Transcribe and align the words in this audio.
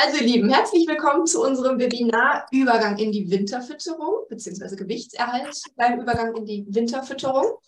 Also 0.00 0.18
ihr 0.18 0.26
Lieben, 0.26 0.48
herzlich 0.48 0.86
willkommen 0.86 1.26
zu 1.26 1.42
unserem 1.42 1.80
Webinar 1.80 2.46
Übergang 2.52 2.98
in 2.98 3.10
die 3.10 3.32
Winterfütterung 3.32 4.28
bzw. 4.28 4.76
Gewichtserhalt 4.76 5.60
beim 5.74 6.00
Übergang 6.00 6.36
in 6.36 6.46
die 6.46 6.64
Winterfütterung. 6.68 7.58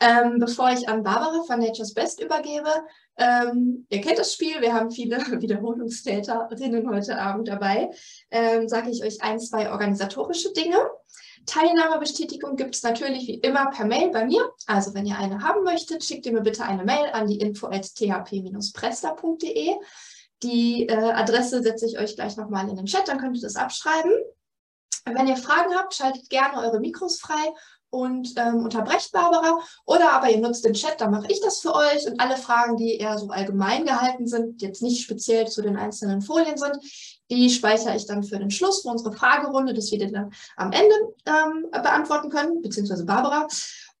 Ähm, 0.00 0.38
bevor 0.38 0.70
ich 0.70 0.86
an 0.86 1.02
Barbara 1.02 1.44
von 1.44 1.60
Nature's 1.60 1.94
Best 1.94 2.20
übergebe, 2.20 2.68
ähm, 3.16 3.86
ihr 3.88 4.02
kennt 4.02 4.18
das 4.18 4.34
Spiel, 4.34 4.60
wir 4.60 4.74
haben 4.74 4.90
viele 4.90 5.16
Wiederholungstäterinnen 5.40 6.90
heute 6.90 7.18
Abend 7.18 7.48
dabei, 7.48 7.88
ähm, 8.30 8.68
sage 8.68 8.90
ich 8.90 9.02
euch 9.02 9.22
ein, 9.22 9.40
zwei 9.40 9.72
organisatorische 9.72 10.52
Dinge. 10.52 10.76
Teilnahmebestätigung 11.46 12.56
gibt 12.56 12.74
es 12.74 12.82
natürlich 12.82 13.26
wie 13.28 13.38
immer 13.38 13.70
per 13.70 13.86
Mail 13.86 14.10
bei 14.10 14.26
mir. 14.26 14.46
Also 14.66 14.92
wenn 14.92 15.06
ihr 15.06 15.16
eine 15.16 15.42
haben 15.42 15.64
möchtet, 15.64 16.04
schickt 16.04 16.26
ihr 16.26 16.32
mir 16.32 16.42
bitte 16.42 16.64
eine 16.64 16.84
Mail 16.84 17.08
an 17.14 17.28
die 17.28 17.38
info.thp-presta.de. 17.38 19.76
Die 20.42 20.86
äh, 20.86 20.94
Adresse 20.94 21.62
setze 21.62 21.86
ich 21.86 21.98
euch 21.98 22.14
gleich 22.14 22.36
nochmal 22.36 22.68
in 22.68 22.76
den 22.76 22.86
Chat, 22.86 23.08
dann 23.08 23.18
könnt 23.18 23.36
ihr 23.36 23.42
das 23.42 23.56
abschreiben. 23.56 24.12
Wenn 25.04 25.26
ihr 25.26 25.36
Fragen 25.36 25.74
habt, 25.74 25.94
schaltet 25.94 26.28
gerne 26.28 26.58
eure 26.58 26.80
Mikros 26.80 27.18
frei 27.18 27.52
und 27.90 28.34
ähm, 28.36 28.64
unterbrecht 28.64 29.12
Barbara. 29.12 29.58
Oder 29.86 30.12
aber 30.12 30.30
ihr 30.30 30.38
nutzt 30.38 30.64
den 30.64 30.74
Chat, 30.74 31.00
dann 31.00 31.10
mache 31.10 31.28
ich 31.28 31.40
das 31.40 31.60
für 31.60 31.74
euch. 31.74 32.06
Und 32.06 32.20
alle 32.20 32.36
Fragen, 32.36 32.76
die 32.76 32.96
eher 32.96 33.18
so 33.18 33.28
allgemein 33.28 33.86
gehalten 33.86 34.26
sind, 34.26 34.60
jetzt 34.60 34.82
nicht 34.82 35.02
speziell 35.02 35.48
zu 35.48 35.62
den 35.62 35.76
einzelnen 35.76 36.20
Folien 36.20 36.56
sind, 36.56 36.76
die 37.30 37.50
speichere 37.50 37.96
ich 37.96 38.06
dann 38.06 38.22
für 38.22 38.38
den 38.38 38.50
Schluss, 38.50 38.82
für 38.82 38.88
unsere 38.88 39.12
Fragerunde, 39.12 39.74
dass 39.74 39.90
wir 39.90 39.98
dann 40.10 40.32
am 40.56 40.72
Ende 40.72 40.94
ähm, 41.26 41.70
beantworten 41.70 42.30
können, 42.30 42.62
beziehungsweise 42.62 43.04
Barbara. 43.04 43.46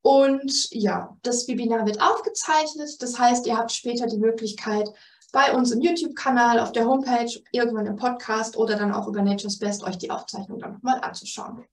Und 0.02 0.70
ja, 0.70 1.16
das 1.22 1.48
Webinar 1.48 1.86
wird 1.86 2.00
aufgezeichnet. 2.00 3.02
Das 3.02 3.18
heißt, 3.18 3.46
ihr 3.46 3.56
habt 3.56 3.72
später 3.72 4.06
die 4.06 4.18
Möglichkeit, 4.18 4.88
bei 5.32 5.52
uns 5.52 5.70
im 5.70 5.80
YouTube-Kanal, 5.80 6.58
auf 6.58 6.72
der 6.72 6.86
Homepage, 6.86 7.30
irgendwann 7.52 7.86
im 7.86 7.96
Podcast 7.96 8.56
oder 8.56 8.76
dann 8.76 8.92
auch 8.92 9.06
über 9.06 9.22
Nature's 9.22 9.58
Best 9.58 9.84
euch 9.84 9.98
die 9.98 10.10
Aufzeichnung 10.10 10.58
dann 10.58 10.74
nochmal 10.74 11.00
anzuschauen. 11.00 11.64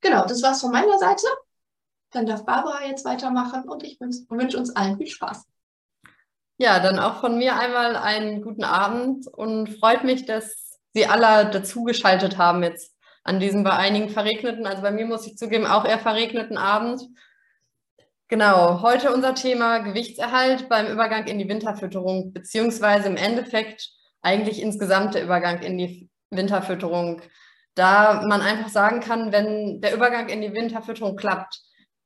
Genau, 0.00 0.26
das 0.26 0.42
war's 0.42 0.60
von 0.60 0.72
meiner 0.72 0.98
Seite. 0.98 1.26
Dann 2.10 2.26
darf 2.26 2.44
Barbara 2.44 2.84
jetzt 2.84 3.04
weitermachen 3.04 3.68
und 3.68 3.84
ich 3.84 3.98
wünsche 4.00 4.58
uns 4.58 4.74
allen 4.74 4.98
viel 4.98 5.06
Spaß. 5.06 5.46
Ja, 6.58 6.78
dann 6.80 6.98
auch 6.98 7.20
von 7.20 7.38
mir 7.38 7.56
einmal 7.56 7.96
einen 7.96 8.42
guten 8.42 8.64
Abend 8.64 9.26
und 9.28 9.68
freut 9.78 10.04
mich, 10.04 10.26
dass 10.26 10.78
Sie 10.92 11.06
alle 11.06 11.50
dazugeschaltet 11.50 12.36
haben 12.36 12.62
jetzt 12.62 12.94
an 13.24 13.40
diesem 13.40 13.62
bei 13.62 13.72
einigen 13.72 14.10
verregneten, 14.10 14.66
also 14.66 14.82
bei 14.82 14.90
mir 14.90 15.06
muss 15.06 15.26
ich 15.26 15.36
zugeben, 15.36 15.66
auch 15.66 15.84
eher 15.84 15.98
verregneten 15.98 16.58
Abend. 16.58 17.02
Genau, 18.32 18.80
heute 18.80 19.12
unser 19.12 19.34
Thema 19.34 19.80
Gewichtserhalt 19.80 20.70
beim 20.70 20.86
Übergang 20.86 21.26
in 21.26 21.38
die 21.38 21.50
Winterfütterung, 21.50 22.32
beziehungsweise 22.32 23.08
im 23.08 23.18
Endeffekt 23.18 23.90
eigentlich 24.22 24.62
insgesamt 24.62 25.14
der 25.14 25.22
Übergang 25.22 25.60
in 25.60 25.76
die 25.76 26.08
Winterfütterung. 26.30 27.20
Da 27.74 28.22
man 28.26 28.40
einfach 28.40 28.70
sagen 28.70 29.00
kann, 29.00 29.32
wenn 29.32 29.82
der 29.82 29.92
Übergang 29.92 30.30
in 30.30 30.40
die 30.40 30.54
Winterfütterung 30.54 31.16
klappt, 31.16 31.60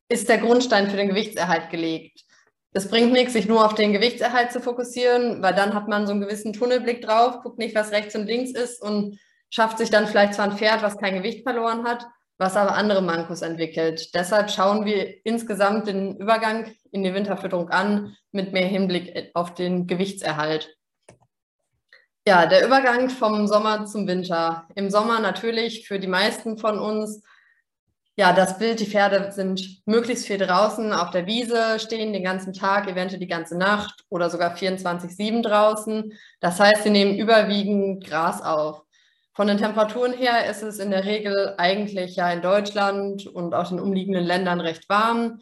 ist 0.08 0.28
der 0.28 0.38
Grundstein 0.38 0.90
für 0.90 0.96
den 0.96 1.10
Gewichtserhalt 1.10 1.70
gelegt. 1.70 2.24
Es 2.72 2.88
bringt 2.88 3.12
nichts, 3.12 3.34
sich 3.34 3.46
nur 3.46 3.64
auf 3.64 3.76
den 3.76 3.92
Gewichtserhalt 3.92 4.50
zu 4.50 4.60
fokussieren, 4.60 5.44
weil 5.44 5.54
dann 5.54 5.74
hat 5.74 5.86
man 5.86 6.08
so 6.08 6.12
einen 6.12 6.22
gewissen 6.22 6.52
Tunnelblick 6.52 7.02
drauf, 7.02 7.38
guckt 7.44 7.58
nicht, 7.58 7.76
was 7.76 7.92
rechts 7.92 8.16
und 8.16 8.26
links 8.26 8.50
ist 8.50 8.82
und 8.82 9.16
schafft 9.48 9.78
sich 9.78 9.90
dann 9.90 10.08
vielleicht 10.08 10.34
zwar 10.34 10.46
ein 10.46 10.58
Pferd, 10.58 10.82
was 10.82 10.98
kein 10.98 11.14
Gewicht 11.14 11.44
verloren 11.44 11.84
hat, 11.84 12.04
was 12.38 12.56
aber 12.56 12.74
andere 12.74 13.02
Mankos 13.02 13.42
entwickelt. 13.42 14.14
Deshalb 14.14 14.50
schauen 14.50 14.84
wir 14.84 15.24
insgesamt 15.24 15.86
den 15.86 16.16
Übergang 16.16 16.74
in 16.90 17.02
die 17.02 17.14
Winterfütterung 17.14 17.70
an 17.70 18.16
mit 18.32 18.52
mehr 18.52 18.66
Hinblick 18.66 19.30
auf 19.34 19.54
den 19.54 19.86
Gewichtserhalt. 19.86 20.76
Ja, 22.26 22.46
der 22.46 22.66
Übergang 22.66 23.08
vom 23.08 23.46
Sommer 23.46 23.86
zum 23.86 24.06
Winter. 24.06 24.66
Im 24.74 24.90
Sommer 24.90 25.20
natürlich 25.20 25.86
für 25.86 26.00
die 26.00 26.08
meisten 26.08 26.58
von 26.58 26.78
uns 26.78 27.22
ja, 28.18 28.32
das 28.32 28.58
Bild, 28.58 28.80
die 28.80 28.86
Pferde 28.86 29.30
sind 29.30 29.82
möglichst 29.84 30.26
viel 30.26 30.38
draußen 30.38 30.90
auf 30.94 31.10
der 31.10 31.26
Wiese, 31.26 31.78
stehen 31.78 32.14
den 32.14 32.24
ganzen 32.24 32.54
Tag, 32.54 32.88
eventuell 32.88 33.20
die 33.20 33.26
ganze 33.26 33.58
Nacht 33.58 34.04
oder 34.08 34.30
sogar 34.30 34.56
24-7 34.56 35.42
draußen. 35.42 36.14
Das 36.40 36.58
heißt, 36.58 36.84
sie 36.84 36.90
nehmen 36.90 37.18
überwiegend 37.18 38.06
Gras 38.06 38.40
auf. 38.40 38.85
Von 39.36 39.48
den 39.48 39.58
Temperaturen 39.58 40.14
her 40.14 40.48
ist 40.50 40.62
es 40.62 40.78
in 40.78 40.90
der 40.90 41.04
Regel 41.04 41.54
eigentlich 41.58 42.16
ja 42.16 42.32
in 42.32 42.40
Deutschland 42.40 43.26
und 43.26 43.54
auch 43.54 43.68
den 43.68 43.78
umliegenden 43.78 44.24
Ländern 44.24 44.62
recht 44.62 44.88
warm. 44.88 45.40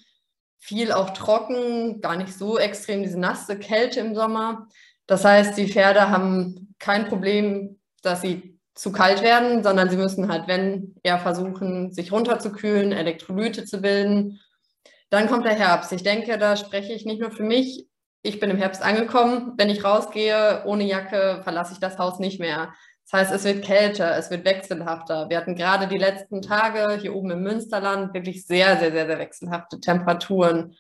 Viel 0.59 0.91
auch 0.91 1.10
trocken, 1.10 2.00
gar 2.00 2.16
nicht 2.16 2.37
so 2.37 2.59
extrem 2.59 3.05
diese 3.05 3.21
nasse 3.21 3.56
Kälte 3.56 4.00
im 4.00 4.16
Sommer. 4.16 4.66
Das 5.06 5.25
heißt, 5.25 5.56
die 5.56 5.69
Pferde 5.69 6.10
haben 6.10 6.75
kein 6.81 7.06
Problem, 7.06 7.78
dass 8.03 8.22
sie 8.22 8.59
zu 8.75 8.91
kalt 8.91 9.22
werden, 9.22 9.62
sondern 9.62 9.88
sie 9.88 9.97
müssen 9.97 10.28
halt, 10.28 10.49
wenn 10.49 10.97
eher 11.05 11.21
versuchen, 11.21 11.93
sich 11.93 12.11
runterzukühlen, 12.11 12.91
Elektrolyte 12.91 13.65
zu 13.65 13.81
bilden. 13.81 14.41
Dann 15.09 15.28
kommt 15.28 15.47
der 15.47 15.55
Herbst. 15.55 15.93
Ich 15.93 16.03
denke, 16.03 16.37
da 16.37 16.56
spreche 16.56 16.93
ich 16.93 17.05
nicht 17.05 17.21
nur 17.21 17.31
für 17.31 17.44
mich. 17.44 17.87
Ich 18.22 18.41
bin 18.41 18.50
im 18.50 18.56
Herbst 18.56 18.82
angekommen. 18.82 19.53
Wenn 19.56 19.71
ich 19.71 19.84
rausgehe 19.84 20.65
ohne 20.66 20.82
Jacke, 20.82 21.43
verlasse 21.44 21.75
ich 21.75 21.78
das 21.78 21.99
Haus 21.99 22.19
nicht 22.19 22.41
mehr. 22.41 22.72
Das 23.05 23.21
heißt, 23.21 23.33
es 23.33 23.45
wird 23.45 23.65
kälter, 23.65 24.17
es 24.17 24.31
wird 24.31 24.45
wechselhafter. 24.45 25.29
Wir 25.29 25.37
hatten 25.37 25.57
gerade 25.57 25.87
die 25.87 25.99
letzten 25.99 26.41
Tage 26.41 26.99
hier 27.01 27.15
oben 27.15 27.31
im 27.33 27.43
Münsterland 27.43 28.15
wirklich 28.15 28.47
sehr, 28.47 28.79
sehr, 28.79 28.93
sehr, 28.93 29.07
sehr 29.07 29.19
wechselhafte 29.19 29.79
Temperaturen. 29.79 30.75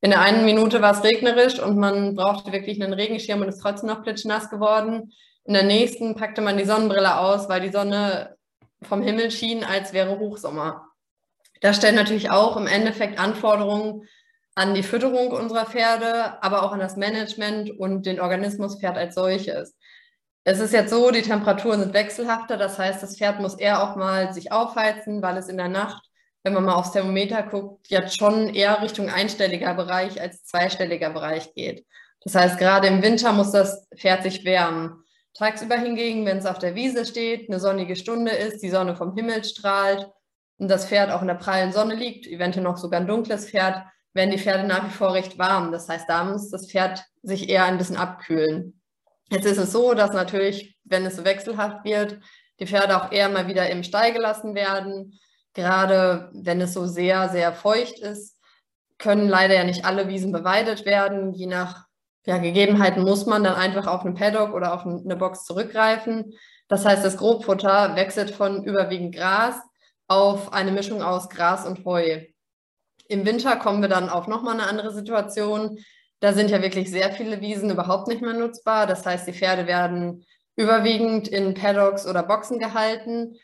In 0.00 0.10
der 0.10 0.20
einen 0.20 0.44
Minute 0.44 0.80
war 0.82 0.92
es 0.92 1.04
regnerisch 1.04 1.60
und 1.60 1.76
man 1.78 2.14
brauchte 2.14 2.52
wirklich 2.52 2.82
einen 2.82 2.92
Regenschirm 2.92 3.40
und 3.40 3.48
ist 3.48 3.60
trotzdem 3.60 3.88
noch 3.88 4.02
klitschnass 4.02 4.50
geworden. 4.50 5.12
In 5.44 5.54
der 5.54 5.64
nächsten 5.64 6.14
packte 6.14 6.40
man 6.40 6.56
die 6.56 6.64
Sonnenbrille 6.64 7.18
aus, 7.18 7.48
weil 7.48 7.60
die 7.60 7.72
Sonne 7.72 8.36
vom 8.82 9.02
Himmel 9.02 9.30
schien, 9.30 9.64
als 9.64 9.92
wäre 9.92 10.18
Hochsommer. 10.18 10.86
Das 11.60 11.76
stellt 11.76 11.94
natürlich 11.94 12.30
auch 12.30 12.56
im 12.56 12.66
Endeffekt 12.66 13.18
Anforderungen 13.18 14.08
an 14.54 14.74
die 14.74 14.82
Fütterung 14.82 15.30
unserer 15.30 15.66
Pferde, 15.66 16.42
aber 16.42 16.62
auch 16.62 16.72
an 16.72 16.80
das 16.80 16.96
Management 16.96 17.70
und 17.78 18.06
den 18.06 18.20
Organismus 18.20 18.78
Pferd 18.78 18.98
als 18.98 19.14
solches. 19.14 19.76
Es 20.44 20.58
ist 20.58 20.72
jetzt 20.72 20.90
so, 20.90 21.10
die 21.12 21.22
Temperaturen 21.22 21.80
sind 21.80 21.94
wechselhafter, 21.94 22.56
das 22.56 22.78
heißt, 22.78 23.00
das 23.02 23.16
Pferd 23.16 23.40
muss 23.40 23.54
eher 23.54 23.82
auch 23.82 23.94
mal 23.94 24.32
sich 24.32 24.50
aufheizen, 24.50 25.22
weil 25.22 25.36
es 25.36 25.48
in 25.48 25.56
der 25.56 25.68
Nacht, 25.68 26.04
wenn 26.42 26.52
man 26.52 26.64
mal 26.64 26.74
aufs 26.74 26.90
Thermometer 26.90 27.44
guckt, 27.44 27.88
jetzt 27.88 28.16
schon 28.18 28.52
eher 28.52 28.82
Richtung 28.82 29.08
einstelliger 29.08 29.74
Bereich 29.74 30.20
als 30.20 30.44
zweistelliger 30.44 31.10
Bereich 31.10 31.54
geht. 31.54 31.86
Das 32.24 32.34
heißt, 32.34 32.58
gerade 32.58 32.88
im 32.88 33.02
Winter 33.02 33.32
muss 33.32 33.52
das 33.52 33.86
Pferd 33.96 34.24
sich 34.24 34.44
wärmen. 34.44 35.04
Tagsüber 35.34 35.76
hingegen, 35.76 36.26
wenn 36.26 36.38
es 36.38 36.46
auf 36.46 36.58
der 36.58 36.74
Wiese 36.74 37.06
steht, 37.06 37.48
eine 37.48 37.60
sonnige 37.60 37.94
Stunde 37.94 38.32
ist, 38.32 38.62
die 38.62 38.70
Sonne 38.70 38.96
vom 38.96 39.14
Himmel 39.14 39.44
strahlt 39.44 40.10
und 40.58 40.68
das 40.68 40.86
Pferd 40.86 41.10
auch 41.10 41.22
in 41.22 41.28
der 41.28 41.34
prallen 41.34 41.72
Sonne 41.72 41.94
liegt, 41.94 42.26
eventuell 42.26 42.64
noch 42.64 42.76
sogar 42.76 43.00
ein 43.00 43.06
dunkles 43.06 43.48
Pferd, 43.48 43.84
werden 44.12 44.30
die 44.30 44.38
Pferde 44.38 44.66
nach 44.66 44.84
wie 44.86 44.92
vor 44.92 45.14
recht 45.14 45.38
warm. 45.38 45.72
Das 45.72 45.88
heißt, 45.88 46.08
da 46.08 46.24
muss 46.24 46.50
das 46.50 46.68
Pferd 46.68 47.04
sich 47.22 47.48
eher 47.48 47.64
ein 47.64 47.78
bisschen 47.78 47.96
abkühlen. 47.96 48.81
Jetzt 49.30 49.46
ist 49.46 49.58
es 49.58 49.72
so, 49.72 49.94
dass 49.94 50.12
natürlich, 50.12 50.76
wenn 50.84 51.06
es 51.06 51.16
so 51.16 51.24
wechselhaft 51.24 51.84
wird, 51.84 52.18
die 52.60 52.66
Pferde 52.66 52.96
auch 52.96 53.12
eher 53.12 53.28
mal 53.28 53.46
wieder 53.48 53.68
im 53.70 53.82
Stall 53.82 54.12
gelassen 54.12 54.54
werden. 54.54 55.18
Gerade 55.54 56.30
wenn 56.32 56.60
es 56.60 56.72
so 56.72 56.86
sehr, 56.86 57.28
sehr 57.28 57.52
feucht 57.52 57.98
ist, 57.98 58.38
können 58.98 59.28
leider 59.28 59.54
ja 59.54 59.64
nicht 59.64 59.84
alle 59.84 60.08
Wiesen 60.08 60.32
beweidet 60.32 60.84
werden. 60.84 61.32
Je 61.34 61.46
nach 61.46 61.86
ja, 62.24 62.38
Gegebenheiten 62.38 63.02
muss 63.02 63.26
man 63.26 63.42
dann 63.42 63.54
einfach 63.54 63.86
auf 63.86 64.04
einen 64.04 64.14
Paddock 64.14 64.54
oder 64.54 64.74
auf 64.74 64.86
eine 64.86 65.16
Box 65.16 65.44
zurückgreifen. 65.44 66.34
Das 66.68 66.84
heißt, 66.84 67.04
das 67.04 67.16
Grobfutter 67.16 67.96
wechselt 67.96 68.30
von 68.30 68.64
überwiegend 68.64 69.14
Gras 69.14 69.60
auf 70.06 70.52
eine 70.52 70.70
Mischung 70.70 71.02
aus 71.02 71.28
Gras 71.28 71.66
und 71.66 71.84
Heu. 71.84 72.26
Im 73.08 73.26
Winter 73.26 73.56
kommen 73.56 73.82
wir 73.82 73.88
dann 73.88 74.08
auf 74.08 74.28
nochmal 74.28 74.54
eine 74.54 74.68
andere 74.68 74.92
Situation. 74.92 75.78
Da 76.22 76.32
sind 76.32 76.52
ja 76.52 76.62
wirklich 76.62 76.88
sehr 76.88 77.10
viele 77.10 77.40
Wiesen 77.40 77.68
überhaupt 77.68 78.06
nicht 78.06 78.22
mehr 78.22 78.32
nutzbar. 78.32 78.86
Das 78.86 79.04
heißt, 79.04 79.26
die 79.26 79.32
Pferde 79.32 79.66
werden 79.66 80.24
überwiegend 80.54 81.26
in 81.26 81.54
Paddocks 81.54 82.06
oder 82.06 82.22
Boxen 82.22 82.60
gehalten. 82.60 83.34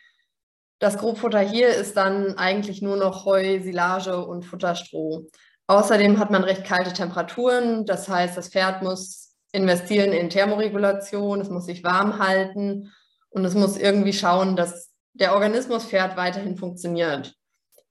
Das 0.79 0.97
Grobfutter 0.97 1.41
hier 1.41 1.71
ist 1.71 1.97
dann 1.97 2.39
eigentlich 2.39 2.81
nur 2.81 2.97
noch 2.97 3.25
Heu, 3.25 3.59
Silage 3.59 4.25
und 4.25 4.45
Futterstroh. 4.45 5.27
Außerdem 5.67 6.21
hat 6.21 6.31
man 6.31 6.45
recht 6.45 6.65
kalte 6.65 6.93
Temperaturen. 6.93 7.85
Das 7.85 8.09
heißt, 8.09 8.37
das 8.37 8.51
Pferd 8.51 8.81
muss 8.85 9.35
investieren 9.51 10.13
in 10.13 10.31
Thermoregulation, 10.31 11.41
es 11.41 11.51
muss 11.51 11.67
sich 11.67 11.83
warm 11.83 12.21
halten 12.21 12.93
und 13.31 13.45
es 13.45 13.55
muss 13.55 13.77
irgendwie 13.77 14.13
schauen, 14.13 14.55
dass 14.55 14.93
der 15.15 15.35
Organismus 15.35 15.85
Pferd 15.85 16.17
weiterhin 16.17 16.57
funktioniert. 16.57 17.35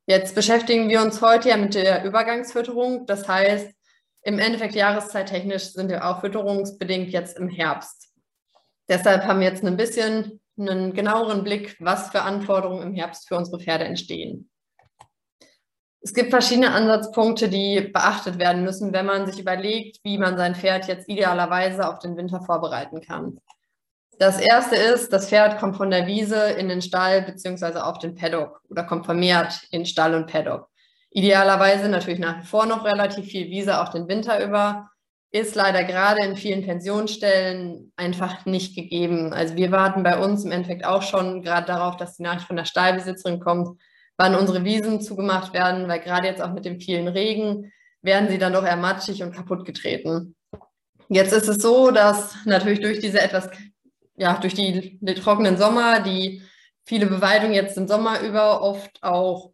Jetzt 0.06 0.34
beschäftigen 0.34 0.88
wir 0.88 1.02
uns 1.02 1.22
heute 1.22 1.50
ja 1.50 1.58
mit 1.58 1.76
der 1.76 2.06
Übergangsfütterung. 2.06 3.06
Das 3.06 3.28
heißt, 3.28 3.74
im 4.28 4.40
Endeffekt 4.40 4.76
jahreszeittechnisch 4.76 5.72
sind 5.72 5.90
wir 5.90 6.06
auch 6.06 6.20
fütterungsbedingt 6.20 7.12
jetzt 7.12 7.38
im 7.38 7.48
Herbst. 7.48 8.14
Deshalb 8.90 9.24
haben 9.24 9.40
wir 9.40 9.48
jetzt 9.48 9.64
ein 9.64 9.78
bisschen 9.78 10.42
einen 10.60 10.94
genaueren 10.94 11.46
Blick, 11.46 11.78
was 11.80 12.10
für 12.10 12.24
Anforderungen 12.24 12.84
im 12.84 12.94
Herbst 12.94 13.30
für 13.30 13.38
unsere 13.38 13.62
Pferde 13.62 13.86
entstehen. 13.86 14.50
Es 16.02 16.14
gibt 16.14 16.32
verschiedene 16.32 16.72
Ansatzpunkte, 16.72 17.48
die 17.48 17.80
beachtet 17.80 18.38
werden 18.38 18.66
müssen, 18.66 18.92
wenn 18.92 19.06
man 19.06 19.28
sich 19.28 19.40
überlegt, 19.40 20.00
wie 20.04 20.18
man 20.18 20.36
sein 20.36 20.56
Pferd 20.56 20.88
jetzt 20.88 21.08
idealerweise 21.08 21.88
auf 21.88 22.00
den 22.00 22.18
Winter 22.18 22.42
vorbereiten 22.42 23.00
kann. 23.00 23.40
Das 24.20 24.42
erste 24.42 24.76
ist, 24.76 25.14
das 25.14 25.30
Pferd 25.30 25.58
kommt 25.58 25.78
von 25.78 25.90
der 25.90 26.06
Wiese 26.06 26.50
in 26.52 26.68
den 26.68 26.82
Stall 26.82 27.22
beziehungsweise 27.22 27.86
auf 27.86 28.00
den 28.00 28.16
Paddock 28.16 28.62
oder 28.70 28.84
kommt 28.84 29.06
vermehrt 29.06 29.62
in 29.72 29.86
Stall 29.86 30.16
und 30.16 30.30
Paddock. 30.30 30.70
Idealerweise 31.12 31.90
natürlich 31.90 32.20
nach 32.20 32.42
wie 32.42 32.46
vor 32.46 32.66
noch 32.66 32.86
relativ 32.86 33.26
viel 33.26 33.50
Wiese 33.50 33.82
auch 33.82 33.90
den 33.90 34.08
Winter 34.08 34.44
über, 34.44 34.90
ist 35.32 35.56
leider 35.56 35.84
gerade 35.84 36.24
in 36.24 36.36
vielen 36.36 36.64
Pensionsstellen 36.64 37.92
einfach 37.96 38.46
nicht 38.46 38.76
gegeben. 38.76 39.34
Also 39.34 39.56
wir 39.56 39.72
warten 39.72 40.04
bei 40.04 40.18
uns 40.18 40.46
im 40.46 40.52
Endeffekt 40.52 40.86
auch 40.86 41.02
schon 41.02 41.42
gerade 41.42 41.68
darauf, 41.68 41.98
dass 41.98 42.18
die 42.18 42.24
Nachricht 42.24 42.48
von 42.48 42.56
der 42.56 42.66
Stallbesitzerin 42.66 43.40
kommt, 43.40 43.80
wann 44.18 44.36
unsere 44.36 44.64
Wiesen 44.64 45.02
zugemacht 45.02 45.54
werden, 45.54 45.88
weil 45.88 46.00
gerade 46.00 46.28
jetzt 46.28 46.42
auch 46.42 46.54
mit 46.54 46.66
dem 46.66 46.80
vielen 46.80 47.08
Regen 47.08 47.72
werden 48.02 48.30
sie 48.30 48.38
dann 48.38 48.54
doch 48.54 48.64
eher 48.64 48.78
matschig 48.78 49.22
und 49.22 49.34
kaputt 49.34 49.66
getreten. 49.66 50.36
Jetzt 51.10 51.34
ist 51.34 51.48
es 51.48 51.62
so, 51.62 51.92
dass 51.92 52.36
natürlich 52.46 52.80
durch 52.80 53.00
diese 53.00 53.22
etwas, 53.22 53.50
ja, 54.16 54.38
durch 54.38 54.54
die, 54.54 54.98
die 55.02 55.14
trockenen 55.14 55.58
Sommer, 55.58 56.00
die 56.00 56.42
viele 56.86 57.06
Beweidung 57.06 57.54
jetzt 57.54 57.78
im 57.78 57.88
Sommer 57.88 58.22
über 58.22 58.62
oft 58.62 59.04
auch 59.04 59.52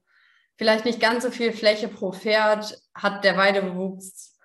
vielleicht 0.58 0.86
nicht 0.86 1.00
ganz 1.00 1.24
so 1.24 1.32
viel 1.32 1.52
Fläche 1.52 1.88
pro 1.88 2.12
Pferd, 2.12 2.78
hat 2.94 3.24
der 3.24 3.38
Weidebewuchs, 3.38 4.38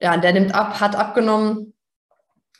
ja, 0.00 0.16
der 0.16 0.32
nimmt 0.32 0.54
ab, 0.54 0.80
hat 0.80 0.96
abgenommen. 0.96 1.74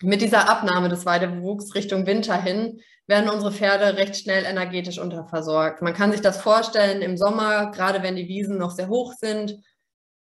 Mit 0.03 0.21
dieser 0.21 0.49
Abnahme 0.49 0.89
des 0.89 1.07
Weidebewuchs 1.07 1.75
Richtung 1.75 2.07
Winter 2.07 2.41
hin 2.41 2.81
werden 3.07 3.31
unsere 3.31 3.53
Pferde 3.53 3.97
recht 3.97 4.17
schnell 4.17 4.45
energetisch 4.45 4.99
unterversorgt. 4.99 5.81
Man 5.81 5.95
kann 5.95 6.13
sich 6.13 6.21
das 6.21 6.41
vorstellen 6.41 7.03
im 7.03 7.17
Sommer, 7.17 7.71
gerade 7.71 8.03
wenn 8.03 8.17
die 8.17 8.29
Wiesen 8.29 8.59
noch 8.59 8.73
sehr 8.73 8.89
hoch 8.89 9.15
sind, 9.15 9.57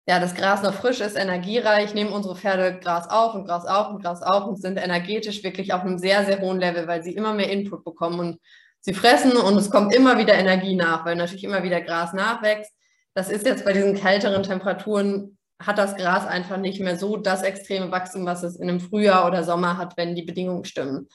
ja, 0.09 0.19
das 0.19 0.33
Gras 0.33 0.63
noch 0.63 0.73
frisch 0.73 1.01
ist, 1.01 1.15
energiereich, 1.15 1.93
nehmen 1.93 2.11
unsere 2.11 2.35
Pferde 2.35 2.79
Gras 2.79 3.07
auf 3.07 3.35
und 3.35 3.45
Gras 3.45 3.67
auf 3.67 3.89
und 3.89 4.01
Gras 4.01 4.23
auf 4.23 4.47
und 4.47 4.59
sind 4.59 4.77
energetisch 4.77 5.43
wirklich 5.43 5.71
auf 5.71 5.81
einem 5.81 5.99
sehr, 5.99 6.25
sehr 6.25 6.41
hohen 6.41 6.59
Level, 6.59 6.87
weil 6.87 7.03
sie 7.03 7.13
immer 7.13 7.35
mehr 7.35 7.51
Input 7.51 7.83
bekommen 7.83 8.19
und 8.19 8.39
sie 8.81 8.93
fressen 8.93 9.37
und 9.37 9.57
es 9.57 9.69
kommt 9.69 9.93
immer 9.93 10.17
wieder 10.17 10.33
Energie 10.33 10.75
nach, 10.75 11.05
weil 11.05 11.15
natürlich 11.15 11.43
immer 11.43 11.63
wieder 11.63 11.81
Gras 11.81 12.13
nachwächst. 12.13 12.71
Das 13.13 13.29
ist 13.29 13.45
jetzt 13.45 13.65
bei 13.65 13.73
diesen 13.73 13.95
kälteren 13.95 14.43
Temperaturen, 14.43 15.37
hat 15.61 15.77
das 15.77 15.95
Gras 15.95 16.25
einfach 16.25 16.57
nicht 16.57 16.79
mehr 16.79 16.97
so 16.97 17.17
das 17.17 17.43
extreme 17.43 17.91
Wachstum, 17.91 18.25
was 18.25 18.43
es 18.43 18.55
in 18.55 18.69
einem 18.69 18.79
Frühjahr 18.79 19.27
oder 19.27 19.43
Sommer 19.43 19.77
hat, 19.77 19.97
wenn 19.97 20.15
die 20.15 20.23
Bedingungen 20.23 20.63
stimmen. 20.63 21.09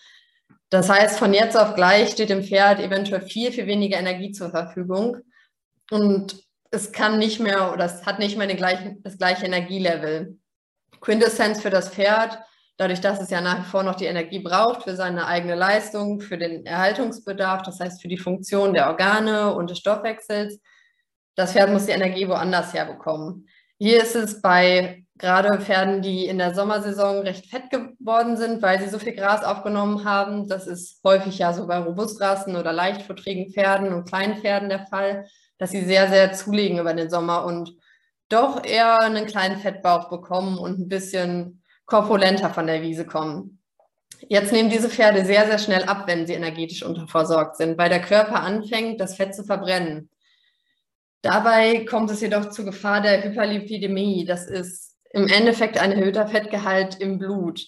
Das 0.69 0.91
heißt, 0.91 1.19
von 1.19 1.33
jetzt 1.33 1.57
auf 1.57 1.75
gleich 1.75 2.11
steht 2.11 2.31
dem 2.31 2.43
Pferd 2.43 2.81
eventuell 2.81 3.23
viel, 3.23 3.53
viel 3.53 3.67
weniger 3.67 3.99
Energie 3.99 4.33
zur 4.33 4.51
Verfügung. 4.51 5.19
Und 5.91 6.37
es 6.71 6.93
kann 6.93 7.19
nicht 7.19 7.41
mehr 7.41 7.73
oder 7.73 7.85
es 7.85 8.05
hat 8.05 8.19
nicht 8.19 8.37
mehr 8.37 8.53
gleichen, 8.55 9.03
das 9.03 9.17
gleiche 9.17 9.47
Energielevel. 9.47 10.37
Quintessenz 11.01 11.63
für 11.63 11.71
das 11.71 11.91
Pferd, 11.91 12.39
dadurch, 12.77 13.01
dass 13.01 13.21
es 13.21 13.31
ja 13.31 13.41
nach 13.41 13.61
wie 13.61 13.71
vor 13.71 13.83
noch 13.83 13.95
die 13.95 14.07
Energie 14.07 14.41
braucht 14.41 14.85
für 14.85 14.97
seine 14.97 15.27
eigene 15.27 15.55
Leistung, 15.55 16.21
für 16.21 16.39
den 16.39 16.67
Erhaltungsbedarf, 16.67 17.63
das 17.63 17.81
heißt 17.81 18.03
für 18.03 18.09
die 18.09 18.19
Funktion 18.19 18.75
der 18.75 18.89
Organe 18.89 19.55
und 19.55 19.71
des 19.71 19.79
Stoffwechsels. 19.79 20.61
Das 21.37 21.53
Pferd 21.53 21.71
muss 21.71 21.87
die 21.87 21.93
Energie 21.93 22.29
woanders 22.29 22.73
herbekommen. 22.75 23.49
Hier 23.79 24.03
ist 24.03 24.15
es 24.15 24.41
bei 24.41 25.05
gerade 25.17 25.61
Pferden, 25.61 26.03
die 26.03 26.27
in 26.27 26.39
der 26.39 26.55
Sommersaison 26.55 27.19
recht 27.19 27.47
fett 27.47 27.71
geworden 27.71 28.37
sind, 28.37 28.63
weil 28.63 28.81
sie 28.81 28.89
so 28.89 28.99
viel 28.99 29.15
Gras 29.15 29.45
aufgenommen 29.45 30.05
haben. 30.05 30.49
Das 30.49 30.67
ist 30.67 31.01
häufig 31.05 31.39
ja 31.39 31.53
so 31.53 31.67
bei 31.67 31.79
Robustrassen 31.79 32.57
oder 32.57 32.73
leichtverträgen 32.73 33.53
Pferden 33.53 33.93
und 33.93 34.09
kleinen 34.09 34.37
Pferden 34.37 34.69
der 34.69 34.87
Fall 34.87 35.25
dass 35.59 35.71
sie 35.71 35.85
sehr, 35.85 36.09
sehr 36.09 36.33
zulegen 36.33 36.79
über 36.79 36.95
den 36.95 37.11
Sommer 37.11 37.45
und 37.45 37.77
doch 38.29 38.65
eher 38.65 39.01
einen 39.01 39.27
kleinen 39.27 39.59
Fettbauch 39.59 40.11
bekommen 40.11 40.59
und 40.59 40.79
ein 40.79 40.89
bisschen 40.89 41.63
korpulenter 41.87 42.51
von 42.51 42.67
der 42.67 42.83
Wiese 42.83 43.07
kommen. 43.07 43.59
Jetzt 44.29 44.53
nehmen 44.53 44.71
diese 44.71 44.89
Pferde 44.89 45.25
sehr, 45.25 45.47
sehr 45.47 45.59
schnell 45.59 45.85
ab, 45.85 46.05
wenn 46.07 46.27
sie 46.27 46.35
energetisch 46.35 46.83
unterversorgt 46.83 47.57
sind, 47.57 47.77
weil 47.77 47.91
der 47.91 48.01
Körper 48.01 48.43
anfängt, 48.43 49.01
das 49.01 49.17
Fett 49.17 49.35
zu 49.35 49.45
verbrennen. 49.45 50.09
Dabei 51.21 51.85
kommt 51.85 52.11
es 52.11 52.21
jedoch 52.21 52.51
zur 52.51 52.65
Gefahr 52.65 53.01
der 53.01 53.23
Hyperlipidemie. 53.23 54.25
Das 54.25 54.47
ist 54.47 54.97
im 55.11 55.29
Endeffekt 55.29 55.79
ein 55.79 55.93
erhöhter 55.93 56.27
Fettgehalt 56.27 57.01
im 57.01 57.19
Blut. 57.19 57.67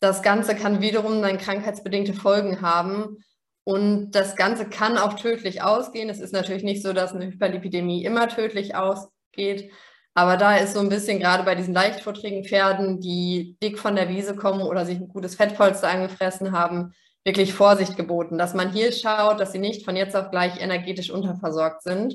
Das 0.00 0.22
Ganze 0.22 0.54
kann 0.54 0.80
wiederum 0.80 1.20
dann 1.20 1.38
krankheitsbedingte 1.38 2.14
Folgen 2.14 2.62
haben, 2.62 3.18
und 3.64 4.12
das 4.12 4.36
Ganze 4.36 4.68
kann 4.68 4.98
auch 4.98 5.14
tödlich 5.14 5.62
ausgehen. 5.62 6.08
Es 6.08 6.20
ist 6.20 6.32
natürlich 6.32 6.62
nicht 6.62 6.82
so, 6.82 6.92
dass 6.92 7.12
eine 7.12 7.26
Hyperlipidemie 7.26 8.04
immer 8.04 8.28
tödlich 8.28 8.74
ausgeht. 8.74 9.70
Aber 10.14 10.36
da 10.36 10.56
ist 10.56 10.74
so 10.74 10.80
ein 10.80 10.88
bisschen 10.88 11.20
gerade 11.20 11.44
bei 11.44 11.54
diesen 11.54 11.74
leichtvorträgen 11.74 12.44
Pferden, 12.44 13.00
die 13.00 13.56
dick 13.62 13.78
von 13.78 13.94
der 13.94 14.08
Wiese 14.08 14.34
kommen 14.34 14.62
oder 14.62 14.84
sich 14.84 14.98
ein 14.98 15.08
gutes 15.08 15.36
Fettpolster 15.36 15.88
angefressen 15.88 16.52
haben, 16.52 16.92
wirklich 17.24 17.52
Vorsicht 17.52 17.96
geboten, 17.96 18.38
dass 18.38 18.54
man 18.54 18.72
hier 18.72 18.92
schaut, 18.92 19.40
dass 19.40 19.52
sie 19.52 19.58
nicht 19.58 19.84
von 19.84 19.94
jetzt 19.94 20.16
auf 20.16 20.30
gleich 20.30 20.60
energetisch 20.60 21.10
unterversorgt 21.10 21.82
sind. 21.82 22.14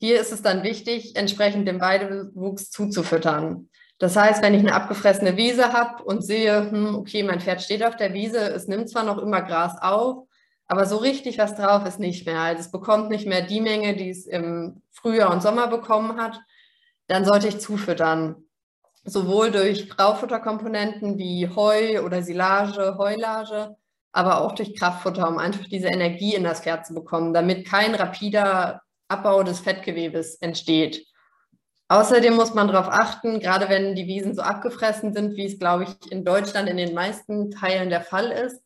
Hier 0.00 0.20
ist 0.20 0.32
es 0.32 0.42
dann 0.42 0.62
wichtig, 0.62 1.16
entsprechend 1.16 1.68
dem 1.68 1.80
Weidewuchs 1.80 2.70
zuzufüttern. 2.70 3.68
Das 3.98 4.16
heißt, 4.16 4.42
wenn 4.42 4.54
ich 4.54 4.60
eine 4.60 4.74
abgefressene 4.74 5.36
Wiese 5.36 5.72
habe 5.72 6.02
und 6.02 6.24
sehe, 6.24 6.70
hm, 6.70 6.96
okay, 6.96 7.22
mein 7.22 7.40
Pferd 7.40 7.62
steht 7.62 7.84
auf 7.84 7.96
der 7.96 8.12
Wiese, 8.14 8.38
es 8.38 8.66
nimmt 8.66 8.88
zwar 8.88 9.04
noch 9.04 9.18
immer 9.18 9.42
Gras 9.42 9.80
auf, 9.80 10.26
aber 10.66 10.86
so 10.86 10.96
richtig 10.96 11.38
was 11.38 11.54
drauf 11.54 11.86
ist 11.86 12.00
nicht 12.00 12.26
mehr. 12.26 12.40
Also 12.40 12.62
es 12.62 12.70
bekommt 12.70 13.10
nicht 13.10 13.26
mehr 13.26 13.42
die 13.42 13.60
Menge, 13.60 13.94
die 13.94 14.10
es 14.10 14.26
im 14.26 14.82
Frühjahr 14.90 15.32
und 15.32 15.42
Sommer 15.42 15.68
bekommen 15.68 16.20
hat. 16.20 16.40
Dann 17.12 17.26
sollte 17.26 17.46
ich 17.46 17.60
zufüttern. 17.60 18.36
Sowohl 19.04 19.50
durch 19.50 19.90
Graufutterkomponenten 19.90 21.18
wie 21.18 21.46
Heu 21.46 22.02
oder 22.02 22.22
Silage, 22.22 22.96
Heulage, 22.96 23.76
aber 24.12 24.40
auch 24.40 24.52
durch 24.52 24.74
Kraftfutter, 24.74 25.28
um 25.28 25.36
einfach 25.36 25.66
diese 25.66 25.88
Energie 25.88 26.34
in 26.34 26.42
das 26.42 26.60
Pferd 26.60 26.86
zu 26.86 26.94
bekommen, 26.94 27.34
damit 27.34 27.66
kein 27.68 27.94
rapider 27.94 28.80
Abbau 29.08 29.42
des 29.42 29.60
Fettgewebes 29.60 30.36
entsteht. 30.36 31.04
Außerdem 31.88 32.32
muss 32.34 32.54
man 32.54 32.68
darauf 32.68 32.88
achten, 32.88 33.40
gerade 33.40 33.68
wenn 33.68 33.94
die 33.94 34.06
Wiesen 34.06 34.34
so 34.34 34.40
abgefressen 34.40 35.12
sind, 35.12 35.36
wie 35.36 35.44
es, 35.44 35.58
glaube 35.58 35.84
ich, 35.84 36.10
in 36.10 36.24
Deutschland 36.24 36.66
in 36.66 36.78
den 36.78 36.94
meisten 36.94 37.50
Teilen 37.50 37.90
der 37.90 38.00
Fall 38.00 38.30
ist, 38.30 38.62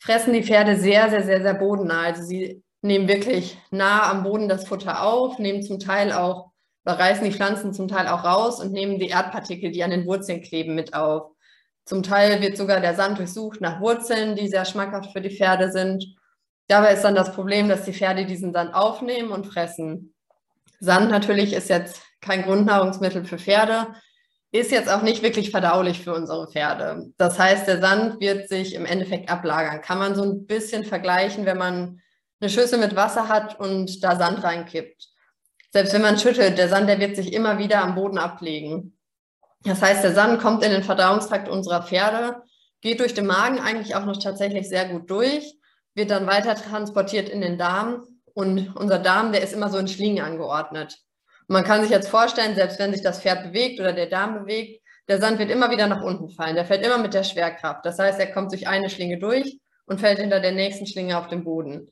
fressen 0.00 0.32
die 0.32 0.42
Pferde 0.42 0.74
sehr, 0.74 1.08
sehr, 1.08 1.22
sehr, 1.22 1.40
sehr 1.40 1.54
bodennah. 1.54 2.02
Also 2.02 2.24
sie 2.24 2.64
nehmen 2.82 3.06
wirklich 3.06 3.58
nah 3.70 4.10
am 4.10 4.24
Boden 4.24 4.48
das 4.48 4.66
Futter 4.66 5.04
auf, 5.04 5.38
nehmen 5.38 5.62
zum 5.62 5.78
Teil 5.78 6.12
auch 6.12 6.49
oder 6.84 6.98
reißen 6.98 7.24
die 7.24 7.32
Pflanzen 7.32 7.72
zum 7.72 7.88
Teil 7.88 8.08
auch 8.08 8.24
raus 8.24 8.60
und 8.60 8.72
nehmen 8.72 8.98
die 8.98 9.08
Erdpartikel, 9.08 9.70
die 9.70 9.84
an 9.84 9.90
den 9.90 10.06
Wurzeln 10.06 10.42
kleben, 10.42 10.74
mit 10.74 10.94
auf. 10.94 11.32
Zum 11.84 12.02
Teil 12.02 12.40
wird 12.40 12.56
sogar 12.56 12.80
der 12.80 12.94
Sand 12.94 13.18
durchsucht 13.18 13.60
nach 13.60 13.80
Wurzeln, 13.80 14.36
die 14.36 14.48
sehr 14.48 14.64
schmackhaft 14.64 15.12
für 15.12 15.20
die 15.20 15.36
Pferde 15.36 15.72
sind. 15.72 16.04
Dabei 16.68 16.92
ist 16.92 17.02
dann 17.02 17.14
das 17.14 17.32
Problem, 17.32 17.68
dass 17.68 17.84
die 17.84 17.92
Pferde 17.92 18.26
diesen 18.26 18.52
Sand 18.52 18.74
aufnehmen 18.74 19.32
und 19.32 19.46
fressen. 19.46 20.14
Sand 20.78 21.10
natürlich 21.10 21.52
ist 21.52 21.68
jetzt 21.68 22.02
kein 22.20 22.42
Grundnahrungsmittel 22.42 23.24
für 23.24 23.38
Pferde, 23.38 23.88
ist 24.52 24.72
jetzt 24.72 24.88
auch 24.88 25.02
nicht 25.02 25.22
wirklich 25.22 25.50
verdaulich 25.50 26.00
für 26.00 26.14
unsere 26.14 26.50
Pferde. 26.50 27.12
Das 27.18 27.38
heißt, 27.38 27.68
der 27.68 27.80
Sand 27.80 28.20
wird 28.20 28.48
sich 28.48 28.74
im 28.74 28.84
Endeffekt 28.86 29.30
ablagern. 29.30 29.80
Kann 29.80 29.98
man 29.98 30.14
so 30.14 30.22
ein 30.22 30.46
bisschen 30.46 30.84
vergleichen, 30.84 31.44
wenn 31.44 31.58
man 31.58 32.00
eine 32.40 32.50
Schüssel 32.50 32.78
mit 32.78 32.96
Wasser 32.96 33.28
hat 33.28 33.60
und 33.60 34.02
da 34.02 34.16
Sand 34.16 34.42
reinkippt. 34.42 35.09
Selbst 35.72 35.92
wenn 35.92 36.02
man 36.02 36.18
schüttelt, 36.18 36.58
der 36.58 36.68
Sand, 36.68 36.88
der 36.88 37.00
wird 37.00 37.16
sich 37.16 37.32
immer 37.32 37.58
wieder 37.58 37.82
am 37.82 37.94
Boden 37.94 38.18
ablegen. 38.18 38.98
Das 39.64 39.82
heißt, 39.82 40.02
der 40.02 40.14
Sand 40.14 40.40
kommt 40.40 40.64
in 40.64 40.70
den 40.70 40.82
Verdauungstrakt 40.82 41.48
unserer 41.48 41.82
Pferde, 41.82 42.42
geht 42.80 43.00
durch 43.00 43.14
den 43.14 43.26
Magen 43.26 43.60
eigentlich 43.60 43.94
auch 43.94 44.04
noch 44.04 44.16
tatsächlich 44.16 44.68
sehr 44.68 44.88
gut 44.88 45.10
durch, 45.10 45.54
wird 45.94 46.10
dann 46.10 46.26
weiter 46.26 46.54
transportiert 46.54 47.28
in 47.28 47.40
den 47.40 47.58
Darm 47.58 48.04
und 48.32 48.74
unser 48.76 48.98
Darm, 48.98 49.32
der 49.32 49.42
ist 49.42 49.52
immer 49.52 49.68
so 49.68 49.78
in 49.78 49.88
Schlingen 49.88 50.24
angeordnet 50.24 50.98
man 51.50 51.64
kann 51.64 51.82
sich 51.82 51.90
jetzt 51.90 52.08
vorstellen, 52.08 52.54
selbst 52.54 52.78
wenn 52.78 52.92
sich 52.92 53.02
das 53.02 53.20
Pferd 53.20 53.42
bewegt 53.42 53.80
oder 53.80 53.92
der 53.92 54.06
Darm 54.06 54.40
bewegt, 54.40 54.80
der 55.08 55.20
Sand 55.20 55.40
wird 55.40 55.50
immer 55.50 55.72
wieder 55.72 55.88
nach 55.88 56.00
unten 56.00 56.30
fallen. 56.30 56.54
Der 56.54 56.64
fällt 56.64 56.86
immer 56.86 56.98
mit 56.98 57.12
der 57.12 57.24
Schwerkraft. 57.24 57.84
Das 57.84 57.98
heißt, 57.98 58.20
er 58.20 58.30
kommt 58.30 58.52
durch 58.52 58.68
eine 58.68 58.88
Schlinge 58.88 59.18
durch 59.18 59.58
und 59.86 59.98
fällt 59.98 60.20
hinter 60.20 60.38
der 60.38 60.52
nächsten 60.52 60.86
Schlinge 60.86 61.18
auf 61.18 61.26
den 61.26 61.42
Boden. 61.42 61.90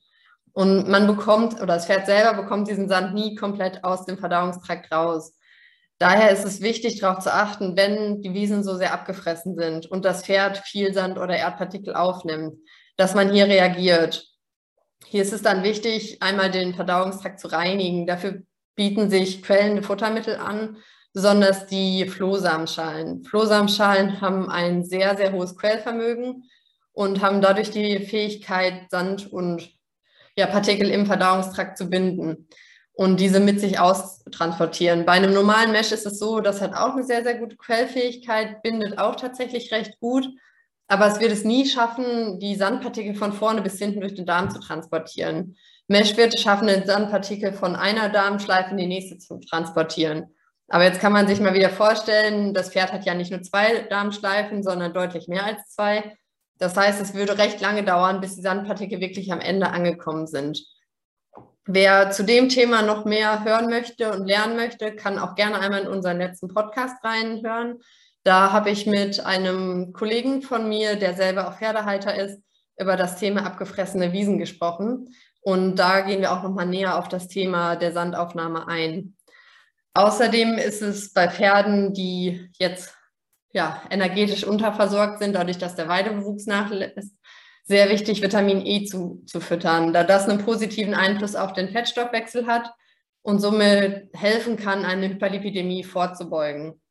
Und 0.53 0.87
man 0.89 1.07
bekommt, 1.07 1.55
oder 1.55 1.75
das 1.75 1.85
Pferd 1.85 2.05
selber 2.05 2.41
bekommt 2.41 2.67
diesen 2.67 2.89
Sand 2.89 3.13
nie 3.13 3.35
komplett 3.35 3.83
aus 3.83 4.05
dem 4.05 4.17
Verdauungstrakt 4.17 4.91
raus. 4.91 5.33
Daher 5.99 6.31
ist 6.31 6.45
es 6.45 6.61
wichtig, 6.61 6.99
darauf 6.99 7.23
zu 7.23 7.33
achten, 7.33 7.75
wenn 7.75 8.21
die 8.21 8.33
Wiesen 8.33 8.63
so 8.63 8.75
sehr 8.75 8.93
abgefressen 8.93 9.55
sind 9.55 9.85
und 9.85 10.05
das 10.05 10.23
Pferd 10.23 10.59
viel 10.59 10.93
Sand 10.93 11.17
oder 11.17 11.35
Erdpartikel 11.35 11.93
aufnimmt, 11.93 12.55
dass 12.95 13.15
man 13.15 13.31
hier 13.31 13.47
reagiert. 13.47 14.25
Hier 15.05 15.21
ist 15.21 15.33
es 15.33 15.41
dann 15.41 15.63
wichtig, 15.63 16.21
einmal 16.21 16.51
den 16.51 16.73
Verdauungstrakt 16.73 17.39
zu 17.39 17.47
reinigen. 17.47 18.07
Dafür 18.07 18.43
bieten 18.75 19.09
sich 19.09 19.43
quellende 19.43 19.83
Futtermittel 19.83 20.37
an, 20.37 20.77
besonders 21.13 21.65
die 21.65 22.07
Flohsamenschalen. 22.07 23.23
Flohsamenschalen 23.25 24.21
haben 24.21 24.49
ein 24.49 24.85
sehr, 24.85 25.17
sehr 25.17 25.33
hohes 25.33 25.57
Quellvermögen 25.57 26.43
und 26.93 27.21
haben 27.21 27.41
dadurch 27.41 27.71
die 27.71 27.99
Fähigkeit, 27.99 28.89
Sand 28.89 29.31
und 29.31 29.69
ja, 30.39 30.47
Partikel 30.47 30.89
im 30.89 31.05
Verdauungstrakt 31.05 31.77
zu 31.77 31.89
binden 31.89 32.47
und 32.93 33.19
diese 33.19 33.39
mit 33.39 33.59
sich 33.59 33.79
austransportieren. 33.79 35.05
Bei 35.05 35.13
einem 35.13 35.33
normalen 35.33 35.71
Mesh 35.71 35.91
ist 35.91 36.05
es 36.05 36.19
so, 36.19 36.39
das 36.39 36.61
hat 36.61 36.73
auch 36.73 36.93
eine 36.93 37.03
sehr, 37.03 37.23
sehr 37.23 37.35
gute 37.35 37.55
Quellfähigkeit, 37.55 38.61
bindet 38.61 38.97
auch 38.97 39.15
tatsächlich 39.15 39.71
recht 39.71 39.99
gut, 39.99 40.27
aber 40.87 41.07
es 41.07 41.19
wird 41.19 41.31
es 41.31 41.45
nie 41.45 41.67
schaffen, 41.67 42.39
die 42.39 42.55
Sandpartikel 42.55 43.15
von 43.15 43.33
vorne 43.33 43.61
bis 43.61 43.77
hinten 43.77 44.01
durch 44.01 44.15
den 44.15 44.25
Darm 44.25 44.49
zu 44.49 44.59
transportieren. 44.59 45.55
Mesh 45.87 46.17
wird 46.17 46.35
es 46.35 46.41
schaffen, 46.41 46.67
den 46.67 46.85
Sandpartikel 46.85 47.53
von 47.53 47.75
einer 47.75 48.09
Darmschleife 48.09 48.71
in 48.71 48.77
die 48.77 48.87
nächste 48.87 49.17
zu 49.17 49.39
transportieren. 49.39 50.35
Aber 50.67 50.83
jetzt 50.83 50.99
kann 50.99 51.13
man 51.13 51.27
sich 51.27 51.39
mal 51.39 51.53
wieder 51.53 51.69
vorstellen, 51.69 52.53
das 52.53 52.69
Pferd 52.69 52.93
hat 52.93 53.05
ja 53.05 53.13
nicht 53.13 53.31
nur 53.31 53.41
zwei 53.41 53.87
Darmschleifen, 53.89 54.61
sondern 54.61 54.93
deutlich 54.93 55.27
mehr 55.27 55.45
als 55.45 55.67
zwei. 55.69 56.17
Das 56.59 56.75
heißt, 56.75 57.01
es 57.01 57.13
würde 57.13 57.37
recht 57.37 57.61
lange 57.61 57.83
dauern, 57.83 58.21
bis 58.21 58.35
die 58.35 58.41
Sandpartikel 58.41 58.99
wirklich 58.99 59.31
am 59.31 59.39
Ende 59.39 59.69
angekommen 59.69 60.27
sind. 60.27 60.61
Wer 61.65 62.11
zu 62.11 62.23
dem 62.23 62.49
Thema 62.49 62.81
noch 62.81 63.05
mehr 63.05 63.43
hören 63.43 63.69
möchte 63.69 64.11
und 64.11 64.25
lernen 64.25 64.55
möchte, 64.55 64.95
kann 64.95 65.19
auch 65.19 65.35
gerne 65.35 65.59
einmal 65.59 65.81
in 65.81 65.87
unseren 65.87 66.17
letzten 66.17 66.47
Podcast 66.47 67.03
reinhören. 67.03 67.79
Da 68.23 68.51
habe 68.51 68.71
ich 68.71 68.85
mit 68.85 69.25
einem 69.25 69.93
Kollegen 69.93 70.41
von 70.41 70.67
mir, 70.67 70.97
der 70.97 71.13
selber 71.13 71.47
auch 71.47 71.57
Pferdehalter 71.57 72.15
ist, 72.15 72.41
über 72.77 72.97
das 72.97 73.17
Thema 73.17 73.45
abgefressene 73.45 74.11
Wiesen 74.11 74.37
gesprochen. 74.37 75.15
Und 75.41 75.77
da 75.77 76.01
gehen 76.01 76.21
wir 76.21 76.33
auch 76.33 76.43
nochmal 76.43 76.65
näher 76.65 76.97
auf 76.97 77.07
das 77.07 77.27
Thema 77.27 77.75
der 77.75 77.93
Sandaufnahme 77.93 78.67
ein. 78.67 79.15
Außerdem 79.93 80.57
ist 80.57 80.81
es 80.81 81.13
bei 81.13 81.29
Pferden, 81.29 81.93
die 81.93 82.49
jetzt 82.57 82.93
ja, 83.51 83.81
energetisch 83.89 84.43
unterversorgt 84.43 85.19
sind, 85.19 85.33
dadurch, 85.33 85.57
dass 85.57 85.75
der 85.75 85.87
Weidebewuchs 85.87 86.45
nachlässt, 86.45 87.15
sehr 87.63 87.89
wichtig, 87.89 88.21
Vitamin 88.21 88.65
E 88.65 88.85
zu, 88.85 89.23
zu 89.27 89.39
füttern, 89.39 89.93
da 89.93 90.03
das 90.03 90.27
einen 90.27 90.43
positiven 90.43 90.95
Einfluss 90.95 91.35
auf 91.35 91.53
den 91.53 91.69
Fettstoffwechsel 91.69 92.47
hat 92.47 92.71
und 93.21 93.39
somit 93.39 94.09
helfen 94.13 94.57
kann, 94.57 94.85
eine 94.85 95.09
Hyperlipidemie 95.09 95.83
vorzubeugen. 95.83 96.81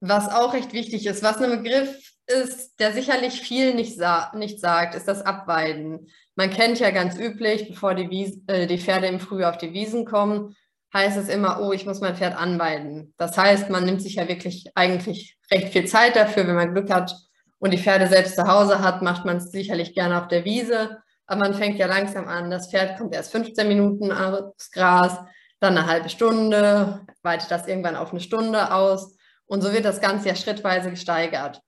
Was 0.00 0.28
auch 0.28 0.54
recht 0.54 0.72
wichtig 0.72 1.06
ist, 1.06 1.22
was 1.22 1.38
ein 1.38 1.62
Begriff 1.62 2.12
ist, 2.26 2.78
der 2.78 2.92
sicherlich 2.92 3.40
viel 3.40 3.74
nicht, 3.74 3.96
sa 3.96 4.32
nicht 4.36 4.60
sagt, 4.60 4.94
ist 4.94 5.08
das 5.08 5.22
Abweiden. 5.22 6.08
Man 6.34 6.50
kennt 6.50 6.78
ja 6.78 6.90
ganz 6.90 7.16
üblich, 7.16 7.68
bevor 7.68 7.94
die, 7.94 8.10
Wies 8.10 8.40
äh, 8.46 8.66
die 8.66 8.78
Pferde 8.78 9.06
im 9.06 9.20
Frühjahr 9.20 9.50
auf 9.50 9.58
die 9.58 9.72
Wiesen 9.72 10.04
kommen, 10.04 10.56
heißt 10.94 11.16
es 11.16 11.28
immer, 11.28 11.60
oh, 11.60 11.72
ich 11.72 11.86
muss 11.86 12.00
mein 12.00 12.16
Pferd 12.16 12.36
anweiden. 12.36 13.14
Das 13.16 13.36
heißt, 13.38 13.70
man 13.70 13.84
nimmt 13.84 14.02
sich 14.02 14.16
ja 14.16 14.28
wirklich 14.28 14.70
eigentlich 14.74 15.38
recht 15.50 15.68
viel 15.68 15.86
Zeit 15.86 16.16
dafür, 16.16 16.46
wenn 16.46 16.54
man 16.54 16.74
Glück 16.74 16.90
hat 16.90 17.14
und 17.58 17.70
die 17.70 17.78
Pferde 17.78 18.08
selbst 18.08 18.34
zu 18.34 18.46
Hause 18.46 18.80
hat, 18.80 19.02
macht 19.02 19.24
man 19.24 19.38
es 19.38 19.50
sicherlich 19.50 19.94
gerne 19.94 20.20
auf 20.20 20.28
der 20.28 20.44
Wiese. 20.44 20.98
Aber 21.26 21.40
man 21.40 21.54
fängt 21.54 21.78
ja 21.78 21.86
langsam 21.86 22.28
an, 22.28 22.50
das 22.50 22.70
Pferd 22.70 22.98
kommt 22.98 23.14
erst 23.14 23.32
15 23.32 23.68
Minuten 23.68 24.12
aufs 24.12 24.70
Gras, 24.70 25.18
dann 25.60 25.78
eine 25.78 25.86
halbe 25.86 26.08
Stunde, 26.08 27.06
weitet 27.22 27.50
das 27.50 27.68
irgendwann 27.68 27.96
auf 27.96 28.10
eine 28.10 28.20
Stunde 28.20 28.74
aus. 28.74 29.16
Und 29.46 29.62
so 29.62 29.72
wird 29.72 29.84
das 29.84 30.00
Ganze 30.00 30.28
ja 30.28 30.34
schrittweise 30.34 30.90
gesteigert. 30.90 31.62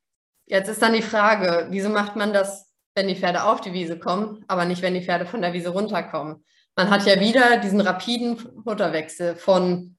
Jetzt 0.46 0.68
ist 0.68 0.82
dann 0.82 0.92
die 0.92 1.02
Frage, 1.02 1.68
wieso 1.70 1.88
macht 1.88 2.16
man 2.16 2.32
das, 2.32 2.70
wenn 2.94 3.08
die 3.08 3.16
Pferde 3.16 3.44
auf 3.44 3.60
die 3.60 3.72
Wiese 3.72 3.98
kommen, 3.98 4.44
aber 4.48 4.64
nicht, 4.64 4.82
wenn 4.82 4.94
die 4.94 5.02
Pferde 5.02 5.26
von 5.26 5.40
der 5.40 5.52
Wiese 5.52 5.70
runterkommen? 5.70 6.44
Man 6.76 6.90
hat 6.90 7.06
ja 7.06 7.20
wieder 7.20 7.58
diesen 7.58 7.80
rapiden 7.80 8.36
Futterwechsel 8.36 9.36
von 9.36 9.96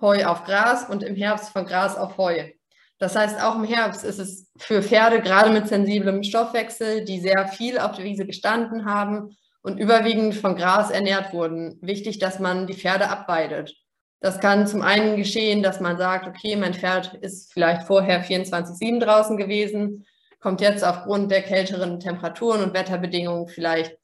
Heu 0.00 0.24
auf 0.24 0.44
Gras 0.44 0.88
und 0.88 1.02
im 1.02 1.14
Herbst 1.14 1.50
von 1.50 1.66
Gras 1.66 1.96
auf 1.96 2.16
Heu. 2.18 2.50
Das 2.98 3.16
heißt, 3.16 3.42
auch 3.42 3.56
im 3.56 3.64
Herbst 3.64 4.04
ist 4.04 4.18
es 4.18 4.50
für 4.56 4.82
Pferde, 4.82 5.20
gerade 5.20 5.50
mit 5.50 5.68
sensiblem 5.68 6.22
Stoffwechsel, 6.22 7.04
die 7.04 7.20
sehr 7.20 7.48
viel 7.48 7.78
auf 7.78 7.96
der 7.96 8.04
Wiese 8.04 8.26
gestanden 8.26 8.84
haben 8.84 9.36
und 9.62 9.78
überwiegend 9.78 10.34
von 10.34 10.56
Gras 10.56 10.90
ernährt 10.90 11.32
wurden, 11.32 11.78
wichtig, 11.82 12.18
dass 12.18 12.38
man 12.38 12.66
die 12.66 12.74
Pferde 12.74 13.08
abweidet. 13.08 13.74
Das 14.20 14.38
kann 14.38 14.68
zum 14.68 14.82
einen 14.82 15.16
geschehen, 15.16 15.64
dass 15.64 15.80
man 15.80 15.98
sagt, 15.98 16.28
okay, 16.28 16.54
mein 16.54 16.74
Pferd 16.74 17.14
ist 17.14 17.52
vielleicht 17.52 17.88
vorher 17.88 18.24
24-7 18.24 19.00
draußen 19.00 19.36
gewesen, 19.36 20.06
kommt 20.38 20.60
jetzt 20.60 20.84
aufgrund 20.84 21.30
der 21.30 21.42
kälteren 21.42 21.98
Temperaturen 21.98 22.62
und 22.62 22.74
Wetterbedingungen 22.74 23.48
vielleicht 23.48 23.96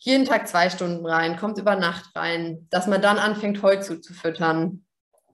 jeden 0.00 0.24
Tag 0.24 0.48
zwei 0.48 0.70
Stunden 0.70 1.06
rein, 1.06 1.36
kommt 1.36 1.58
über 1.58 1.76
Nacht 1.76 2.16
rein, 2.16 2.66
dass 2.70 2.86
man 2.86 3.02
dann 3.02 3.18
anfängt, 3.18 3.62
Heu 3.62 3.76
zuzufüttern. 3.76 4.84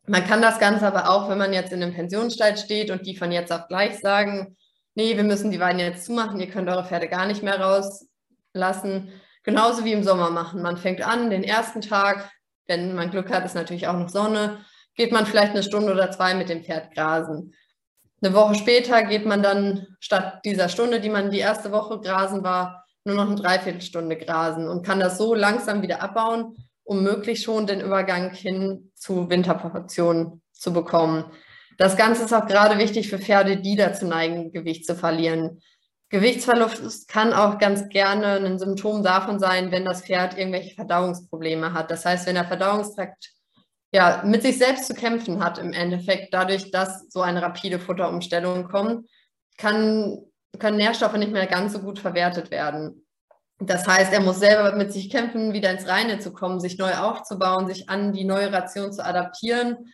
Man 0.07 0.25
kann 0.25 0.43
das 0.43 0.59
Ganze 0.59 0.87
aber 0.87 1.09
auch, 1.09 1.29
wenn 1.29 1.39
man 1.39 1.53
jetzt 1.53 1.73
in 1.73 1.83
einem 1.83 1.95
Pensionsstall 1.95 2.57
steht 2.57 2.91
und 2.91 3.07
die 3.07 3.17
von 3.17 3.33
jetzt 3.33 3.53
auf 3.53 3.69
gleich 3.69 4.01
sagen, 4.01 4.57
nee, 4.95 5.17
wir 5.17 5.25
müssen 5.25 5.53
die 5.53 5.61
Weiden 5.61 5.79
jetzt 5.79 6.05
zumachen, 6.05 6.41
ihr 6.41 6.51
könnt 6.51 6.69
eure 6.69 6.85
Pferde 6.85 7.09
gar 7.09 7.27
nicht 7.27 7.45
mehr 7.45 7.61
rauslassen, 7.61 9.13
genauso 9.45 9.85
wie 9.85 9.93
im 9.93 10.03
Sommer 10.03 10.31
machen. 10.31 10.63
Man 10.63 10.77
fängt 10.77 11.01
an, 11.01 11.31
den 11.31 11.45
ersten 11.45 11.81
Tag, 11.81 12.31
wenn 12.67 12.95
man 12.95 13.11
Glück 13.11 13.31
hat, 13.31 13.45
ist 13.45 13.55
natürlich 13.55 13.87
auch 13.87 13.97
noch 13.97 14.09
Sonne, 14.09 14.65
geht 14.97 15.13
man 15.13 15.27
vielleicht 15.27 15.53
eine 15.53 15.63
Stunde 15.63 15.93
oder 15.93 16.11
zwei 16.11 16.35
mit 16.35 16.49
dem 16.49 16.65
Pferd 16.65 16.93
grasen. 16.93 17.55
Eine 18.21 18.35
Woche 18.35 18.57
später 18.57 19.05
geht 19.05 19.27
man 19.27 19.43
dann 19.43 19.87
statt 20.01 20.41
dieser 20.45 20.69
Stunde, 20.69 21.01
die 21.01 21.11
man 21.11 21.31
die 21.31 21.39
erste 21.39 21.71
Woche 21.71 22.01
grasen 22.01 22.43
war, 22.43 22.86
nur 23.07 23.15
noch 23.17 23.27
eine 23.27 23.37
Dreiviertelstunde 23.37 24.17
grasen 24.17 24.69
und 24.69 24.85
kann 24.85 25.01
das 25.01 25.17
so 25.17 25.35
langsam 25.35 25.83
wieder 25.83 26.03
abbauen, 26.03 26.57
um 26.85 27.03
möglichst 27.03 27.45
schon 27.45 27.67
den 27.67 27.81
Übergang 27.81 28.33
hin 28.33 28.91
zu 28.95 29.31
Winterportionen 29.31 30.43
zu 30.53 30.73
bekommen. 30.73 31.25
Das 31.79 31.97
Ganze 31.97 32.25
ist 32.25 32.33
auch 32.33 32.47
gerade 32.47 32.79
wichtig 32.79 33.09
für 33.09 33.19
Pferde, 33.19 33.59
die 33.59 33.77
dazu 33.77 34.07
neigen, 34.07 34.53
Gewicht 34.53 34.87
zu 34.87 34.95
verlieren. 34.95 35.61
Gewichtsverlust 36.09 37.09
kann 37.09 37.33
auch 37.33 37.59
ganz 37.59 37.89
gerne 37.89 38.37
ein 38.37 38.59
Symptom 38.59 39.03
davon 39.03 39.39
sein, 39.39 39.73
wenn 39.73 39.85
das 39.85 40.03
Pferd 40.03 40.39
irgendwelche 40.39 40.75
Verdauungsprobleme 40.75 41.73
hat. 41.73 41.91
Das 41.91 42.05
heißt, 42.05 42.27
wenn 42.27 42.37
der 42.37 42.45
Verdauungstrakt 42.45 43.33
ja, 43.93 44.23
mit 44.25 44.43
sich 44.43 44.59
selbst 44.59 44.87
zu 44.87 44.95
kämpfen 44.95 45.43
hat 45.43 45.59
im 45.59 45.73
Endeffekt, 45.73 46.33
dadurch, 46.33 46.71
dass 46.71 47.09
so 47.09 47.23
eine 47.23 47.43
rapide 47.43 47.79
Futterumstellung 47.79 48.69
kommt, 48.69 49.09
kann 49.59 50.19
können 50.59 50.77
Nährstoffe 50.77 51.17
nicht 51.17 51.33
mehr 51.33 51.47
ganz 51.47 51.73
so 51.73 51.81
gut 51.81 51.99
verwertet 51.99 52.51
werden. 52.51 53.07
Das 53.59 53.87
heißt, 53.87 54.13
er 54.13 54.21
muss 54.21 54.39
selber 54.39 54.77
mit 54.77 54.93
sich 54.93 55.11
kämpfen, 55.11 55.55
wieder 55.55 55.71
ins 55.71 55.89
Reine 55.89 56.19
zu 56.19 56.33
kommen, 56.33 56.61
sich 56.61 56.77
neu 56.77 56.95
aufzubauen, 56.95 57.67
sich 57.67 57.89
an 57.89 58.13
die 58.13 58.25
neue 58.25 58.53
Ration 58.53 58.93
zu 58.93 59.05
adaptieren 59.05 59.93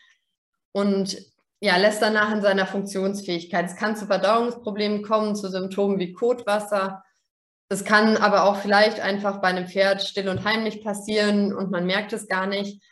und 0.72 1.16
ja, 1.60 1.76
lässt 1.76 2.02
danach 2.02 2.32
in 2.32 2.42
seiner 2.42 2.66
Funktionsfähigkeit. 2.66 3.66
Es 3.66 3.76
kann 3.76 3.94
zu 3.94 4.06
Verdauungsproblemen 4.06 5.02
kommen, 5.02 5.36
zu 5.36 5.48
Symptomen 5.48 6.00
wie 6.00 6.12
Kotwasser. 6.12 7.04
Es 7.68 7.84
kann 7.84 8.16
aber 8.16 8.44
auch 8.44 8.56
vielleicht 8.56 8.98
einfach 8.98 9.40
bei 9.40 9.48
einem 9.48 9.68
Pferd 9.68 10.02
still 10.02 10.28
und 10.28 10.44
heimlich 10.44 10.82
passieren 10.82 11.54
und 11.54 11.70
man 11.70 11.86
merkt 11.86 12.12
es 12.12 12.26
gar 12.26 12.48
nicht. 12.48 12.82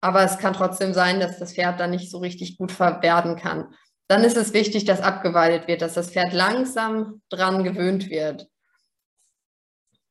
Aber 0.00 0.24
es 0.24 0.38
kann 0.38 0.54
trotzdem 0.54 0.92
sein, 0.92 1.20
dass 1.20 1.38
das 1.38 1.54
Pferd 1.54 1.78
dann 1.78 1.90
nicht 1.90 2.10
so 2.10 2.18
richtig 2.18 2.58
gut 2.58 2.72
verwerten 2.72 3.36
kann 3.36 3.68
dann 4.08 4.24
ist 4.24 4.36
es 4.36 4.52
wichtig, 4.52 4.84
dass 4.84 5.00
abgeweidet 5.00 5.66
wird, 5.68 5.82
dass 5.82 5.94
das 5.94 6.10
Pferd 6.10 6.32
langsam 6.32 7.22
dran 7.28 7.64
gewöhnt 7.64 8.08
wird. 8.08 8.48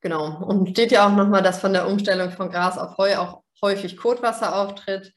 Genau. 0.01 0.43
Und 0.45 0.69
steht 0.69 0.91
ja 0.91 1.07
auch 1.07 1.15
nochmal, 1.15 1.41
dass 1.41 1.59
von 1.59 1.73
der 1.73 1.87
Umstellung 1.87 2.31
von 2.31 2.49
Gras 2.49 2.77
auf 2.77 2.97
Heu 2.97 3.17
auch 3.17 3.41
häufig 3.61 3.97
Kotwasser 3.97 4.55
auftritt. 4.55 5.13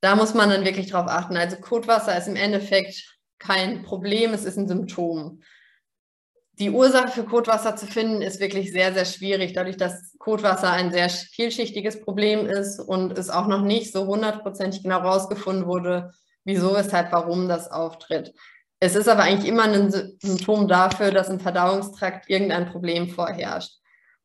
Da 0.00 0.16
muss 0.16 0.34
man 0.34 0.48
dann 0.48 0.64
wirklich 0.64 0.90
drauf 0.90 1.08
achten. 1.08 1.36
Also 1.36 1.56
Kotwasser 1.56 2.16
ist 2.16 2.28
im 2.28 2.36
Endeffekt 2.36 3.18
kein 3.38 3.82
Problem, 3.82 4.32
es 4.32 4.44
ist 4.44 4.56
ein 4.56 4.68
Symptom. 4.68 5.42
Die 6.58 6.70
Ursache 6.70 7.08
für 7.08 7.24
Kotwasser 7.24 7.74
zu 7.74 7.86
finden, 7.86 8.22
ist 8.22 8.40
wirklich 8.40 8.70
sehr, 8.70 8.94
sehr 8.94 9.04
schwierig, 9.04 9.54
dadurch, 9.54 9.76
dass 9.76 10.16
Kotwasser 10.18 10.70
ein 10.70 10.92
sehr 10.92 11.10
vielschichtiges 11.10 12.00
Problem 12.00 12.46
ist 12.46 12.78
und 12.78 13.18
es 13.18 13.28
auch 13.28 13.48
noch 13.48 13.62
nicht 13.62 13.92
so 13.92 14.06
hundertprozentig 14.06 14.84
genau 14.84 15.02
herausgefunden 15.02 15.66
wurde, 15.66 16.12
wieso, 16.44 16.74
weshalb, 16.74 17.12
warum 17.12 17.48
das 17.48 17.70
auftritt. 17.70 18.34
Es 18.80 18.94
ist 18.96 19.08
aber 19.08 19.22
eigentlich 19.22 19.48
immer 19.48 19.64
ein 19.64 19.90
Symptom 19.90 20.68
dafür, 20.68 21.10
dass 21.10 21.28
im 21.28 21.40
Verdauungstrakt 21.40 22.28
irgendein 22.28 22.70
Problem 22.70 23.08
vorherrscht. 23.08 23.78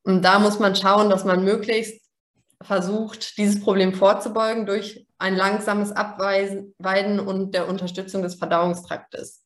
Und 0.04 0.24
da 0.24 0.40
muss 0.40 0.60
man 0.60 0.76
schauen, 0.76 1.10
dass 1.10 1.24
man 1.24 1.44
möglichst 1.44 2.02
versucht, 2.62 3.38
dieses 3.38 3.62
Problem 3.62 3.94
vorzubeugen 3.94 4.66
durch 4.66 5.06
ein 5.18 5.36
langsames 5.36 5.92
Abweiden 5.92 7.20
und 7.20 7.54
der 7.54 7.70
Unterstützung 7.70 8.22
des 8.22 8.36
Verdauungstraktes. 8.36 9.46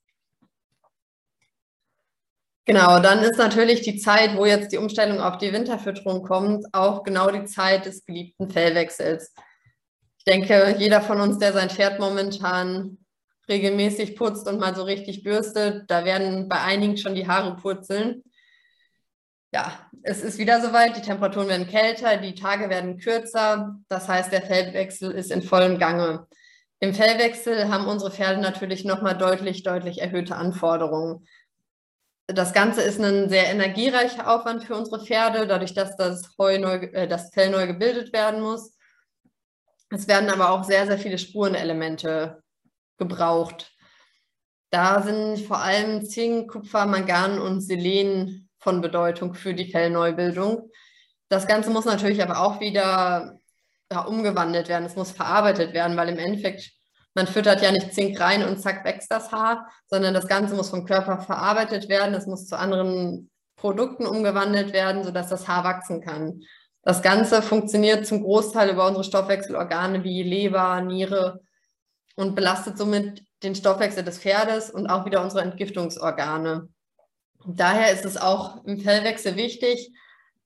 Genau, 2.65 2.99
dann 2.99 3.19
ist 3.19 3.37
natürlich 3.37 3.81
die 3.81 3.97
Zeit, 3.97 4.37
wo 4.37 4.45
jetzt 4.45 4.71
die 4.71 4.77
Umstellung 4.77 5.19
auf 5.19 5.37
die 5.37 5.51
Winterfütterung 5.51 6.23
kommt, 6.23 6.65
auch 6.71 7.03
genau 7.03 7.29
die 7.29 7.43
Zeit 7.43 7.85
des 7.85 8.05
geliebten 8.05 8.49
Fellwechsels. 8.49 9.33
Ich 10.25 10.31
denke, 10.31 10.77
jeder 10.79 11.01
von 11.01 11.19
uns, 11.19 11.37
der 11.37 11.51
sein 11.51 11.69
Pferd 11.69 11.99
momentan 11.99 12.97
regelmäßig 13.49 14.15
putzt 14.15 14.47
und 14.47 14.57
mal 14.57 14.73
so 14.73 14.83
richtig 14.83 15.21
bürstet, 15.21 15.83
da 15.91 16.05
werden 16.05 16.47
bei 16.47 16.61
einigen 16.61 16.95
schon 16.95 17.13
die 17.13 17.27
Haare 17.27 17.57
purzeln. 17.57 18.23
Ja, 19.53 19.89
es 20.01 20.21
ist 20.21 20.37
wieder 20.37 20.61
soweit, 20.61 20.95
die 20.95 21.01
Temperaturen 21.01 21.49
werden 21.49 21.67
kälter, 21.67 22.15
die 22.15 22.35
Tage 22.35 22.69
werden 22.69 22.99
kürzer, 22.99 23.75
das 23.89 24.07
heißt, 24.07 24.31
der 24.31 24.43
Fellwechsel 24.43 25.11
ist 25.11 25.29
in 25.29 25.41
vollem 25.41 25.77
Gange. 25.77 26.25
Im 26.79 26.93
Fellwechsel 26.93 27.67
haben 27.67 27.85
unsere 27.87 28.09
Pferde 28.09 28.39
natürlich 28.39 28.85
nochmal 28.85 29.17
deutlich, 29.17 29.63
deutlich 29.63 30.01
erhöhte 30.01 30.37
Anforderungen. 30.37 31.27
Das 32.27 32.53
Ganze 32.53 32.81
ist 32.81 33.01
ein 33.01 33.27
sehr 33.27 33.47
energiereicher 33.47 34.33
Aufwand 34.33 34.63
für 34.63 34.75
unsere 34.75 35.03
Pferde, 35.03 35.47
dadurch, 35.47 35.73
dass 35.73 35.97
das, 35.97 36.33
Heu 36.37 36.57
neu, 36.59 36.75
äh, 36.93 37.09
das 37.09 37.33
Fell 37.33 37.49
neu 37.49 37.67
gebildet 37.67 38.13
werden 38.13 38.41
muss. 38.41 38.72
Es 39.93 40.07
werden 40.07 40.31
aber 40.31 40.49
auch 40.49 40.63
sehr, 40.63 40.87
sehr 40.87 40.97
viele 40.97 41.19
Spurenelemente 41.19 42.41
gebraucht. 42.97 43.71
Da 44.71 45.03
sind 45.03 45.39
vor 45.39 45.59
allem 45.59 46.03
Zink, 46.03 46.51
Kupfer, 46.51 46.87
Mangan 46.87 47.39
und 47.39 47.61
Selen 47.61 48.49
von 48.57 48.81
Bedeutung 48.81 49.35
für 49.35 49.53
die 49.53 49.69
Fellneubildung. 49.69 50.71
Das 51.29 51.45
Ganze 51.45 51.69
muss 51.69 51.85
natürlich 51.85 52.23
aber 52.23 52.39
auch 52.39 52.59
wieder 52.59 53.37
ja, 53.91 54.01
umgewandelt 54.01 54.67
werden, 54.67 54.85
es 54.85 54.95
muss 54.95 55.11
verarbeitet 55.11 55.73
werden, 55.73 55.95
weil 55.95 56.09
im 56.09 56.17
Endeffekt 56.17 56.71
man 57.13 57.27
füttert 57.27 57.61
ja 57.61 57.71
nicht 57.71 57.93
Zink 57.93 58.19
rein 58.19 58.43
und 58.43 58.59
zack 58.59 58.83
wächst 58.85 59.11
das 59.11 59.31
Haar, 59.31 59.69
sondern 59.85 60.15
das 60.15 60.27
Ganze 60.27 60.55
muss 60.55 60.71
vom 60.71 60.85
Körper 60.85 61.19
verarbeitet 61.19 61.87
werden, 61.87 62.15
es 62.15 62.25
muss 62.25 62.47
zu 62.47 62.57
anderen 62.57 63.29
Produkten 63.55 64.07
umgewandelt 64.07 64.73
werden, 64.73 65.03
sodass 65.03 65.29
das 65.29 65.47
Haar 65.47 65.63
wachsen 65.63 66.01
kann. 66.01 66.41
Das 66.83 67.01
Ganze 67.01 67.41
funktioniert 67.41 68.05
zum 68.05 68.23
Großteil 68.23 68.69
über 68.69 68.85
unsere 68.85 69.05
Stoffwechselorgane 69.05 70.03
wie 70.03 70.21
Leber, 70.21 70.81
Niere 70.81 71.39
und 72.15 72.35
belastet 72.35 72.77
somit 72.77 73.23
den 73.41 73.55
Stoffwechsel 73.55 74.03
des 74.03 74.19
Pferdes 74.19 74.69
und 74.69 74.87
auch 74.87 75.05
wieder 75.05 75.23
unsere 75.23 75.41
Entgiftungsorgane. 75.43 76.67
Daher 77.45 77.91
ist 77.91 78.05
es 78.05 78.17
auch 78.17 78.63
im 78.65 78.79
Fellwechsel 78.79 79.35
wichtig, 79.35 79.91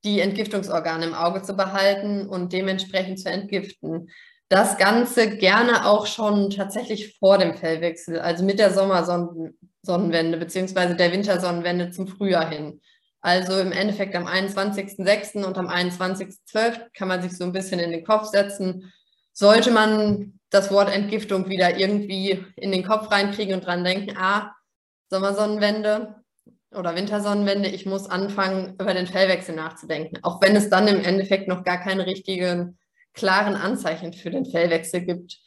die 0.04 0.20
Entgiftungsorgane 0.20 1.06
im 1.06 1.14
Auge 1.16 1.42
zu 1.42 1.56
behalten 1.56 2.28
und 2.28 2.54
dementsprechend 2.54 3.20
zu 3.20 3.30
entgiften. 3.30 4.10
Das 4.48 4.78
Ganze 4.78 5.38
gerne 5.38 5.86
auch 5.86 6.06
schon 6.06 6.52
tatsächlich 6.52 7.18
vor 7.18 7.38
dem 7.38 7.56
Fellwechsel, 7.56 8.20
also 8.20 8.46
mit 8.46 8.60
der 8.60 8.72
Sommersonnenwende 8.72 10.38
beziehungsweise 10.38 10.96
der 10.96 11.12
Wintersonnenwende 11.12 11.92
zum 11.92 12.08
Frühjahr 12.08 12.50
hin. 12.50 12.80
Also 13.28 13.60
im 13.60 13.74
Endeffekt 13.74 14.16
am 14.16 14.26
21.06. 14.26 15.44
und 15.44 15.58
am 15.58 15.68
21.12. 15.68 16.94
kann 16.94 17.10
man 17.10 17.22
sich 17.22 17.36
so 17.36 17.44
ein 17.44 17.52
bisschen 17.52 17.78
in 17.78 17.92
den 17.92 18.06
Kopf 18.06 18.28
setzen. 18.28 18.94
Sollte 19.34 19.70
man 19.70 20.40
das 20.50 20.72
Wort 20.72 20.90
Entgiftung 20.90 21.50
wieder 21.50 21.78
irgendwie 21.78 22.46
in 22.56 22.72
den 22.72 22.86
Kopf 22.86 23.12
reinkriegen 23.12 23.54
und 23.54 23.66
dran 23.66 23.84
denken, 23.84 24.16
ah, 24.16 24.56
Sommersonnenwende 25.10 26.16
oder 26.74 26.96
Wintersonnenwende, 26.96 27.68
ich 27.68 27.86
muss 27.86 28.10
anfangen, 28.10 28.78
über 28.80 28.94
den 28.94 29.08
Fellwechsel 29.08 29.56
nachzudenken. 29.56 30.20
Auch 30.24 30.42
wenn 30.42 30.56
es 30.56 30.70
dann 30.70 30.88
im 30.88 31.04
Endeffekt 31.04 31.50
noch 31.50 31.66
gar 31.66 31.82
keine 31.82 32.06
richtigen 32.06 32.78
klaren 33.12 33.56
Anzeichen 33.56 34.14
für 34.14 34.30
den 34.30 34.46
Fellwechsel 34.46 35.02
gibt. 35.02 35.40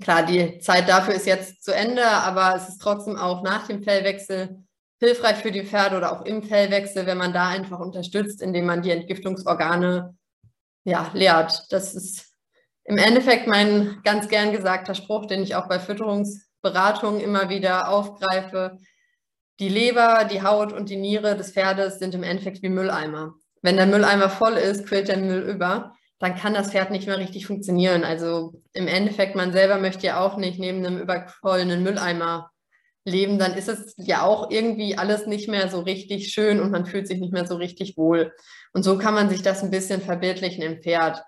Klar, 0.00 0.24
die 0.24 0.60
Zeit 0.60 0.88
dafür 0.88 1.14
ist 1.14 1.26
jetzt 1.26 1.64
zu 1.64 1.74
Ende, 1.74 2.06
aber 2.06 2.54
es 2.54 2.68
ist 2.68 2.78
trotzdem 2.78 3.16
auch 3.16 3.42
nach 3.42 3.66
dem 3.66 3.82
Fellwechsel 3.82 4.62
hilfreich 5.00 5.38
für 5.38 5.50
die 5.50 5.64
Pferde 5.64 5.96
oder 5.96 6.12
auch 6.12 6.24
im 6.24 6.42
Fellwechsel, 6.42 7.06
wenn 7.06 7.18
man 7.18 7.32
da 7.32 7.48
einfach 7.48 7.80
unterstützt, 7.80 8.40
indem 8.40 8.66
man 8.66 8.82
die 8.82 8.90
Entgiftungsorgane 8.90 10.16
ja, 10.84 11.10
lehrt. 11.14 11.66
Das 11.70 11.94
ist 11.94 12.34
im 12.84 12.98
Endeffekt 12.98 13.46
mein 13.46 14.00
ganz 14.04 14.28
gern 14.28 14.52
gesagter 14.52 14.94
Spruch, 14.94 15.26
den 15.26 15.42
ich 15.42 15.54
auch 15.54 15.68
bei 15.68 15.78
Fütterungsberatungen 15.78 17.20
immer 17.20 17.48
wieder 17.48 17.88
aufgreife. 17.88 18.78
Die 19.58 19.68
Leber, 19.68 20.24
die 20.30 20.42
Haut 20.42 20.72
und 20.72 20.88
die 20.88 20.96
Niere 20.96 21.36
des 21.36 21.52
Pferdes 21.52 21.98
sind 21.98 22.14
im 22.14 22.22
Endeffekt 22.22 22.62
wie 22.62 22.68
Mülleimer. 22.68 23.34
Wenn 23.62 23.76
der 23.76 23.86
Mülleimer 23.86 24.30
voll 24.30 24.54
ist, 24.54 24.86
quillt 24.86 25.08
der 25.08 25.18
Müll 25.18 25.42
über 25.42 25.94
dann 26.20 26.36
kann 26.36 26.54
das 26.54 26.70
Pferd 26.70 26.90
nicht 26.90 27.06
mehr 27.06 27.18
richtig 27.18 27.46
funktionieren. 27.46 28.04
Also 28.04 28.52
im 28.74 28.86
Endeffekt, 28.86 29.34
man 29.34 29.52
selber 29.52 29.78
möchte 29.78 30.06
ja 30.06 30.20
auch 30.20 30.36
nicht 30.36 30.58
neben 30.58 30.84
einem 30.84 30.98
übervollenen 30.98 31.82
Mülleimer 31.82 32.50
leben, 33.04 33.38
dann 33.38 33.54
ist 33.54 33.68
es 33.68 33.94
ja 33.96 34.22
auch 34.22 34.50
irgendwie 34.50 34.96
alles 34.96 35.26
nicht 35.26 35.48
mehr 35.48 35.68
so 35.68 35.80
richtig 35.80 36.28
schön 36.32 36.60
und 36.60 36.70
man 36.70 36.86
fühlt 36.86 37.08
sich 37.08 37.18
nicht 37.18 37.32
mehr 37.32 37.46
so 37.46 37.56
richtig 37.56 37.96
wohl. 37.96 38.32
Und 38.72 38.82
so 38.82 38.98
kann 38.98 39.14
man 39.14 39.28
sich 39.28 39.42
das 39.42 39.62
ein 39.62 39.70
bisschen 39.70 40.00
verbildlichen 40.00 40.62
im 40.62 40.82
Pferd. 40.82 41.22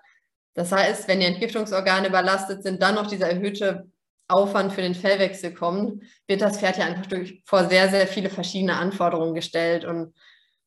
Das 0.53 0.71
heißt, 0.71 1.07
wenn 1.07 1.19
die 1.19 1.25
Entgiftungsorgane 1.25 2.07
überlastet 2.07 2.63
sind, 2.63 2.81
dann 2.81 2.95
noch 2.95 3.07
dieser 3.07 3.27
erhöhte 3.27 3.87
Aufwand 4.27 4.73
für 4.73 4.81
den 4.81 4.95
Fellwechsel 4.95 5.53
kommt, 5.53 6.03
wird 6.27 6.41
das 6.41 6.59
Pferd 6.59 6.77
ja 6.77 6.85
einfach 6.85 7.07
durch, 7.07 7.41
vor 7.45 7.67
sehr, 7.67 7.89
sehr 7.89 8.07
viele 8.07 8.29
verschiedene 8.29 8.77
Anforderungen 8.77 9.33
gestellt. 9.33 9.83
Und 9.83 10.13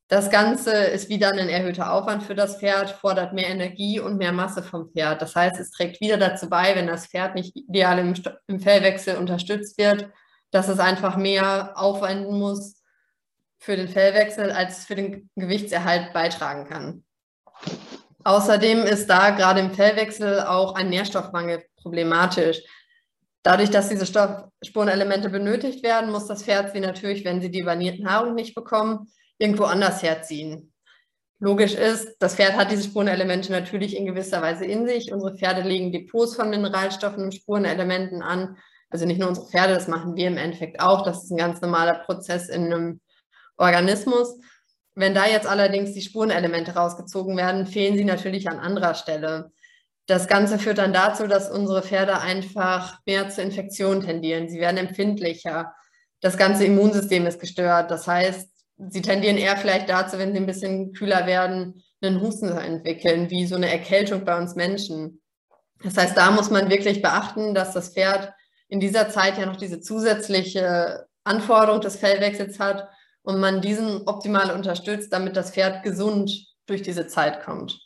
das 0.08 0.30
Ganze 0.30 0.72
ist 0.72 1.08
wieder 1.08 1.32
ein 1.32 1.48
erhöhter 1.48 1.92
Aufwand 1.92 2.22
für 2.22 2.34
das 2.34 2.58
Pferd, 2.58 2.90
fordert 2.90 3.32
mehr 3.32 3.48
Energie 3.48 3.98
und 3.98 4.18
mehr 4.18 4.32
Masse 4.32 4.62
vom 4.62 4.90
Pferd. 4.90 5.22
Das 5.22 5.34
heißt, 5.34 5.58
es 5.58 5.70
trägt 5.70 6.00
wieder 6.00 6.16
dazu 6.16 6.48
bei, 6.48 6.76
wenn 6.76 6.86
das 6.86 7.06
Pferd 7.06 7.34
nicht 7.34 7.56
ideal 7.56 7.98
im, 7.98 8.14
im 8.46 8.60
Fellwechsel 8.60 9.16
unterstützt 9.16 9.78
wird, 9.78 10.10
dass 10.50 10.68
es 10.68 10.78
einfach 10.78 11.16
mehr 11.16 11.72
aufwenden 11.74 12.38
muss 12.38 12.82
für 13.58 13.76
den 13.76 13.88
Fellwechsel, 13.88 14.50
als 14.50 14.78
es 14.78 14.84
für 14.84 14.94
den 14.94 15.30
Gewichtserhalt 15.36 16.12
beitragen 16.12 16.66
kann. 16.68 17.04
Außerdem 18.24 18.82
ist 18.82 19.08
da 19.08 19.30
gerade 19.30 19.60
im 19.60 19.72
Fellwechsel 19.72 20.40
auch 20.40 20.74
ein 20.74 20.90
Nährstoffmangel 20.90 21.64
problematisch. 21.76 22.60
Dadurch, 23.42 23.70
dass 23.70 23.88
diese 23.88 24.06
Stoffspurenelemente 24.06 25.30
benötigt 25.30 25.84
werden, 25.84 26.10
muss 26.10 26.26
das 26.26 26.42
Pferd 26.42 26.72
sie 26.72 26.80
natürlich, 26.80 27.24
wenn 27.24 27.40
sie 27.40 27.50
die 27.50 27.64
vanierte 27.64 28.02
Nahrung 28.02 28.34
nicht 28.34 28.56
bekommen, 28.56 29.06
irgendwo 29.38 29.64
anders 29.64 30.02
herziehen. 30.02 30.72
Logisch 31.38 31.74
ist, 31.74 32.16
das 32.18 32.34
Pferd 32.34 32.56
hat 32.56 32.70
diese 32.70 32.84
Spurenelemente 32.84 33.52
natürlich 33.52 33.94
in 33.94 34.06
gewisser 34.06 34.40
Weise 34.40 34.64
in 34.64 34.86
sich. 34.86 35.12
Unsere 35.12 35.36
Pferde 35.36 35.60
legen 35.60 35.92
Depots 35.92 36.34
von 36.34 36.50
Mineralstoffen 36.50 37.22
und 37.22 37.34
Spurenelementen 37.34 38.22
an. 38.22 38.56
Also 38.90 39.04
nicht 39.04 39.18
nur 39.18 39.28
unsere 39.28 39.46
Pferde, 39.46 39.74
das 39.74 39.88
machen 39.88 40.16
wir 40.16 40.28
im 40.28 40.36
Endeffekt 40.36 40.80
auch. 40.80 41.04
Das 41.04 41.24
ist 41.24 41.30
ein 41.30 41.36
ganz 41.36 41.60
normaler 41.60 41.94
Prozess 41.94 42.48
in 42.48 42.66
einem 42.66 43.00
Organismus. 43.56 44.38
Wenn 44.94 45.14
da 45.14 45.26
jetzt 45.26 45.46
allerdings 45.46 45.92
die 45.92 46.02
Spurenelemente 46.02 46.74
rausgezogen 46.74 47.36
werden, 47.36 47.66
fehlen 47.66 47.96
sie 47.96 48.04
natürlich 48.04 48.48
an 48.48 48.58
anderer 48.58 48.94
Stelle. 48.94 49.52
Das 50.06 50.28
Ganze 50.28 50.58
führt 50.58 50.78
dann 50.78 50.92
dazu, 50.92 51.26
dass 51.26 51.50
unsere 51.50 51.82
Pferde 51.82 52.20
einfach 52.20 53.00
mehr 53.06 53.28
zu 53.28 53.42
Infektionen 53.42 54.00
tendieren. 54.00 54.48
Sie 54.48 54.60
werden 54.60 54.76
empfindlicher. 54.76 55.74
Das 56.20 56.38
ganze 56.38 56.64
Immunsystem 56.64 57.26
ist 57.26 57.40
gestört. 57.40 57.90
Das 57.90 58.06
heißt, 58.06 58.48
sie 58.90 59.02
tendieren 59.02 59.36
eher 59.36 59.56
vielleicht 59.56 59.88
dazu, 59.88 60.18
wenn 60.18 60.32
sie 60.32 60.38
ein 60.38 60.46
bisschen 60.46 60.92
kühler 60.92 61.26
werden, 61.26 61.82
einen 62.00 62.20
Husten 62.20 62.48
zu 62.48 62.58
entwickeln, 62.58 63.30
wie 63.30 63.46
so 63.46 63.56
eine 63.56 63.70
Erkältung 63.70 64.24
bei 64.24 64.38
uns 64.38 64.54
Menschen. 64.54 65.20
Das 65.82 65.96
heißt, 65.96 66.16
da 66.16 66.30
muss 66.30 66.50
man 66.50 66.70
wirklich 66.70 67.02
beachten, 67.02 67.54
dass 67.54 67.72
das 67.72 67.90
Pferd 67.90 68.32
in 68.68 68.80
dieser 68.80 69.08
Zeit 69.08 69.38
ja 69.38 69.46
noch 69.46 69.56
diese 69.56 69.80
zusätzliche 69.80 71.06
Anforderung 71.24 71.80
des 71.80 71.96
Fellwechsels 71.96 72.58
hat 72.58 72.88
und 73.22 73.40
man 73.40 73.60
diesen 73.60 74.06
optimal 74.06 74.52
unterstützt, 74.52 75.12
damit 75.12 75.36
das 75.36 75.50
Pferd 75.50 75.82
gesund 75.82 76.46
durch 76.66 76.82
diese 76.82 77.06
Zeit 77.06 77.44
kommt. 77.44 77.80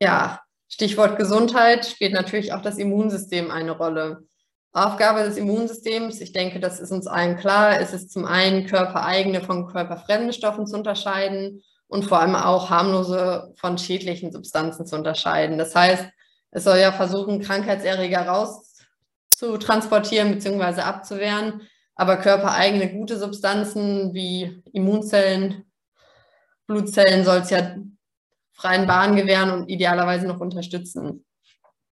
Ja, 0.00 0.40
Stichwort 0.68 1.18
Gesundheit 1.18 1.86
spielt 1.86 2.12
natürlich 2.12 2.52
auch 2.52 2.62
das 2.62 2.78
Immunsystem 2.78 3.50
eine 3.50 3.72
Rolle. 3.72 4.24
Aufgabe 4.72 5.22
des 5.22 5.36
Immunsystems, 5.36 6.20
ich 6.20 6.32
denke, 6.32 6.58
das 6.58 6.80
ist 6.80 6.90
uns 6.90 7.06
allen 7.06 7.36
klar, 7.36 7.78
ist 7.78 7.94
es 7.94 8.08
zum 8.08 8.24
einen 8.24 8.66
körpereigene 8.66 9.40
von 9.40 9.68
körperfremden 9.68 10.32
Stoffen 10.32 10.66
zu 10.66 10.76
unterscheiden 10.76 11.62
und 11.86 12.04
vor 12.04 12.18
allem 12.18 12.34
auch 12.34 12.70
harmlose 12.70 13.52
von 13.56 13.78
schädlichen 13.78 14.32
Substanzen 14.32 14.84
zu 14.84 14.96
unterscheiden. 14.96 15.58
Das 15.58 15.76
heißt, 15.76 16.06
es 16.50 16.64
soll 16.64 16.78
ja 16.78 16.90
versuchen, 16.90 17.40
Krankheitserreger 17.40 18.26
rauszutransportieren 19.34 20.32
bzw. 20.32 20.80
abzuwehren, 20.80 21.62
aber 21.94 22.16
körpereigene 22.16 22.92
gute 22.92 23.18
Substanzen 23.18 24.14
wie 24.14 24.62
Immunzellen, 24.72 25.64
Blutzellen 26.66 27.24
soll 27.24 27.38
es 27.38 27.50
ja 27.50 27.76
freien 28.52 28.86
Bahn 28.86 29.16
gewähren 29.16 29.50
und 29.50 29.68
idealerweise 29.68 30.26
noch 30.26 30.40
unterstützen. 30.40 31.24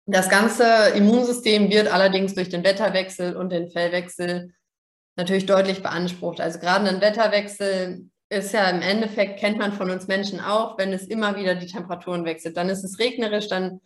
Das 0.06 0.28
ganze 0.28 0.88
Immunsystem 0.94 1.70
wird 1.70 1.92
allerdings 1.92 2.34
durch 2.34 2.48
den 2.48 2.64
Wetterwechsel 2.64 3.36
und 3.36 3.50
den 3.50 3.70
Fellwechsel 3.70 4.52
natürlich 5.16 5.46
deutlich 5.46 5.82
beansprucht. 5.82 6.40
Also 6.40 6.58
gerade 6.58 6.88
ein 6.88 7.00
Wetterwechsel 7.00 8.08
ist 8.30 8.52
ja 8.52 8.68
im 8.70 8.80
Endeffekt, 8.80 9.38
kennt 9.38 9.58
man 9.58 9.72
von 9.72 9.90
uns 9.90 10.08
Menschen 10.08 10.40
auch, 10.40 10.78
wenn 10.78 10.92
es 10.92 11.06
immer 11.06 11.36
wieder 11.36 11.54
die 11.54 11.66
Temperaturen 11.66 12.24
wechselt. 12.24 12.56
Dann 12.56 12.70
ist 12.70 12.82
es 12.82 12.98
regnerisch, 12.98 13.48
dann 13.48 13.80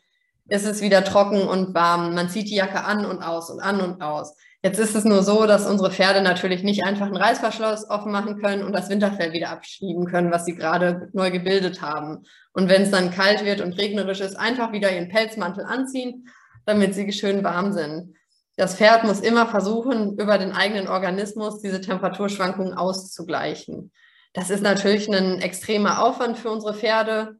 ist 0.49 0.67
es 0.67 0.81
wieder 0.81 1.05
trocken 1.05 1.43
und 1.43 1.75
warm. 1.75 2.15
Man 2.15 2.29
zieht 2.29 2.49
die 2.49 2.57
Jacke 2.57 2.85
an 2.85 3.05
und 3.05 3.23
aus 3.23 3.51
und 3.51 3.61
an 3.61 3.81
und 3.81 4.03
aus. 4.03 4.37
Jetzt 4.63 4.79
ist 4.79 4.97
es 4.97 5.05
nur 5.05 5.23
so, 5.23 5.47
dass 5.47 5.67
unsere 5.67 5.91
Pferde 5.91 6.23
natürlich 6.23 6.63
nicht 6.63 6.85
einfach 6.85 7.07
einen 7.07 7.17
Reißverschluss 7.17 7.89
offen 7.89 8.11
machen 8.11 8.41
können 8.41 8.65
und 8.65 8.73
das 8.73 8.89
Winterfell 8.89 9.33
wieder 9.33 9.51
abschieben 9.51 10.07
können, 10.07 10.33
was 10.33 10.45
sie 10.45 10.55
gerade 10.55 11.09
neu 11.13 11.31
gebildet 11.31 11.83
haben. 11.83 12.25
Und 12.53 12.69
wenn 12.69 12.83
es 12.83 12.91
dann 12.91 13.11
kalt 13.11 13.45
wird 13.45 13.61
und 13.61 13.75
regnerisch 13.75 14.21
ist, 14.21 14.37
einfach 14.37 14.73
wieder 14.73 14.93
ihren 14.93 15.09
Pelzmantel 15.09 15.65
anziehen, 15.65 16.29
damit 16.65 16.95
sie 16.95 17.13
schön 17.13 17.45
warm 17.45 17.73
sind. 17.73 18.17
Das 18.57 18.75
Pferd 18.75 19.05
muss 19.05 19.21
immer 19.21 19.47
versuchen, 19.47 20.19
über 20.19 20.39
den 20.39 20.53
eigenen 20.53 20.89
Organismus 20.89 21.61
diese 21.61 21.81
Temperaturschwankungen 21.81 22.75
auszugleichen. 22.75 23.93
Das 24.33 24.51
ist 24.51 24.63
natürlich 24.63 25.09
ein 25.09 25.41
extremer 25.41 26.03
Aufwand 26.03 26.39
für 26.39 26.51
unsere 26.51 26.75
Pferde 26.75 27.37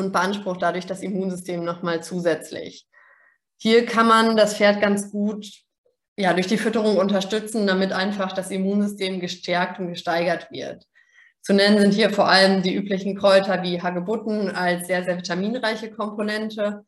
und 0.00 0.12
beansprucht 0.12 0.62
dadurch 0.62 0.86
das 0.86 1.02
Immunsystem 1.02 1.64
nochmal 1.64 2.02
zusätzlich. 2.02 2.86
Hier 3.56 3.86
kann 3.86 4.08
man 4.08 4.36
das 4.36 4.56
Pferd 4.56 4.80
ganz 4.80 5.10
gut 5.10 5.46
ja, 6.16 6.34
durch 6.34 6.46
die 6.46 6.58
Fütterung 6.58 6.98
unterstützen, 6.98 7.66
damit 7.66 7.92
einfach 7.92 8.32
das 8.32 8.50
Immunsystem 8.50 9.20
gestärkt 9.20 9.78
und 9.78 9.88
gesteigert 9.88 10.50
wird. 10.50 10.84
Zu 11.42 11.54
nennen 11.54 11.78
sind 11.78 11.94
hier 11.94 12.10
vor 12.10 12.28
allem 12.28 12.62
die 12.62 12.74
üblichen 12.74 13.16
Kräuter 13.16 13.62
wie 13.62 13.80
Hagebutten 13.80 14.50
als 14.50 14.86
sehr, 14.86 15.04
sehr 15.04 15.16
vitaminreiche 15.16 15.90
Komponente. 15.90 16.84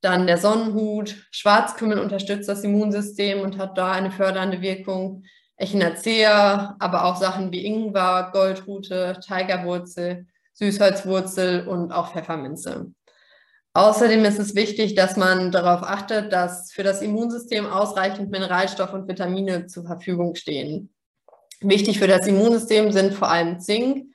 Dann 0.00 0.26
der 0.26 0.38
Sonnenhut. 0.38 1.14
Schwarzkümmel 1.30 1.98
unterstützt 1.98 2.48
das 2.48 2.64
Immunsystem 2.64 3.40
und 3.40 3.58
hat 3.58 3.76
da 3.76 3.92
eine 3.92 4.10
fördernde 4.10 4.62
Wirkung. 4.62 5.24
Echinacea, 5.56 6.76
aber 6.78 7.04
auch 7.04 7.16
Sachen 7.16 7.52
wie 7.52 7.66
Ingwer, 7.66 8.30
Goldrute, 8.32 9.20
Tigerwurzel, 9.22 10.26
Süßholzwurzel 10.60 11.66
und 11.66 11.90
auch 11.90 12.12
Pfefferminze. 12.12 12.92
Außerdem 13.72 14.24
ist 14.24 14.38
es 14.38 14.54
wichtig, 14.54 14.94
dass 14.94 15.16
man 15.16 15.50
darauf 15.52 15.82
achtet, 15.82 16.32
dass 16.32 16.70
für 16.70 16.82
das 16.82 17.02
Immunsystem 17.02 17.66
ausreichend 17.66 18.30
Mineralstoffe 18.30 18.92
und 18.92 19.08
Vitamine 19.08 19.66
zur 19.66 19.86
Verfügung 19.86 20.34
stehen. 20.34 20.92
Wichtig 21.60 21.98
für 21.98 22.08
das 22.08 22.26
Immunsystem 22.26 22.92
sind 22.92 23.14
vor 23.14 23.30
allem 23.30 23.60
Zink, 23.60 24.06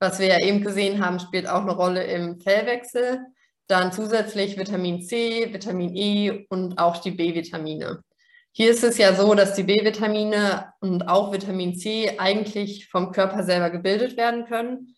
was 0.00 0.20
wir 0.20 0.28
ja 0.28 0.40
eben 0.40 0.62
gesehen 0.62 1.04
haben, 1.04 1.18
spielt 1.18 1.48
auch 1.48 1.62
eine 1.62 1.74
Rolle 1.74 2.04
im 2.04 2.40
Fellwechsel. 2.40 3.20
Dann 3.66 3.92
zusätzlich 3.92 4.56
Vitamin 4.56 5.02
C, 5.02 5.52
Vitamin 5.52 5.94
E 5.96 6.46
und 6.48 6.78
auch 6.78 6.98
die 6.98 7.10
B-Vitamine. 7.10 8.02
Hier 8.52 8.70
ist 8.70 8.84
es 8.84 8.96
ja 8.96 9.14
so, 9.14 9.34
dass 9.34 9.54
die 9.54 9.64
B-Vitamine 9.64 10.72
und 10.80 11.08
auch 11.08 11.32
Vitamin 11.32 11.76
C 11.76 12.18
eigentlich 12.18 12.88
vom 12.88 13.12
Körper 13.12 13.42
selber 13.42 13.70
gebildet 13.70 14.16
werden 14.16 14.46
können. 14.46 14.94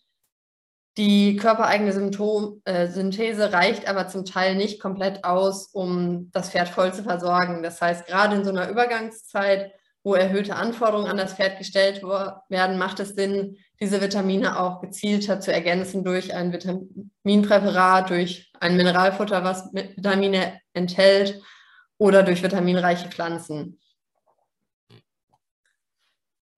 Die 0.97 1.37
körpereigene 1.37 1.93
Symptom, 1.93 2.61
äh, 2.65 2.87
Synthese 2.87 3.53
reicht 3.53 3.87
aber 3.87 4.09
zum 4.09 4.25
Teil 4.25 4.55
nicht 4.55 4.81
komplett 4.81 5.23
aus, 5.23 5.67
um 5.67 6.29
das 6.31 6.49
Pferd 6.49 6.67
voll 6.67 6.93
zu 6.93 7.03
versorgen. 7.03 7.63
Das 7.63 7.81
heißt, 7.81 8.07
gerade 8.07 8.35
in 8.35 8.43
so 8.43 8.49
einer 8.49 8.69
Übergangszeit, 8.69 9.71
wo 10.03 10.15
erhöhte 10.15 10.55
Anforderungen 10.55 11.09
an 11.09 11.17
das 11.17 11.35
Pferd 11.35 11.57
gestellt 11.59 12.03
werden, 12.03 12.77
macht 12.77 12.99
es 12.99 13.15
Sinn, 13.15 13.57
diese 13.79 14.01
Vitamine 14.01 14.59
auch 14.59 14.81
gezielter 14.81 15.39
zu 15.39 15.53
ergänzen 15.53 16.03
durch 16.03 16.33
ein 16.33 16.51
Vitaminpräparat, 16.51 18.09
durch 18.09 18.51
ein 18.59 18.75
Mineralfutter, 18.75 19.43
was 19.43 19.71
Vitamine 19.73 20.59
enthält 20.73 21.41
oder 21.97 22.23
durch 22.23 22.43
vitaminreiche 22.43 23.09
Pflanzen. 23.09 23.79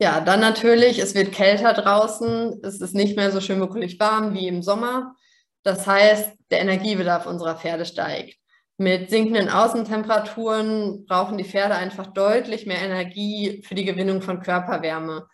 Ja, 0.04 0.20
dann 0.20 0.42
natürlich, 0.42 1.00
es 1.00 1.16
wird 1.16 1.32
kälter 1.32 1.72
draußen, 1.72 2.60
es 2.62 2.82
ist 2.82 2.94
nicht 2.94 3.16
mehr 3.16 3.32
so 3.32 3.40
schön 3.40 3.62
wirklich 3.62 3.98
warm 4.02 4.34
wie 4.34 4.50
im 4.50 4.62
Sommer. 4.62 5.16
Das 5.64 5.88
heißt, 5.88 6.30
der 6.52 6.60
Energiebedarf 6.60 7.26
unserer 7.26 7.56
Pferde 7.56 7.86
steigt. 7.86 8.36
Mit 8.78 9.10
sinkenden 9.10 9.48
Außentemperaturen 9.48 11.06
brauchen 11.06 11.38
die 11.38 11.46
Pferde 11.46 11.76
einfach 11.76 12.08
deutlich 12.08 12.66
mehr 12.66 12.82
Energie 12.82 13.64
für 13.66 13.76
die 13.76 13.86
Gewinnung 13.86 14.22
von 14.22 14.42
Körperwärme. 14.42 15.26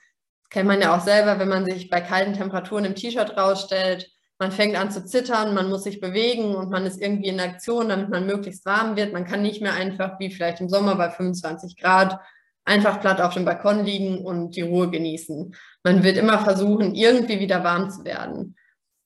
Das 0.44 0.50
kennt 0.52 0.68
man 0.68 0.82
ja 0.82 0.96
auch 0.96 1.02
selber, 1.02 1.40
wenn 1.40 1.50
man 1.50 1.66
sich 1.66 1.90
bei 1.90 2.00
kalten 2.00 2.34
Temperaturen 2.34 2.86
im 2.86 2.94
T-Shirt 2.94 3.36
rausstellt 3.36 4.08
man 4.42 4.54
fängt 4.54 4.78
an 4.78 4.90
zu 4.90 5.06
zittern, 5.06 5.54
man 5.54 5.70
muss 5.70 5.84
sich 5.84 6.00
bewegen 6.00 6.56
und 6.56 6.70
man 6.70 6.86
ist 6.86 7.02
irgendwie 7.02 7.28
in 7.28 7.42
Aktion, 7.42 7.90
damit 7.90 8.10
man 8.10 8.26
möglichst 8.26 8.66
warm 8.66 8.96
wird. 8.96 9.12
Man 9.12 9.26
kann 9.26 9.42
nicht 9.42 9.62
mehr 9.62 9.74
einfach 9.74 10.18
wie 10.18 10.32
vielleicht 10.32 10.62
im 10.62 10.70
Sommer 10.70 10.96
bei 10.96 11.10
25 11.10 11.76
Grad 11.76 12.22
einfach 12.70 13.02
platt 13.02 13.20
auf 13.20 13.34
dem 13.34 13.46
Balkon 13.46 13.84
liegen 13.84 14.26
und 14.26 14.56
die 14.56 14.62
Ruhe 14.62 14.90
genießen. 14.90 15.56
Man 15.84 16.04
wird 16.04 16.18
immer 16.18 16.40
versuchen, 16.40 16.96
irgendwie 16.96 17.40
wieder 17.40 17.64
warm 17.64 17.90
zu 17.90 18.06
werden. 18.06 18.56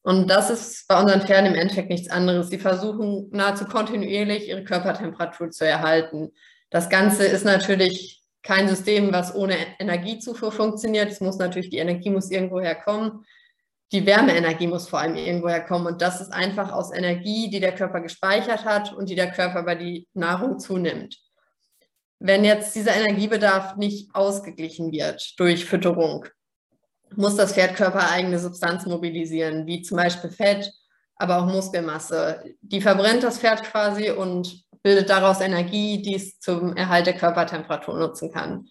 Und 0.04 0.30
das 0.30 0.50
ist 0.50 0.88
bei 0.88 1.00
unseren 1.00 1.22
Pferden 1.22 1.54
im 1.54 1.60
Endeffekt 1.60 1.90
nichts 1.90 2.10
anderes. 2.10 2.50
Sie 2.50 2.58
versuchen 2.60 3.30
nahezu 3.32 3.66
kontinuierlich 3.66 4.50
ihre 4.50 4.64
Körpertemperatur 4.64 5.50
zu 5.52 5.66
erhalten. 5.66 6.32
Das 6.70 6.90
Ganze 6.90 7.26
ist 7.26 7.46
natürlich 7.46 8.22
kein 8.42 8.68
System, 8.68 9.14
was 9.14 9.34
ohne 9.34 9.56
Energiezufuhr 9.80 10.52
funktioniert. 10.52 11.10
Es 11.10 11.22
muss 11.22 11.38
natürlich, 11.38 11.70
die 11.70 11.78
Energie 11.78 12.10
muss 12.10 12.30
irgendwo 12.30 12.60
herkommen 12.60 13.24
die 13.94 14.08
Wärmeenergie 14.08 14.66
muss 14.66 14.90
vor 14.90 15.00
allem 15.00 15.16
irgendwoher 15.16 15.62
kommen. 15.62 15.86
Und 15.86 16.02
das 16.02 16.20
ist 16.20 16.34
einfach 16.34 16.72
aus 16.72 16.92
Energie, 16.92 17.50
die 17.50 17.60
der 17.60 17.76
Körper 17.76 18.02
gespeichert 18.02 18.66
hat 18.66 18.92
und 18.92 19.08
die 19.08 19.16
der 19.16 19.32
Körper 19.32 19.64
bei 19.64 19.76
die 19.76 20.08
Nahrung 20.14 20.58
zunimmt. 20.58 21.20
Wenn 22.26 22.46
jetzt 22.46 22.74
dieser 22.74 22.96
Energiebedarf 22.96 23.76
nicht 23.76 24.16
ausgeglichen 24.16 24.94
wird 24.94 25.38
durch 25.38 25.66
Fütterung, 25.66 26.26
muss 27.18 27.36
das 27.36 27.52
Pferd 27.52 27.76
körpereigene 27.76 28.40
Substanz 28.40 28.86
mobilisieren, 28.86 29.68
wie 29.68 29.82
zum 29.82 29.98
Beispiel 29.98 30.30
Fett, 30.30 30.72
aber 31.18 31.40
auch 31.40 31.48
Muskelmasse. 31.48 32.56
Die 32.62 32.80
verbrennt 32.80 33.24
das 33.24 33.40
Pferd 33.40 33.64
quasi 33.64 34.10
und 34.10 34.64
bildet 34.84 35.10
daraus 35.10 35.42
Energie, 35.42 36.02
die 36.02 36.16
es 36.16 36.40
zum 36.40 36.78
Erhalt 36.78 37.08
der 37.08 37.18
Körpertemperatur 37.18 38.00
nutzen 38.00 38.32
kann. 38.32 38.70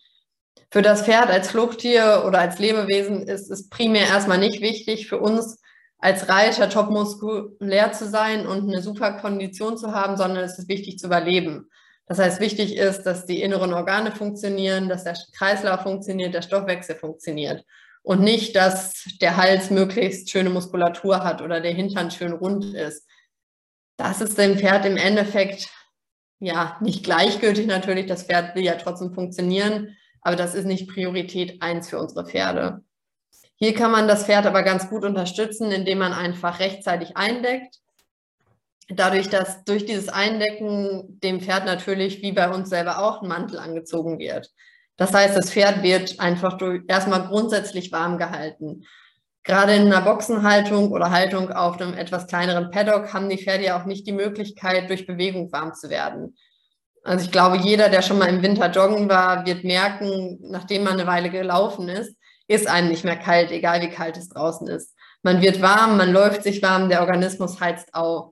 Für 0.71 0.81
das 0.81 1.03
Pferd 1.03 1.29
als 1.29 1.51
Fluchttier 1.51 2.25
oder 2.27 2.39
als 2.39 2.59
Lebewesen 2.59 3.29
ist 3.29 3.51
es 3.51 3.69
primär 3.69 4.07
erstmal 4.07 4.39
nicht 4.39 4.63
wichtig, 4.63 5.09
für 5.09 5.21
uns 5.21 5.61
als 5.99 6.31
Reiter 6.31 6.71
top 6.71 6.89
muskulär 6.89 7.93
zu 7.93 8.09
sein 8.09 8.47
und 8.47 8.63
eine 8.63 8.81
super 8.81 9.13
Kondition 9.13 9.77
zu 9.77 9.93
haben, 9.93 10.17
sondern 10.17 10.43
es 10.43 10.59
ist 10.59 10.71
wichtig 10.71 10.99
zu 10.99 11.09
überleben. 11.09 11.69
Das 12.13 12.19
heißt, 12.19 12.41
wichtig 12.41 12.77
ist, 12.77 13.05
dass 13.05 13.25
die 13.25 13.41
inneren 13.41 13.73
Organe 13.73 14.13
funktionieren, 14.13 14.91
dass 14.91 15.05
der 15.05 15.17
Kreislauf 15.35 15.81
funktioniert, 15.81 16.35
der 16.35 16.43
Stoffwechsel 16.43 16.95
funktioniert. 16.95 17.65
Und 18.03 18.21
nicht, 18.21 18.55
dass 18.55 19.03
der 19.23 19.39
Hals 19.39 19.71
möglichst 19.71 20.29
schöne 20.29 20.51
Muskulatur 20.51 21.25
hat 21.25 21.41
oder 21.41 21.63
der 21.63 21.73
Hintern 21.73 22.11
schön 22.11 22.35
rund 22.35 22.75
ist. 22.75 23.09
Das 23.97 24.21
ist 24.21 24.37
dem 24.37 24.59
Pferd 24.59 24.85
im 24.85 24.99
Endeffekt 24.99 25.71
ja 26.39 26.77
nicht 26.83 27.03
gleichgültig 27.03 27.67
natürlich. 27.67 28.05
Das 28.05 28.25
Pferd 28.25 28.55
will 28.57 28.65
ja 28.65 28.75
trotzdem 28.75 29.15
funktionieren. 29.15 29.97
Aber 30.21 30.37
das 30.37 30.55
ist 30.55 30.67
nicht 30.67 30.91
Priorität 30.91 31.63
eins 31.63 31.89
für 31.89 31.99
unsere 31.99 32.27
Pferde. 32.27 32.85
Hier 33.55 33.73
kann 33.73 33.91
man 33.91 34.07
das 34.07 34.27
Pferd 34.27 34.45
aber 34.45 34.65
ganz 34.65 34.91
gut 34.91 35.07
unterstützen, 35.07 35.73
indem 35.73 35.97
man 35.97 36.13
einfach 36.13 36.61
rechtzeitig 36.61 37.17
eindeckt. 37.17 37.79
Dadurch, 38.89 39.29
dass 39.29 39.65
durch 39.65 39.87
dieses 39.87 40.09
Eindecken 40.09 41.21
dem 41.21 41.41
Pferd 41.41 41.67
natürlich, 41.67 42.21
wie 42.23 42.33
bei 42.33 42.51
uns 42.51 42.69
selber 42.69 42.99
auch, 42.99 43.23
ein 43.23 43.29
Mantel 43.29 43.59
angezogen 43.59 44.19
wird. 44.19 44.51
Das 44.97 45.15
heißt, 45.15 45.37
das 45.37 45.51
Pferd 45.51 45.83
wird 45.83 46.21
einfach 46.21 46.59
durch, 46.59 46.83
erstmal 46.89 47.27
grundsätzlich 47.27 47.93
warm 47.93 48.19
gehalten. 48.19 48.85
Gerade 49.45 49.75
in 49.75 49.87
einer 49.87 50.03
Boxenhaltung 50.03 50.93
oder 50.93 51.11
Haltung 51.11 51.51
auf 51.51 51.81
einem 51.81 51.95
etwas 51.95 52.27
kleineren 52.27 52.71
Paddock 52.71 53.13
haben 53.13 53.29
die 53.29 53.39
Pferde 53.39 53.65
ja 53.65 53.81
auch 53.81 53.87
nicht 53.87 54.07
die 54.07 54.13
Möglichkeit, 54.13 54.89
durch 54.89 55.07
Bewegung 55.07 55.51
warm 55.53 55.75
zu 55.75 55.91
werden. 55.91 56.37
Also 57.03 57.25
ich 57.25 57.33
glaube, 57.33 57.57
jeder, 57.57 57.89
der 57.89 58.03
schon 58.03 58.19
mal 58.19 58.29
im 58.29 58.43
Winter 58.43 58.71
joggen 58.71 59.09
war, 59.09 59.45
wird 59.45 59.65
merken, 59.65 60.39
nachdem 60.43 60.85
man 60.85 60.95
eine 60.95 61.07
Weile 61.07 61.31
gelaufen 61.31 61.89
ist, 61.89 62.17
ist 62.47 62.69
einem 62.69 62.89
nicht 62.89 63.05
mehr 63.05 63.17
kalt, 63.17 63.51
egal 63.51 63.81
wie 63.81 63.89
kalt 63.89 64.17
es 64.17 64.29
draußen 64.29 64.69
ist. 64.69 64.95
Man 65.23 65.41
wird 65.41 65.61
warm, 65.61 65.97
man 65.97 66.13
läuft 66.13 66.45
sich 66.45 66.63
warm, 66.63 66.89
der 66.89 67.01
Organismus 67.01 67.61
heizt 67.61 67.95
auf. 67.95 68.32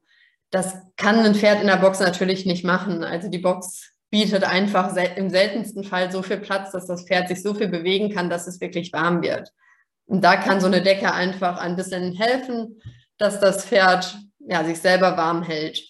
Das 0.50 0.74
kann 0.96 1.20
ein 1.20 1.34
Pferd 1.34 1.60
in 1.60 1.68
der 1.68 1.76
Box 1.76 2.00
natürlich 2.00 2.44
nicht 2.44 2.64
machen. 2.64 3.04
Also 3.04 3.28
die 3.28 3.38
Box 3.38 3.92
bietet 4.10 4.42
einfach 4.44 4.94
im 5.16 5.30
seltensten 5.30 5.84
Fall 5.84 6.10
so 6.10 6.22
viel 6.22 6.38
Platz, 6.38 6.72
dass 6.72 6.86
das 6.86 7.04
Pferd 7.04 7.28
sich 7.28 7.42
so 7.42 7.54
viel 7.54 7.68
bewegen 7.68 8.12
kann, 8.12 8.28
dass 8.28 8.46
es 8.46 8.60
wirklich 8.60 8.92
warm 8.92 9.22
wird. 9.22 9.52
Und 10.06 10.24
da 10.24 10.36
kann 10.36 10.60
so 10.60 10.66
eine 10.66 10.82
Decke 10.82 11.12
einfach 11.12 11.58
ein 11.58 11.76
bisschen 11.76 12.12
helfen, 12.14 12.82
dass 13.16 13.38
das 13.38 13.64
Pferd 13.64 14.18
ja, 14.40 14.64
sich 14.64 14.80
selber 14.80 15.16
warm 15.16 15.44
hält. 15.44 15.80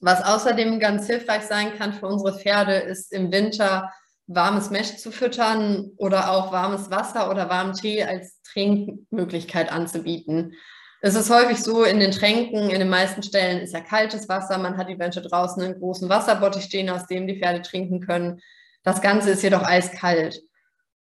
Was 0.00 0.22
außerdem 0.22 0.80
ganz 0.80 1.06
hilfreich 1.06 1.44
sein 1.44 1.76
kann 1.78 1.94
für 1.94 2.06
unsere 2.06 2.38
Pferde, 2.38 2.74
ist 2.74 3.12
im 3.12 3.32
Winter 3.32 3.90
warmes 4.26 4.70
Mesh 4.70 4.96
zu 4.96 5.12
füttern 5.12 5.92
oder 5.96 6.32
auch 6.32 6.52
warmes 6.52 6.90
Wasser 6.90 7.30
oder 7.30 7.48
warmen 7.48 7.74
Tee 7.74 8.02
als 8.02 8.42
Trinkmöglichkeit 8.42 9.72
anzubieten. 9.72 10.54
Es 11.02 11.14
ist 11.14 11.30
häufig 11.30 11.58
so, 11.58 11.84
in 11.84 12.00
den 12.00 12.10
Tränken, 12.10 12.70
in 12.70 12.78
den 12.78 12.88
meisten 12.88 13.22
Stellen 13.22 13.60
ist 13.60 13.74
ja 13.74 13.80
kaltes 13.80 14.28
Wasser. 14.28 14.58
Man 14.58 14.76
hat 14.76 14.88
eventuell 14.88 15.26
draußen 15.26 15.62
einen 15.62 15.78
großen 15.78 16.08
Wasserbottich 16.08 16.64
stehen, 16.64 16.88
aus 16.90 17.06
dem 17.06 17.26
die 17.26 17.38
Pferde 17.38 17.62
trinken 17.62 18.00
können. 18.00 18.40
Das 18.82 19.02
Ganze 19.02 19.30
ist 19.30 19.42
jedoch 19.42 19.62
eiskalt. 19.62 20.42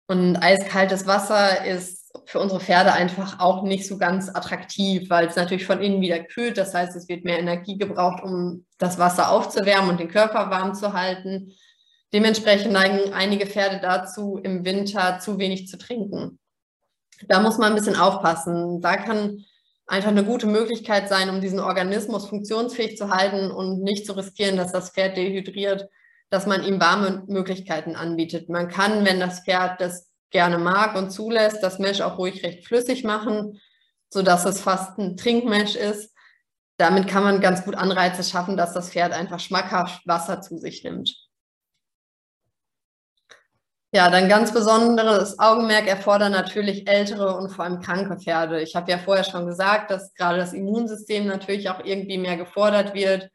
Und 0.09 0.37
eiskaltes 0.37 1.07
Wasser 1.07 1.65
ist 1.65 2.13
für 2.27 2.41
unsere 2.41 2.61
Pferde 2.61 2.93
einfach 2.93 3.41
auch 3.41 3.63
nicht 3.63 3.87
so 3.87 3.99
ganz 3.99 4.29
attraktiv, 4.29 5.11
weil 5.11 5.27
es 5.27 5.37
natürlich 5.37 5.67
von 5.67 5.81
innen 5.81 6.01
wieder 6.01 6.21
kühlt. 6.21 6.59
Das 6.59 6.75
heißt, 6.75 6.97
es 6.97 7.09
wird 7.09 7.25
mehr 7.25 7.39
Energie 7.39 7.77
gebraucht, 7.77 8.23
um 8.23 8.65
das 8.79 8.99
Wasser 8.99 9.31
aufzuwärmen 9.31 9.91
und 9.91 10.01
den 10.01 10.09
Körper 10.09 10.51
warm 10.51 10.75
zu 10.75 10.93
halten. 10.93 11.53
Dementsprechend 12.13 12.73
neigen 12.73 13.13
einige 13.13 13.47
Pferde 13.47 13.81
dazu, 13.81 14.39
im 14.43 14.65
Winter 14.65 15.19
zu 15.19 15.39
wenig 15.39 15.69
zu 15.69 15.77
trinken. 15.77 16.39
Da 17.29 17.41
muss 17.41 17.59
man 17.59 17.73
ein 17.73 17.77
bisschen 17.77 17.97
aufpassen. 17.97 18.81
Da 18.81 18.97
kann 18.97 19.45
einfach 19.87 20.11
eine 20.11 20.25
gute 20.25 20.47
Möglichkeit 20.47 21.09
sein, 21.09 21.31
um 21.31 21.41
diesen 21.41 21.61
Organismus 21.61 22.27
funktionsfähig 22.29 22.97
zu 22.97 23.11
halten 23.11 23.51
und 23.51 23.83
nicht 23.83 24.07
zu 24.07 24.15
riskieren, 24.15 24.57
dass 24.57 24.73
das 24.73 24.91
Pferd 24.91 25.17
dehydriert, 25.17 25.89
dass 26.29 26.47
man 26.47 26.65
ihm 26.65 26.81
warme 26.81 27.25
Möglichkeiten 27.29 27.95
anbietet. 27.95 28.49
Man 28.49 28.69
kann, 28.69 29.05
wenn 29.05 29.21
das 29.21 29.41
Pferd 29.41 29.81
das 29.81 30.11
gerne 30.31 30.59
mag 30.59 30.97
und 30.97 31.11
zulässt, 31.11 31.63
das 31.63 31.79
Mesh 31.79 32.01
auch 32.01 32.19
ruhig 32.19 32.43
recht 32.43 32.67
flüssig 32.67 33.05
machen, 33.05 33.61
sodass 34.11 34.45
es 34.45 34.61
fast 34.61 34.99
ein 34.99 35.17
Trinkmesh 35.17 35.77
ist. 35.77 36.13
Damit 36.79 37.09
kann 37.09 37.23
man 37.23 37.41
ganz 37.41 37.65
gut 37.65 37.77
Anreize 37.77 38.23
schaffen, 38.25 38.57
dass 38.57 38.75
das 38.75 38.91
Pferd 38.91 39.13
einfach 39.13 39.41
schmackhaft 39.41 40.07
Wasser 40.07 40.43
zu 40.43 40.59
sich 40.59 40.83
nimmt. 40.85 41.26
Ja, 43.97 44.11
dann 44.11 44.29
ganz 44.29 44.53
besonderes 44.53 45.39
Augenmerk 45.39 45.87
erfordern 45.89 46.33
natürlich 46.33 46.87
ältere 46.87 47.35
und 47.35 47.49
vor 47.49 47.65
allem 47.65 47.81
kranke 47.81 48.19
Pferde. 48.19 48.61
Ich 48.61 48.77
habe 48.77 48.91
ja 48.91 48.99
vorher 48.99 49.25
schon 49.25 49.47
gesagt, 49.47 49.91
dass 49.91 50.13
gerade 50.13 50.37
das 50.37 50.53
Immunsystem 50.53 51.27
natürlich 51.27 51.71
auch 51.71 51.83
irgendwie 51.83 52.19
mehr 52.19 52.37
gefordert 52.37 52.93
wird. 52.93 53.31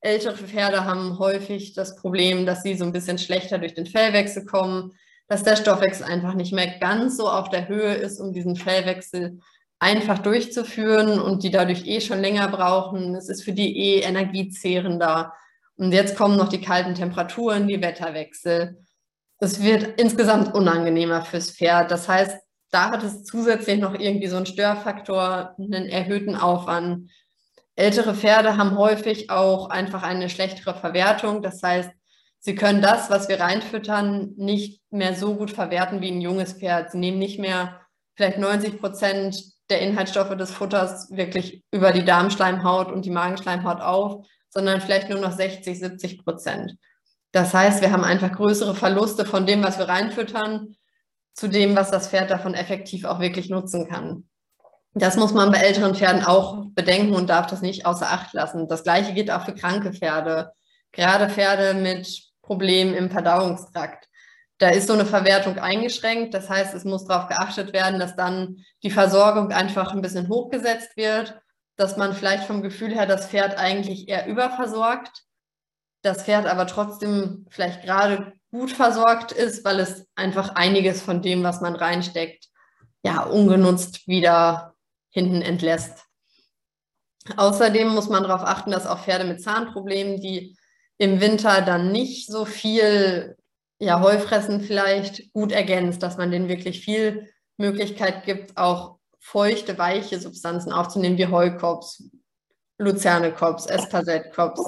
ältere 0.00 0.34
Pferde 0.34 0.86
haben 0.86 1.18
häufig 1.18 1.74
das 1.74 1.94
Problem, 1.94 2.46
dass 2.46 2.62
sie 2.62 2.74
so 2.74 2.86
ein 2.86 2.92
bisschen 2.94 3.18
schlechter 3.18 3.58
durch 3.58 3.74
den 3.74 3.84
Fellwechsel 3.84 4.46
kommen, 4.46 4.94
dass 5.28 5.42
der 5.42 5.56
Stoffwechsel 5.56 6.06
einfach 6.06 6.32
nicht 6.32 6.54
mehr 6.54 6.78
ganz 6.78 7.18
so 7.18 7.28
auf 7.28 7.50
der 7.50 7.68
Höhe 7.68 7.92
ist, 7.92 8.18
um 8.18 8.32
diesen 8.32 8.56
Fellwechsel 8.56 9.40
einfach 9.78 10.20
durchzuführen 10.20 11.20
und 11.20 11.42
die 11.42 11.50
dadurch 11.50 11.86
eh 11.86 12.00
schon 12.00 12.22
länger 12.22 12.48
brauchen. 12.48 13.14
Es 13.14 13.28
ist 13.28 13.44
für 13.44 13.52
die 13.52 13.76
eh 13.76 14.00
energiezehrender. 14.00 15.34
Und 15.76 15.92
jetzt 15.92 16.16
kommen 16.16 16.38
noch 16.38 16.48
die 16.48 16.62
kalten 16.62 16.94
Temperaturen, 16.94 17.68
die 17.68 17.82
Wetterwechsel. 17.82 18.78
Es 19.40 19.62
wird 19.62 20.00
insgesamt 20.00 20.54
unangenehmer 20.54 21.22
fürs 21.22 21.50
Pferd. 21.50 21.90
Das 21.90 22.08
heißt, 22.08 22.38
da 22.70 22.90
hat 22.90 23.02
es 23.04 23.24
zusätzlich 23.24 23.78
noch 23.78 23.94
irgendwie 23.94 24.26
so 24.26 24.36
einen 24.36 24.46
Störfaktor, 24.46 25.54
einen 25.58 25.86
erhöhten 25.86 26.34
Aufwand. 26.34 27.10
Ältere 27.76 28.14
Pferde 28.14 28.56
haben 28.56 28.76
häufig 28.76 29.30
auch 29.30 29.70
einfach 29.70 30.02
eine 30.02 30.28
schlechtere 30.28 30.74
Verwertung. 30.74 31.42
Das 31.42 31.62
heißt, 31.62 31.90
sie 32.40 32.56
können 32.56 32.82
das, 32.82 33.10
was 33.10 33.28
wir 33.28 33.40
reinfüttern, 33.40 34.34
nicht 34.36 34.82
mehr 34.90 35.14
so 35.14 35.36
gut 35.36 35.52
verwerten 35.52 36.00
wie 36.00 36.10
ein 36.10 36.20
junges 36.20 36.54
Pferd. 36.54 36.90
Sie 36.90 36.98
nehmen 36.98 37.18
nicht 37.18 37.38
mehr 37.38 37.80
vielleicht 38.16 38.38
90 38.38 38.80
Prozent 38.80 39.40
der 39.70 39.80
Inhaltsstoffe 39.80 40.36
des 40.36 40.50
Futters 40.50 41.10
wirklich 41.10 41.62
über 41.70 41.92
die 41.92 42.04
Darmschleimhaut 42.04 42.90
und 42.90 43.04
die 43.04 43.10
Magenschleimhaut 43.10 43.80
auf, 43.80 44.26
sondern 44.48 44.80
vielleicht 44.80 45.08
nur 45.08 45.20
noch 45.20 45.32
60, 45.32 45.78
70 45.78 46.24
Prozent. 46.24 46.74
Das 47.32 47.52
heißt, 47.52 47.82
wir 47.82 47.92
haben 47.92 48.04
einfach 48.04 48.32
größere 48.32 48.74
Verluste 48.74 49.24
von 49.24 49.46
dem, 49.46 49.62
was 49.62 49.78
wir 49.78 49.88
reinfüttern, 49.88 50.76
zu 51.34 51.48
dem, 51.48 51.76
was 51.76 51.90
das 51.90 52.08
Pferd 52.08 52.30
davon 52.30 52.54
effektiv 52.54 53.04
auch 53.04 53.20
wirklich 53.20 53.48
nutzen 53.50 53.88
kann. 53.88 54.28
Das 54.94 55.16
muss 55.16 55.32
man 55.32 55.52
bei 55.52 55.58
älteren 55.58 55.94
Pferden 55.94 56.24
auch 56.24 56.64
bedenken 56.74 57.14
und 57.14 57.28
darf 57.28 57.46
das 57.46 57.60
nicht 57.60 57.86
außer 57.86 58.10
Acht 58.10 58.32
lassen. 58.32 58.66
Das 58.68 58.82
gleiche 58.82 59.12
gilt 59.12 59.30
auch 59.30 59.44
für 59.44 59.54
kranke 59.54 59.92
Pferde, 59.92 60.52
gerade 60.92 61.28
Pferde 61.28 61.74
mit 61.74 62.28
Problemen 62.42 62.94
im 62.94 63.10
Verdauungstrakt. 63.10 64.08
Da 64.56 64.70
ist 64.70 64.88
so 64.88 64.94
eine 64.94 65.06
Verwertung 65.06 65.58
eingeschränkt. 65.58 66.34
Das 66.34 66.50
heißt, 66.50 66.74
es 66.74 66.84
muss 66.84 67.04
darauf 67.04 67.28
geachtet 67.28 67.72
werden, 67.72 68.00
dass 68.00 68.16
dann 68.16 68.56
die 68.82 68.90
Versorgung 68.90 69.52
einfach 69.52 69.92
ein 69.92 70.02
bisschen 70.02 70.28
hochgesetzt 70.28 70.96
wird, 70.96 71.38
dass 71.76 71.96
man 71.96 72.12
vielleicht 72.12 72.44
vom 72.44 72.62
Gefühl 72.62 72.92
her 72.92 73.06
das 73.06 73.28
Pferd 73.28 73.56
eigentlich 73.56 74.08
eher 74.08 74.26
überversorgt, 74.26 75.27
das 76.02 76.24
Pferd 76.24 76.46
aber 76.46 76.66
trotzdem 76.66 77.46
vielleicht 77.50 77.82
gerade 77.82 78.32
gut 78.50 78.70
versorgt 78.70 79.32
ist, 79.32 79.64
weil 79.64 79.80
es 79.80 80.06
einfach 80.14 80.54
einiges 80.54 81.02
von 81.02 81.22
dem, 81.22 81.42
was 81.42 81.60
man 81.60 81.76
reinsteckt, 81.76 82.46
ja, 83.02 83.22
ungenutzt 83.22 84.06
wieder 84.08 84.74
hinten 85.10 85.42
entlässt. 85.42 86.04
Außerdem 87.36 87.88
muss 87.88 88.08
man 88.08 88.22
darauf 88.22 88.42
achten, 88.42 88.70
dass 88.70 88.86
auch 88.86 89.04
Pferde 89.04 89.24
mit 89.24 89.42
Zahnproblemen, 89.42 90.20
die 90.20 90.56
im 90.96 91.20
Winter 91.20 91.62
dann 91.62 91.92
nicht 91.92 92.30
so 92.30 92.44
viel 92.44 93.36
ja, 93.78 94.00
Heufressen 94.00 94.60
vielleicht 94.60 95.32
gut 95.32 95.52
ergänzt, 95.52 96.02
dass 96.02 96.16
man 96.16 96.30
denen 96.30 96.48
wirklich 96.48 96.80
viel 96.80 97.30
Möglichkeit 97.56 98.24
gibt, 98.24 98.56
auch 98.56 98.98
feuchte, 99.20 99.78
weiche 99.78 100.18
Substanzen 100.18 100.72
aufzunehmen, 100.72 101.18
wie 101.18 101.26
Heukops, 101.26 102.10
Luzernekops, 102.78 103.66
Espasette-Kops. 103.66 104.62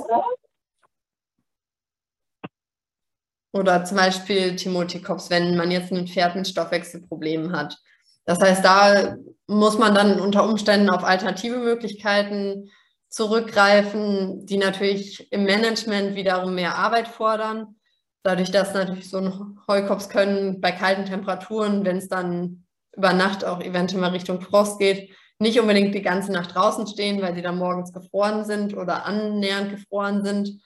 Oder 3.53 3.85
zum 3.85 3.97
Beispiel 3.97 4.55
Timothy-Kops, 4.57 5.31
wenn 5.31 5.57
man 5.57 5.71
jetzt 5.71 5.93
ein 5.93 6.07
Pferd 6.07 6.37
mit 6.37 6.47
Stoffwechselproblemen 6.47 7.53
hat. 7.53 7.77
Das 8.25 8.39
heißt, 8.41 8.65
da 8.65 9.17
muss 9.49 9.79
man 9.79 9.95
dann 9.95 10.21
unter 10.21 10.45
Umständen 10.45 10.91
auf 10.91 11.03
alternative 11.03 11.57
Möglichkeiten 11.57 12.71
zurückgreifen, 13.09 14.47
die 14.47 14.57
natürlich 14.57 15.33
im 15.33 15.45
Management 15.45 16.15
wiederum 16.15 16.55
mehr 16.55 16.77
Arbeit 16.77 17.09
fordern. 17.09 17.75
Dadurch, 18.23 18.53
dass 18.53 18.75
natürlich 18.75 19.11
so 19.11 19.19
ein 19.19 19.59
Heukops 19.67 20.09
können 20.09 20.61
bei 20.61 20.71
kalten 20.71 21.07
Temperaturen, 21.07 21.85
wenn 21.85 21.97
es 21.97 22.09
dann 22.09 22.67
über 22.95 23.13
Nacht 23.13 23.45
auch 23.45 23.61
eventuell 23.61 24.01
mal 24.01 24.11
Richtung 24.11 24.41
Frost 24.41 24.79
geht, 24.79 25.11
nicht 25.41 25.59
unbedingt 25.59 25.95
die 25.95 26.03
ganze 26.03 26.31
Nacht 26.33 26.55
draußen 26.55 26.87
stehen, 26.87 27.23
weil 27.23 27.35
sie 27.35 27.43
dann 27.43 27.57
morgens 27.57 27.93
gefroren 27.93 28.45
sind 28.45 28.77
oder 28.77 29.07
annähernd 29.07 29.71
gefroren 29.71 30.23
sind. 30.23 30.61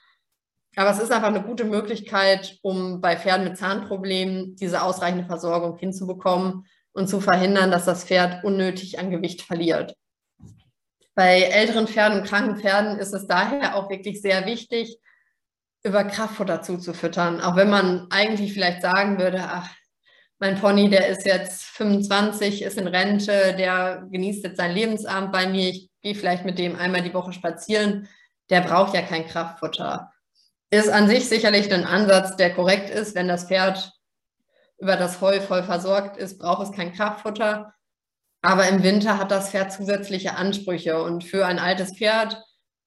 Aber 0.76 0.90
es 0.90 0.98
ist 0.98 1.12
einfach 1.12 1.28
eine 1.28 1.42
gute 1.42 1.64
Möglichkeit, 1.64 2.58
um 2.62 3.00
bei 3.00 3.16
Pferden 3.16 3.44
mit 3.44 3.56
Zahnproblemen 3.56 4.56
diese 4.56 4.82
ausreichende 4.82 5.24
Versorgung 5.24 5.76
hinzubekommen 5.76 6.66
und 6.92 7.08
zu 7.08 7.20
verhindern, 7.20 7.70
dass 7.70 7.84
das 7.84 8.04
Pferd 8.04 8.44
unnötig 8.44 8.98
an 8.98 9.10
Gewicht 9.10 9.42
verliert. 9.42 9.94
Bei 11.14 11.42
älteren 11.42 11.86
Pferden 11.86 12.20
und 12.20 12.26
kranken 12.26 12.56
Pferden 12.56 12.98
ist 12.98 13.12
es 13.12 13.26
daher 13.26 13.76
auch 13.76 13.88
wirklich 13.88 14.20
sehr 14.20 14.46
wichtig, 14.46 14.98
über 15.84 16.02
Kraftfutter 16.04 16.62
zuzufüttern. 16.62 17.40
Auch 17.40 17.56
wenn 17.56 17.70
man 17.70 18.08
eigentlich 18.10 18.52
vielleicht 18.52 18.82
sagen 18.82 19.18
würde, 19.18 19.42
ach, 19.42 19.70
mein 20.40 20.60
Pony, 20.60 20.90
der 20.90 21.08
ist 21.08 21.24
jetzt 21.24 21.62
25, 21.62 22.62
ist 22.62 22.78
in 22.78 22.88
Rente, 22.88 23.54
der 23.56 24.06
genießt 24.10 24.44
jetzt 24.44 24.56
seinen 24.56 24.74
Lebensabend 24.74 25.30
bei 25.30 25.46
mir, 25.46 25.68
ich 25.68 25.90
gehe 26.02 26.14
vielleicht 26.14 26.44
mit 26.44 26.58
dem 26.58 26.76
einmal 26.76 27.02
die 27.02 27.14
Woche 27.14 27.32
spazieren, 27.32 28.08
der 28.50 28.60
braucht 28.62 28.94
ja 28.94 29.02
kein 29.02 29.26
Kraftfutter. 29.26 30.12
Ist 30.74 30.88
an 30.88 31.06
sich 31.06 31.28
sicherlich 31.28 31.72
ein 31.72 31.84
Ansatz, 31.84 32.34
der 32.34 32.52
korrekt 32.52 32.90
ist, 32.90 33.14
wenn 33.14 33.28
das 33.28 33.44
Pferd 33.44 33.92
über 34.78 34.96
das 34.96 35.20
Heu 35.20 35.40
voll 35.40 35.62
versorgt 35.62 36.16
ist, 36.16 36.36
braucht 36.40 36.64
es 36.64 36.72
kein 36.72 36.92
Kraftfutter. 36.92 37.72
Aber 38.42 38.66
im 38.66 38.82
Winter 38.82 39.18
hat 39.18 39.30
das 39.30 39.50
Pferd 39.50 39.72
zusätzliche 39.72 40.34
Ansprüche 40.34 41.00
und 41.00 41.22
für 41.22 41.46
ein 41.46 41.60
altes 41.60 41.96
Pferd 41.96 42.42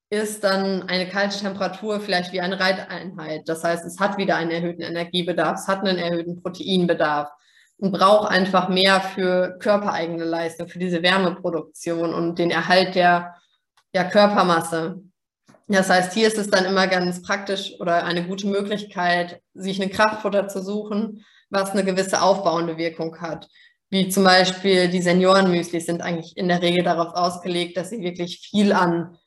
ist 0.10 0.43
dann 0.43 0.89
eine 0.89 1.08
kalte 1.08 1.39
Temperatur 1.39 2.02
vielleicht 2.02 2.34
wie 2.34 2.41
eine 2.41 2.60
Reiteinheit. 2.60 3.47
Das 3.47 3.63
heißt, 3.63 3.86
es 3.86 4.02
hat 4.02 4.17
wieder 4.17 4.36
einen 4.36 4.52
erhöhten 4.52 4.82
Energiebedarf, 4.82 5.58
es 5.58 5.69
hat 5.69 5.80
einen 5.80 5.97
erhöhten 5.97 6.43
Proteinbedarf 6.43 7.30
und 7.78 7.93
braucht 7.93 8.30
einfach 8.30 8.67
mehr 8.67 9.00
für 9.00 9.58
körpereigene 9.60 10.26
Leistung, 10.26 10.67
für 10.67 10.80
diese 10.80 11.02
Wärmeproduktion 11.04 12.13
und 12.13 12.38
den 12.38 12.52
Erhalt 12.52 12.95
der, 12.95 13.38
der 13.93 14.10
Körpermasse. 14.10 15.04
Das 15.68 15.90
heißt, 15.90 16.14
hier 16.14 16.28
ist 16.28 16.38
es 16.38 16.50
dann 16.50 16.66
immer 16.66 16.88
ganz 16.88 17.22
praktisch 17.22 17.74
oder 17.80 18.06
eine 18.06 18.26
gute 18.26 18.48
Möglichkeit, 18.48 19.42
sich 19.54 19.82
ein 19.82 19.90
Kraftfutter 19.90 20.48
zu 20.48 20.64
suchen, 20.64 21.26
was 21.50 21.72
eine 21.72 21.84
gewisse 21.84 22.22
aufbauende 22.22 22.78
Wirkung 22.78 23.20
hat. 23.20 23.48
Wie 23.90 24.10
zum 24.10 24.24
Beispiel 24.24 24.90
die 24.90 25.02
Seniorenmüsli 25.02 25.80
sind 25.82 26.02
eigentlich 26.02 26.36
in 26.38 26.48
der 26.48 26.62
Regel 26.62 26.84
darauf 26.84 27.14
ausgelegt, 27.14 27.78
dass 27.78 27.90
sie 27.90 28.02
wirklich 28.02 28.48
viel 28.50 28.72
an 28.74 29.18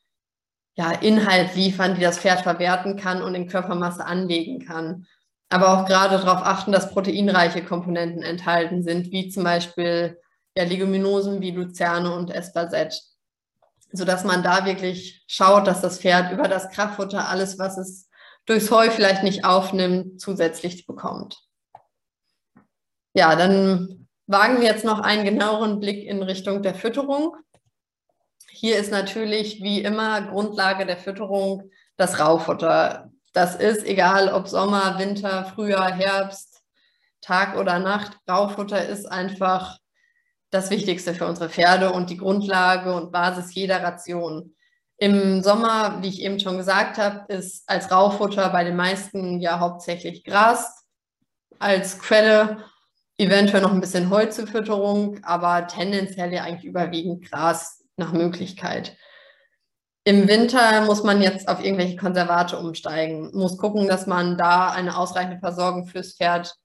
ja, 0.75 0.91
Inhalt 0.91 1.55
liefern, 1.55 1.95
die 1.95 2.01
das 2.01 2.19
Pferd 2.19 2.41
verwerten 2.41 2.95
kann 2.95 3.21
und 3.21 3.35
in 3.35 3.47
Körpermasse 3.47 4.05
anlegen 4.05 4.65
kann. 4.65 5.05
Aber 5.49 5.73
auch 5.81 5.85
gerade 5.85 6.17
darauf 6.17 6.43
achten, 6.43 6.71
dass 6.71 6.91
proteinreiche 6.91 7.63
Komponenten 7.63 8.23
enthalten 8.23 8.83
sind, 8.83 9.11
wie 9.11 9.29
zum 9.29 9.43
Beispiel 9.43 10.17
ja, 10.55 10.63
Leguminosen 10.63 11.41
wie 11.41 11.51
Luzerne 11.51 12.15
und 12.15 12.31
Espasette, 12.31 12.97
sodass 13.91 14.23
man 14.23 14.43
da 14.43 14.65
wirklich 14.65 15.23
schaut, 15.27 15.67
dass 15.67 15.81
das 15.81 15.99
Pferd 15.99 16.31
über 16.31 16.47
das 16.47 16.69
Kraftfutter 16.69 17.27
alles, 17.27 17.59
was 17.59 17.77
es 17.77 18.09
durchs 18.45 18.71
Heu 18.71 18.89
vielleicht 18.89 19.23
nicht 19.23 19.45
aufnimmt, 19.45 20.19
zusätzlich 20.19 20.85
bekommt. 20.85 21.39
Ja, 23.13 23.35
dann 23.35 24.07
wagen 24.27 24.61
wir 24.61 24.67
jetzt 24.67 24.85
noch 24.85 24.99
einen 24.99 25.25
genaueren 25.25 25.79
Blick 25.79 26.05
in 26.05 26.23
Richtung 26.23 26.63
der 26.63 26.75
Fütterung. 26.75 27.35
Hier 28.49 28.77
ist 28.77 28.91
natürlich 28.91 29.61
wie 29.61 29.81
immer 29.81 30.21
Grundlage 30.21 30.85
der 30.85 30.97
Fütterung 30.97 31.69
das 31.97 32.19
Raufutter. 32.19 33.11
Das 33.33 33.55
ist 33.55 33.85
egal 33.85 34.29
ob 34.33 34.47
Sommer, 34.47 34.97
Winter, 34.97 35.45
Frühjahr, 35.45 35.91
Herbst, 35.91 36.61
Tag 37.21 37.57
oder 37.57 37.79
Nacht. 37.79 38.17
Raufutter 38.29 38.87
ist 38.87 39.05
einfach 39.05 39.77
das 40.51 40.69
Wichtigste 40.69 41.15
für 41.15 41.25
unsere 41.25 41.49
Pferde 41.49 41.91
und 41.91 42.09
die 42.09 42.17
Grundlage 42.17 42.93
und 42.93 43.11
Basis 43.11 43.55
jeder 43.55 43.81
Ration. 43.81 44.53
Im 44.97 45.41
Sommer, 45.41 46.03
wie 46.03 46.09
ich 46.09 46.21
eben 46.21 46.39
schon 46.39 46.57
gesagt 46.57 46.97
habe, 46.97 47.33
ist 47.33 47.67
als 47.67 47.89
Raufutter 47.89 48.49
bei 48.49 48.63
den 48.63 48.75
meisten 48.75 49.39
ja 49.39 49.59
hauptsächlich 49.59 50.23
Gras 50.23 50.85
als 51.57 51.99
Quelle 51.99 52.65
eventuell 53.17 53.61
noch 53.61 53.71
ein 53.71 53.81
bisschen 53.81 54.09
Heu 54.09 54.25
zur 54.27 54.47
Fütterung, 54.47 55.23
aber 55.23 55.67
tendenziell 55.67 56.33
ja 56.33 56.43
eigentlich 56.43 56.65
überwiegend 56.65 57.29
Gras 57.29 57.83
nach 57.95 58.13
Möglichkeit. 58.13 58.97
Im 60.03 60.27
Winter 60.27 60.81
muss 60.85 61.03
man 61.03 61.21
jetzt 61.21 61.47
auf 61.47 61.63
irgendwelche 61.63 61.95
Konservate 61.95 62.57
umsteigen, 62.57 63.29
muss 63.33 63.57
gucken, 63.57 63.87
dass 63.87 64.07
man 64.07 64.37
da 64.37 64.71
eine 64.71 64.97
ausreichende 64.97 65.39
Versorgung 65.39 65.85
fürs 65.85 66.15
Pferd 66.15 66.55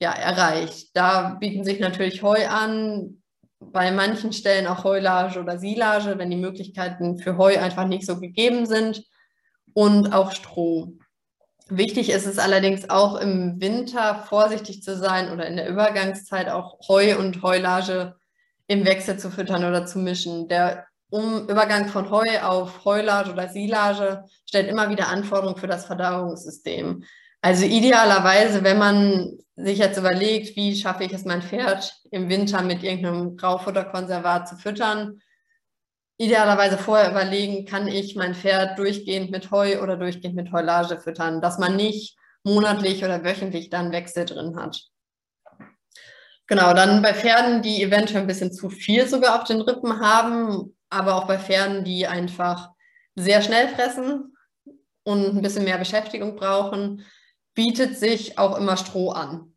ja, 0.00 0.12
erreicht. 0.12 0.90
Da 0.94 1.36
bieten 1.38 1.62
sich 1.62 1.78
natürlich 1.78 2.22
Heu 2.22 2.46
an, 2.48 3.19
bei 3.60 3.90
manchen 3.90 4.32
Stellen 4.32 4.66
auch 4.66 4.84
Heulage 4.84 5.38
oder 5.38 5.58
Silage, 5.58 6.18
wenn 6.18 6.30
die 6.30 6.36
Möglichkeiten 6.36 7.18
für 7.18 7.36
Heu 7.36 7.58
einfach 7.58 7.86
nicht 7.86 8.06
so 8.06 8.18
gegeben 8.18 8.66
sind 8.66 9.04
und 9.74 10.12
auch 10.12 10.32
Stroh. 10.32 10.94
Wichtig 11.68 12.10
ist 12.10 12.26
es 12.26 12.38
allerdings 12.38 12.90
auch 12.90 13.14
im 13.20 13.60
Winter 13.60 14.24
vorsichtig 14.28 14.82
zu 14.82 14.96
sein 14.96 15.30
oder 15.30 15.46
in 15.46 15.56
der 15.56 15.68
Übergangszeit 15.68 16.48
auch 16.48 16.88
Heu 16.88 17.16
und 17.16 17.42
Heulage 17.42 18.16
im 18.66 18.84
Wechsel 18.84 19.18
zu 19.18 19.30
füttern 19.30 19.64
oder 19.64 19.86
zu 19.86 19.98
mischen. 19.98 20.48
Der 20.48 20.86
um 21.10 21.48
Übergang 21.48 21.88
von 21.88 22.10
Heu 22.10 22.26
auf 22.42 22.84
Heulage 22.84 23.32
oder 23.32 23.48
Silage 23.48 24.24
stellt 24.46 24.68
immer 24.68 24.90
wieder 24.90 25.08
Anforderungen 25.08 25.58
für 25.58 25.66
das 25.66 25.86
Verdauungssystem. 25.86 27.04
Also 27.40 27.64
idealerweise, 27.64 28.64
wenn 28.64 28.78
man 28.78 29.38
sich 29.64 29.78
jetzt 29.78 29.98
überlegt, 29.98 30.56
wie 30.56 30.76
schaffe 30.76 31.04
ich 31.04 31.12
es, 31.12 31.24
mein 31.24 31.42
Pferd 31.42 31.94
im 32.10 32.28
Winter 32.28 32.62
mit 32.62 32.82
irgendeinem 32.82 33.36
Graufutterkonservat 33.36 34.48
zu 34.48 34.56
füttern, 34.56 35.20
idealerweise 36.18 36.76
vorher 36.76 37.10
überlegen, 37.10 37.64
kann 37.64 37.88
ich 37.88 38.14
mein 38.14 38.34
Pferd 38.34 38.78
durchgehend 38.78 39.30
mit 39.30 39.50
Heu 39.50 39.82
oder 39.82 39.96
durchgehend 39.96 40.36
mit 40.36 40.52
Heulage 40.52 40.98
füttern, 40.98 41.40
dass 41.40 41.58
man 41.58 41.76
nicht 41.76 42.16
monatlich 42.44 43.04
oder 43.04 43.24
wöchentlich 43.24 43.70
dann 43.70 43.92
Wechsel 43.92 44.26
drin 44.26 44.56
hat. 44.56 44.82
Genau, 46.46 46.74
dann 46.74 47.00
bei 47.00 47.14
Pferden, 47.14 47.62
die 47.62 47.82
eventuell 47.82 48.22
ein 48.22 48.26
bisschen 48.26 48.52
zu 48.52 48.70
viel 48.70 49.06
sogar 49.06 49.40
auf 49.40 49.44
den 49.44 49.60
Rippen 49.60 50.00
haben, 50.00 50.76
aber 50.88 51.14
auch 51.14 51.26
bei 51.26 51.38
Pferden, 51.38 51.84
die 51.84 52.06
einfach 52.06 52.70
sehr 53.14 53.40
schnell 53.40 53.68
fressen 53.68 54.36
und 55.04 55.26
ein 55.26 55.42
bisschen 55.42 55.64
mehr 55.64 55.78
Beschäftigung 55.78 56.36
brauchen, 56.36 57.04
bietet 57.54 57.98
sich 57.98 58.36
auch 58.38 58.58
immer 58.58 58.76
Stroh 58.76 59.10
an. 59.10 59.49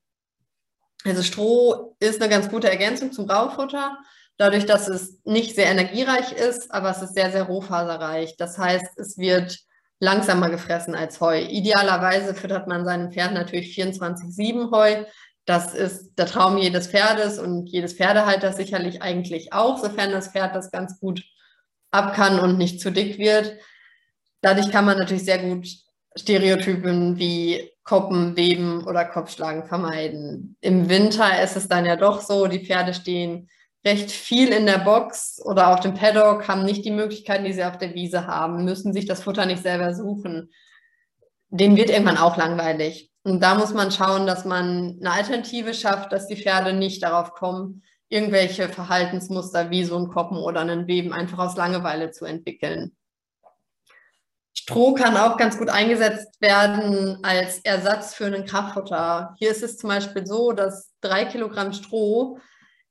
Also 1.05 1.23
Stroh 1.23 1.95
ist 1.99 2.21
eine 2.21 2.29
ganz 2.29 2.49
gute 2.49 2.69
Ergänzung 2.69 3.11
zum 3.11 3.29
Raufutter, 3.29 3.97
dadurch, 4.37 4.65
dass 4.65 4.87
es 4.87 5.19
nicht 5.25 5.55
sehr 5.55 5.67
energiereich 5.67 6.31
ist, 6.31 6.73
aber 6.73 6.91
es 6.91 7.01
ist 7.01 7.13
sehr, 7.13 7.31
sehr 7.31 7.43
rohfaserreich. 7.43 8.35
Das 8.37 8.57
heißt, 8.57 8.97
es 8.97 9.17
wird 9.17 9.57
langsamer 9.99 10.49
gefressen 10.49 10.95
als 10.95 11.21
Heu. 11.21 11.41
Idealerweise 11.41 12.33
füttert 12.33 12.67
man 12.67 12.85
seinem 12.85 13.11
Pferd 13.11 13.33
natürlich 13.33 13.75
24-7 13.75 14.71
Heu. 14.71 15.05
Das 15.45 15.73
ist 15.73 16.15
der 16.17 16.25
Traum 16.25 16.57
jedes 16.57 16.87
Pferdes 16.87 17.37
und 17.39 17.67
jedes 17.67 17.93
Pferdehalter 17.93 18.53
sicherlich 18.53 19.01
eigentlich 19.01 19.51
auch, 19.53 19.77
sofern 19.77 20.11
das 20.11 20.29
Pferd 20.29 20.55
das 20.55 20.71
ganz 20.71 20.99
gut 20.99 21.23
ab 21.91 22.15
kann 22.15 22.39
und 22.39 22.57
nicht 22.57 22.79
zu 22.79 22.91
dick 22.91 23.17
wird. 23.17 23.57
Dadurch 24.41 24.71
kann 24.71 24.85
man 24.85 24.97
natürlich 24.97 25.25
sehr 25.25 25.39
gut 25.39 25.67
Stereotypen 26.17 27.17
wie 27.17 27.72
Koppen, 27.83 28.37
Weben 28.37 28.85
oder 28.85 29.05
Kopfschlagen 29.05 29.65
vermeiden. 29.65 30.55
Im 30.61 30.89
Winter 30.89 31.41
ist 31.43 31.57
es 31.57 31.67
dann 31.67 31.85
ja 31.85 31.95
doch 31.95 32.21
so, 32.21 32.47
die 32.47 32.65
Pferde 32.65 32.93
stehen 32.93 33.49
recht 33.85 34.11
viel 34.11 34.49
in 34.49 34.65
der 34.65 34.79
Box 34.79 35.41
oder 35.43 35.73
auf 35.73 35.81
dem 35.81 35.93
Paddock, 35.93 36.47
haben 36.47 36.63
nicht 36.63 36.85
die 36.85 36.91
Möglichkeiten, 36.91 37.43
die 37.43 37.53
sie 37.53 37.65
auf 37.65 37.77
der 37.77 37.93
Wiese 37.93 38.27
haben, 38.27 38.63
müssen 38.63 38.93
sich 38.93 39.05
das 39.05 39.23
Futter 39.23 39.45
nicht 39.45 39.61
selber 39.61 39.93
suchen. 39.93 40.51
Denen 41.49 41.75
wird 41.75 41.89
irgendwann 41.89 42.17
auch 42.17 42.37
langweilig. 42.37 43.11
Und 43.23 43.41
da 43.41 43.55
muss 43.55 43.73
man 43.73 43.91
schauen, 43.91 44.25
dass 44.25 44.45
man 44.45 44.97
eine 44.99 45.11
Alternative 45.11 45.73
schafft, 45.73 46.11
dass 46.11 46.27
die 46.27 46.35
Pferde 46.35 46.73
nicht 46.73 47.03
darauf 47.03 47.33
kommen, 47.33 47.83
irgendwelche 48.09 48.69
Verhaltensmuster 48.69 49.69
wie 49.69 49.83
so 49.83 49.97
ein 49.97 50.07
Koppen 50.07 50.37
oder 50.37 50.61
einen 50.61 50.87
Weben 50.87 51.13
einfach 51.13 51.39
aus 51.39 51.55
Langeweile 51.55 52.11
zu 52.11 52.25
entwickeln. 52.25 52.95
Stroh 54.53 54.93
kann 54.93 55.17
auch 55.17 55.37
ganz 55.37 55.57
gut 55.57 55.69
eingesetzt 55.69 56.39
werden 56.39 57.19
als 57.23 57.59
Ersatz 57.59 58.13
für 58.13 58.25
einen 58.25 58.45
Kraftfutter. 58.45 59.35
Hier 59.39 59.51
ist 59.51 59.63
es 59.63 59.77
zum 59.77 59.89
Beispiel 59.89 60.25
so, 60.25 60.51
dass 60.51 60.91
drei 61.01 61.25
Kilogramm 61.25 61.73
Stroh 61.73 62.37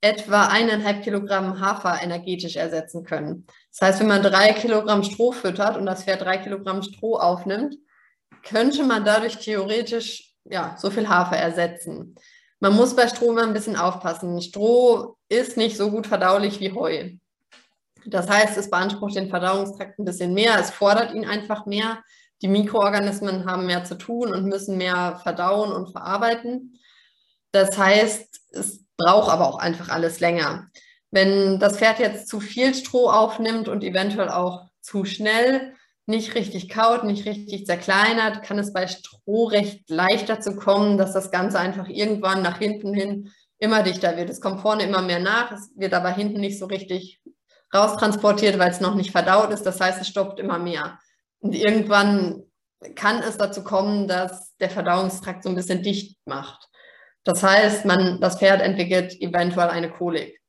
etwa 0.01 0.47
eineinhalb 0.47 1.03
Kilogramm 1.03 1.61
Hafer 1.61 2.03
energetisch 2.03 2.57
ersetzen 2.57 3.05
können. 3.05 3.47
Das 3.71 3.81
heißt, 3.81 3.99
wenn 4.01 4.07
man 4.07 4.21
drei 4.21 4.51
Kilogramm 4.51 5.03
Stroh 5.03 5.31
füttert 5.31 5.77
und 5.77 5.85
das 5.85 6.03
Pferd 6.03 6.21
drei 6.21 6.37
Kilogramm 6.37 6.83
Stroh 6.83 7.15
aufnimmt, 7.15 7.75
könnte 8.45 8.83
man 8.83 9.05
dadurch 9.05 9.37
theoretisch 9.37 10.33
ja, 10.43 10.75
so 10.77 10.91
viel 10.91 11.07
Hafer 11.07 11.37
ersetzen. 11.37 12.15
Man 12.59 12.75
muss 12.75 12.95
bei 12.95 13.07
Stroh 13.07 13.31
immer 13.31 13.43
ein 13.43 13.53
bisschen 13.53 13.77
aufpassen. 13.77 14.41
Stroh 14.41 15.15
ist 15.29 15.55
nicht 15.55 15.77
so 15.77 15.89
gut 15.89 16.07
verdaulich 16.07 16.59
wie 16.59 16.73
Heu. 16.73 17.11
Das 18.05 18.29
heißt, 18.29 18.57
es 18.57 18.69
beansprucht 18.69 19.15
den 19.15 19.29
Verdauungstrakt 19.29 19.99
ein 19.99 20.05
bisschen 20.05 20.33
mehr, 20.33 20.59
es 20.59 20.71
fordert 20.71 21.13
ihn 21.13 21.25
einfach 21.25 21.65
mehr. 21.65 22.03
Die 22.41 22.47
Mikroorganismen 22.47 23.45
haben 23.45 23.65
mehr 23.65 23.85
zu 23.85 23.95
tun 23.97 24.33
und 24.33 24.45
müssen 24.45 24.77
mehr 24.77 25.19
verdauen 25.23 25.71
und 25.71 25.91
verarbeiten. 25.91 26.79
Das 27.51 27.77
heißt, 27.77 28.41
es 28.51 28.85
braucht 28.97 29.31
aber 29.31 29.47
auch 29.47 29.59
einfach 29.59 29.89
alles 29.89 30.19
länger. 30.19 30.67
Wenn 31.11 31.59
das 31.59 31.77
Pferd 31.77 31.99
jetzt 31.99 32.27
zu 32.27 32.39
viel 32.39 32.73
Stroh 32.73 33.09
aufnimmt 33.09 33.67
und 33.67 33.83
eventuell 33.83 34.29
auch 34.29 34.69
zu 34.81 35.05
schnell, 35.05 35.73
nicht 36.05 36.35
richtig 36.35 36.69
kaut, 36.69 37.03
nicht 37.03 37.25
richtig 37.25 37.65
zerkleinert, 37.65 38.43
kann 38.43 38.59
es 38.59 38.73
bei 38.73 38.87
Stroh 38.87 39.45
recht 39.45 39.89
leicht 39.89 40.27
dazu 40.27 40.55
kommen, 40.55 40.97
dass 40.97 41.13
das 41.13 41.31
Ganze 41.31 41.59
einfach 41.59 41.87
irgendwann 41.87 42.41
nach 42.41 42.57
hinten 42.57 42.93
hin 42.93 43.31
immer 43.57 43.83
dichter 43.83 44.17
wird. 44.17 44.29
Es 44.29 44.41
kommt 44.41 44.59
vorne 44.59 44.83
immer 44.83 45.01
mehr 45.01 45.19
nach, 45.19 45.51
es 45.53 45.71
wird 45.75 45.93
aber 45.93 46.09
hinten 46.09 46.41
nicht 46.41 46.59
so 46.59 46.65
richtig 46.65 47.21
raustransportiert, 47.73 48.59
weil 48.59 48.71
es 48.71 48.81
noch 48.81 48.95
nicht 48.95 49.11
verdaut 49.11 49.51
ist. 49.51 49.63
Das 49.63 49.79
heißt, 49.79 50.01
es 50.01 50.07
stoppt 50.07 50.39
immer 50.39 50.59
mehr. 50.59 50.99
Und 51.39 51.55
irgendwann 51.55 52.43
kann 52.95 53.19
es 53.19 53.37
dazu 53.37 53.63
kommen, 53.63 54.07
dass 54.07 54.55
der 54.57 54.69
Verdauungstrakt 54.69 55.43
so 55.43 55.49
ein 55.49 55.55
bisschen 55.55 55.83
dicht 55.83 56.17
macht. 56.25 56.69
Das 57.23 57.41
heißt, 57.41 57.85
man, 57.85 58.19
das 58.19 58.37
Pferd 58.37 58.61
entwickelt 58.61 59.19
eventuell 59.21 59.69
eine 59.69 59.89
Kolik. 59.89 60.41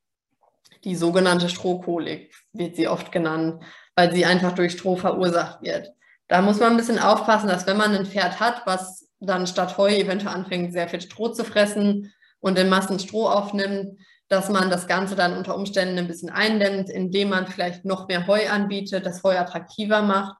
Die 0.83 0.95
sogenannte 0.95 1.49
Strohkolik 1.49 2.35
wird 2.53 2.75
sie 2.75 2.87
oft 2.87 3.11
genannt 3.11 3.63
weil 3.95 4.13
sie 4.13 4.25
einfach 4.25 4.53
durch 4.53 4.73
Stroh 4.73 4.95
verursacht 4.95 5.61
wird. 5.61 5.91
Da 6.27 6.41
muss 6.41 6.59
man 6.59 6.71
ein 6.71 6.77
bisschen 6.77 6.99
aufpassen, 6.99 7.47
dass 7.47 7.65
wenn 7.65 7.77
man 7.77 7.95
ein 7.95 8.05
Pferd 8.05 8.39
hat, 8.39 8.63
was 8.65 9.07
dann 9.19 9.47
statt 9.47 9.77
Heu 9.77 9.89
eventuell 9.89 10.33
anfängt, 10.33 10.73
sehr 10.73 10.89
viel 10.89 11.01
Stroh 11.01 11.29
zu 11.29 11.43
fressen 11.43 12.13
und 12.39 12.59
in 12.59 12.69
Massen 12.69 12.99
Stroh 12.99 13.27
aufnimmt, 13.27 13.97
dass 14.35 14.49
man 14.49 14.69
das 14.69 14.85
Ganze 14.85 15.15
dann 15.15 15.37
unter 15.37 15.55
Umständen 15.55 15.97
ein 15.97 16.07
bisschen 16.07 16.29
eindämmt, 16.29 16.89
indem 16.89 17.29
man 17.29 17.47
vielleicht 17.47 17.85
noch 17.85 18.09
mehr 18.09 18.27
Heu 18.27 18.49
anbietet, 18.49 19.05
das 19.05 19.23
Heu 19.23 19.37
attraktiver 19.37 20.01
macht 20.01 20.35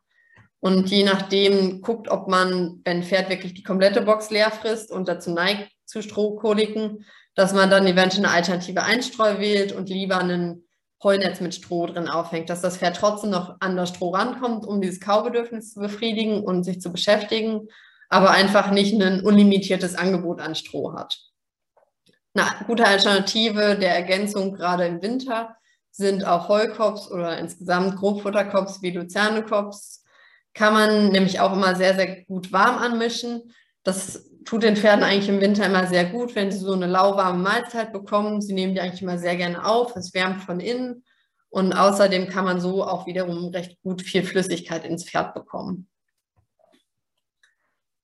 und 0.60 0.90
je 0.92 1.06
nachdem 1.06 1.82
guckt, 1.82 2.10
ob 2.10 2.28
man, 2.28 2.82
wenn 2.84 2.98
ein 2.98 3.04
Pferd 3.04 3.30
wirklich 3.30 3.54
die 3.54 3.64
komplette 3.64 4.02
Box 4.02 4.32
leer 4.32 4.52
frisst 4.52 4.92
und 4.92 5.08
dazu 5.08 5.32
neigt 5.32 5.70
zu 5.86 6.02
Strohkoliken, 6.02 7.06
dass 7.36 7.54
man 7.54 7.70
dann 7.70 7.88
eventuell 7.88 8.26
eine 8.26 8.34
alternative 8.34 8.84
Einstreu 8.84 9.40
wählt 9.40 9.72
und 9.72 9.88
lieber 9.88 10.18
einen 10.18 10.68
Heunetz 11.02 11.40
mit 11.40 11.56
Stroh 11.56 11.86
drin 11.86 12.10
aufhängt, 12.10 12.50
dass 12.50 12.62
das 12.62 12.78
Pferd 12.78 12.98
trotzdem 12.98 13.30
noch 13.30 13.56
an 13.62 13.78
das 13.78 13.90
Stroh 13.90 14.10
rankommt, 14.10 14.66
um 14.66 14.82
dieses 14.82 15.00
Kaubedürfnis 15.00 15.74
zu 15.74 15.80
befriedigen 15.80 16.44
und 16.44 16.66
sich 16.66 16.82
zu 16.82 16.92
beschäftigen, 16.92 17.70
aber 18.10 18.32
einfach 18.32 18.72
nicht 18.72 19.00
ein 19.02 19.22
unlimitiertes 19.22 19.96
Angebot 19.96 20.42
an 20.42 20.56
Stroh 20.56 20.94
hat. 20.94 21.18
Eine 22.36 22.66
gute 22.68 22.86
Alternative 22.86 23.78
der 23.78 23.96
Ergänzung 23.96 24.54
gerade 24.54 24.86
im 24.86 25.02
Winter 25.02 25.56
sind 25.92 26.26
auch 26.26 26.50
Heukops 26.50 27.10
oder 27.10 27.38
insgesamt 27.38 27.96
Grobfutterkops 27.96 28.82
wie 28.82 28.92
Luzernekops. 28.92 30.04
Kann 30.54 30.74
man 30.74 31.10
nämlich 31.10 31.40
auch 31.40 31.54
immer 31.54 31.76
sehr, 31.76 31.96
sehr 31.96 32.24
gut 32.26 32.52
warm 32.52 32.78
anmischen. 32.78 33.54
Das 33.84 34.30
tut 34.44 34.64
den 34.64 34.76
Pferden 34.76 35.04
eigentlich 35.04 35.30
im 35.30 35.40
Winter 35.40 35.66
immer 35.66 35.88
sehr 35.88 36.06
gut, 36.06 36.36
wenn 36.36 36.52
sie 36.52 36.60
so 36.60 36.74
eine 36.74 36.88
lauwarme 36.88 37.42
Mahlzeit 37.42 37.94
bekommen. 37.94 38.42
Sie 38.42 38.54
nehmen 38.54 38.74
die 38.74 38.82
eigentlich 38.82 39.02
immer 39.02 39.18
sehr 39.18 39.38
gerne 39.38 39.66
auf. 39.66 39.96
Es 39.96 40.14
wärmt 40.14 40.44
von 40.44 40.60
innen. 40.60 41.06
Und 41.50 41.72
außerdem 41.72 42.28
kann 42.28 42.44
man 42.44 42.60
so 42.60 42.84
auch 42.84 43.08
wiederum 43.08 43.48
recht 43.48 43.82
gut 43.82 44.02
viel 44.02 44.24
Flüssigkeit 44.24 44.84
ins 44.84 45.06
Pferd 45.06 45.34
bekommen. 45.34 45.88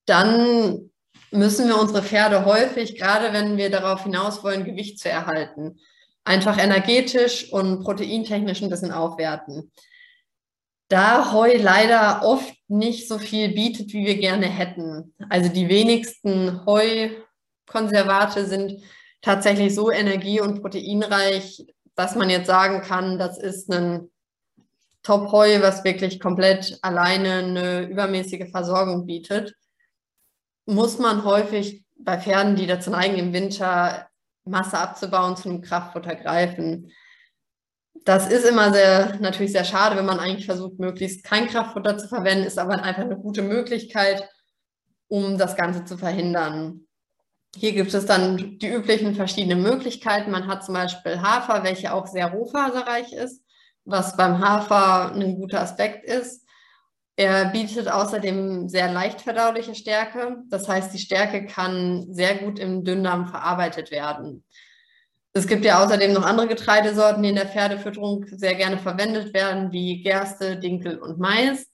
Dann 0.06 0.91
müssen 1.32 1.68
wir 1.68 1.80
unsere 1.80 2.04
Pferde 2.04 2.46
häufig, 2.46 2.98
gerade 2.98 3.34
wenn 3.34 3.58
wir 3.58 3.70
darauf 3.70 4.04
hinaus 4.04 4.44
wollen, 4.44 4.66
Gewicht 4.66 5.00
zu 5.00 5.10
erhalten, 5.10 5.80
einfach 6.24 6.58
energetisch 6.58 7.52
und 7.52 7.84
proteintechnisch 7.84 8.62
ein 8.62 8.70
bisschen 8.70 8.92
aufwerten 8.92 9.72
da 10.92 11.32
Heu 11.32 11.56
leider 11.58 12.22
oft 12.24 12.54
nicht 12.68 13.08
so 13.08 13.18
viel 13.18 13.54
bietet, 13.54 13.94
wie 13.94 14.06
wir 14.06 14.18
gerne 14.18 14.48
hätten. 14.48 15.16
Also 15.30 15.50
die 15.50 15.70
wenigsten 15.70 16.66
Heukonservate 16.66 18.46
sind 18.46 18.82
tatsächlich 19.22 19.74
so 19.74 19.90
energie- 19.90 20.42
und 20.42 20.62
proteinreich, 20.62 21.66
dass 21.96 22.16
man 22.16 22.30
jetzt 22.30 22.48
sagen 22.48 22.82
kann, 22.82 23.18
das 23.18 23.38
ist 23.38 23.72
ein 23.72 24.10
Top-Heu, 25.02 25.62
was 25.62 25.86
wirklich 25.86 26.20
komplett 26.20 26.78
alleine 26.82 27.36
eine 27.36 27.82
übermäßige 27.84 28.52
Versorgung 28.52 29.06
bietet. 29.06 29.56
Muss 30.66 31.00
man 31.00 31.24
häufig 31.24 31.86
bei 31.98 32.20
Pferden, 32.20 32.56
die 32.56 32.68
dazu 32.68 32.90
neigen, 32.90 33.18
im 33.18 33.34
Winter 33.34 34.08
Masse 34.44 34.78
abzubauen, 34.78 35.38
zu 35.38 35.50
einem 35.50 35.62
Kraftfutter 35.62 36.16
greifen 36.16 36.92
das 38.06 38.28
ist 38.28 38.46
immer 38.46 38.74
sehr, 38.74 39.18
natürlich 39.20 39.52
sehr 39.52 39.64
schade, 39.64 39.96
wenn 39.96 40.06
man 40.06 40.20
eigentlich 40.20 40.46
versucht, 40.46 40.80
möglichst 40.80 41.24
kein 41.24 41.48
Kraftfutter 41.48 41.98
zu 41.98 42.08
verwenden, 42.08 42.46
ist 42.46 42.58
aber 42.58 42.82
einfach 42.82 43.04
eine 43.04 43.18
gute 43.18 43.42
Möglichkeit, 43.42 44.28
um 45.08 45.38
das 45.38 45.56
Ganze 45.56 45.86
zu 45.86 45.98
verhindern. 45.98 46.88
Hier 47.56 47.74
gibt 47.74 47.94
es 47.94 48.06
dann 48.06 48.58
die 48.60 48.68
üblichen 48.68 49.14
verschiedenen 49.14 49.62
Möglichkeiten. 49.62 50.32
Man 50.32 50.48
hat 50.48 50.64
zum 50.64 50.74
Beispiel 50.74 51.22
Hafer, 51.22 51.64
welcher 51.64 51.94
auch 51.94 52.08
sehr 52.08 52.32
rohfaserreich 52.32 53.12
ist, 53.12 53.44
was 53.84 54.16
beim 54.16 54.40
Hafer 54.40 55.14
ein 55.14 55.36
guter 55.36 55.62
Aspekt 55.62 56.06
ist. 56.06 56.46
Er 57.16 57.46
bietet 57.46 57.90
außerdem 57.90 58.70
sehr 58.70 58.92
leicht 58.92 59.22
verdauliche 59.22 59.76
Stärke. 59.76 60.38
Das 60.50 60.68
heißt, 60.68 60.94
die 60.94 61.00
Stärke 61.00 61.46
kann 61.46 62.06
sehr 62.10 62.36
gut 62.36 62.58
im 62.58 62.84
Dünndarm 62.84 63.28
verarbeitet 63.28 63.92
werden. 63.92 64.44
Es 65.34 65.48
gibt 65.48 65.64
ja 65.64 65.84
außerdem 65.84 66.12
noch 66.14 66.26
andere 66.26 66.48
Getreidesorten, 66.48 67.24
die 67.24 67.30
in 67.30 67.36
der 67.36 67.48
Pferdefütterung 67.48 68.26
sehr 68.28 68.56
gerne 68.56 68.78
verwendet 68.78 69.34
werden, 69.34 69.72
wie 69.72 70.02
Gerste, 70.02 70.58
Dinkel 70.58 70.98
und 71.00 71.20
Mais. 71.20 71.68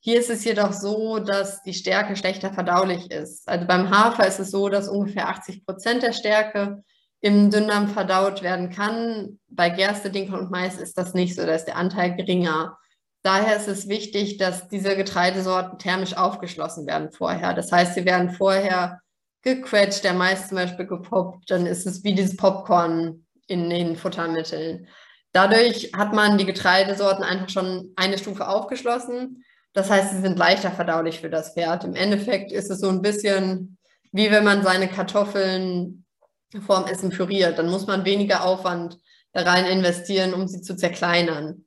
Hier 0.00 0.18
ist 0.18 0.30
es 0.30 0.44
jedoch 0.44 0.72
so, 0.72 1.18
dass 1.18 1.62
die 1.62 1.74
Stärke 1.74 2.16
schlechter 2.16 2.52
verdaulich 2.52 3.10
ist. 3.10 3.48
Also 3.48 3.66
beim 3.66 3.90
Hafer 3.90 4.26
ist 4.26 4.40
es 4.40 4.50
so, 4.50 4.68
dass 4.68 4.88
ungefähr 4.88 5.28
80 5.28 5.64
Prozent 5.66 6.02
der 6.02 6.12
Stärke 6.12 6.82
im 7.20 7.50
Dünndarm 7.50 7.88
verdaut 7.88 8.42
werden 8.42 8.70
kann. 8.70 9.38
Bei 9.48 9.70
Gerste, 9.70 10.10
Dinkel 10.10 10.38
und 10.38 10.50
Mais 10.50 10.78
ist 10.78 10.98
das 10.98 11.14
nicht 11.14 11.36
so, 11.36 11.46
da 11.46 11.54
ist 11.54 11.66
der 11.66 11.76
Anteil 11.76 12.16
geringer. 12.16 12.78
Daher 13.22 13.56
ist 13.56 13.68
es 13.68 13.88
wichtig, 13.88 14.36
dass 14.36 14.68
diese 14.68 14.96
Getreidesorten 14.96 15.78
thermisch 15.78 16.16
aufgeschlossen 16.16 16.86
werden 16.86 17.12
vorher. 17.12 17.54
Das 17.54 17.70
heißt, 17.70 17.94
sie 17.94 18.04
werden 18.04 18.30
vorher 18.30 19.00
gequetscht, 19.42 20.04
der 20.04 20.14
Mais 20.14 20.48
zum 20.48 20.56
Beispiel 20.56 20.86
gepoppt, 20.86 21.50
dann 21.50 21.66
ist 21.66 21.86
es 21.86 22.02
wie 22.04 22.14
dieses 22.14 22.36
Popcorn 22.36 23.24
in 23.46 23.70
den 23.70 23.96
Futtermitteln. 23.96 24.88
Dadurch 25.32 25.92
hat 25.96 26.12
man 26.12 26.38
die 26.38 26.44
Getreidesorten 26.44 27.24
einfach 27.24 27.48
schon 27.48 27.92
eine 27.96 28.18
Stufe 28.18 28.48
aufgeschlossen. 28.48 29.44
Das 29.72 29.90
heißt, 29.90 30.10
sie 30.10 30.20
sind 30.20 30.38
leichter 30.38 30.70
verdaulich 30.70 31.20
für 31.20 31.30
das 31.30 31.54
Pferd. 31.54 31.84
Im 31.84 31.94
Endeffekt 31.94 32.52
ist 32.52 32.70
es 32.70 32.80
so 32.80 32.88
ein 32.88 33.02
bisschen 33.02 33.78
wie 34.12 34.30
wenn 34.30 34.44
man 34.44 34.62
seine 34.62 34.88
Kartoffeln 34.88 36.04
vorm 36.66 36.86
Essen 36.86 37.10
püriert. 37.10 37.58
Dann 37.58 37.70
muss 37.70 37.86
man 37.86 38.04
weniger 38.04 38.44
Aufwand 38.44 38.98
da 39.32 39.42
rein 39.42 39.64
investieren, 39.64 40.34
um 40.34 40.46
sie 40.46 40.60
zu 40.60 40.76
zerkleinern. 40.76 41.64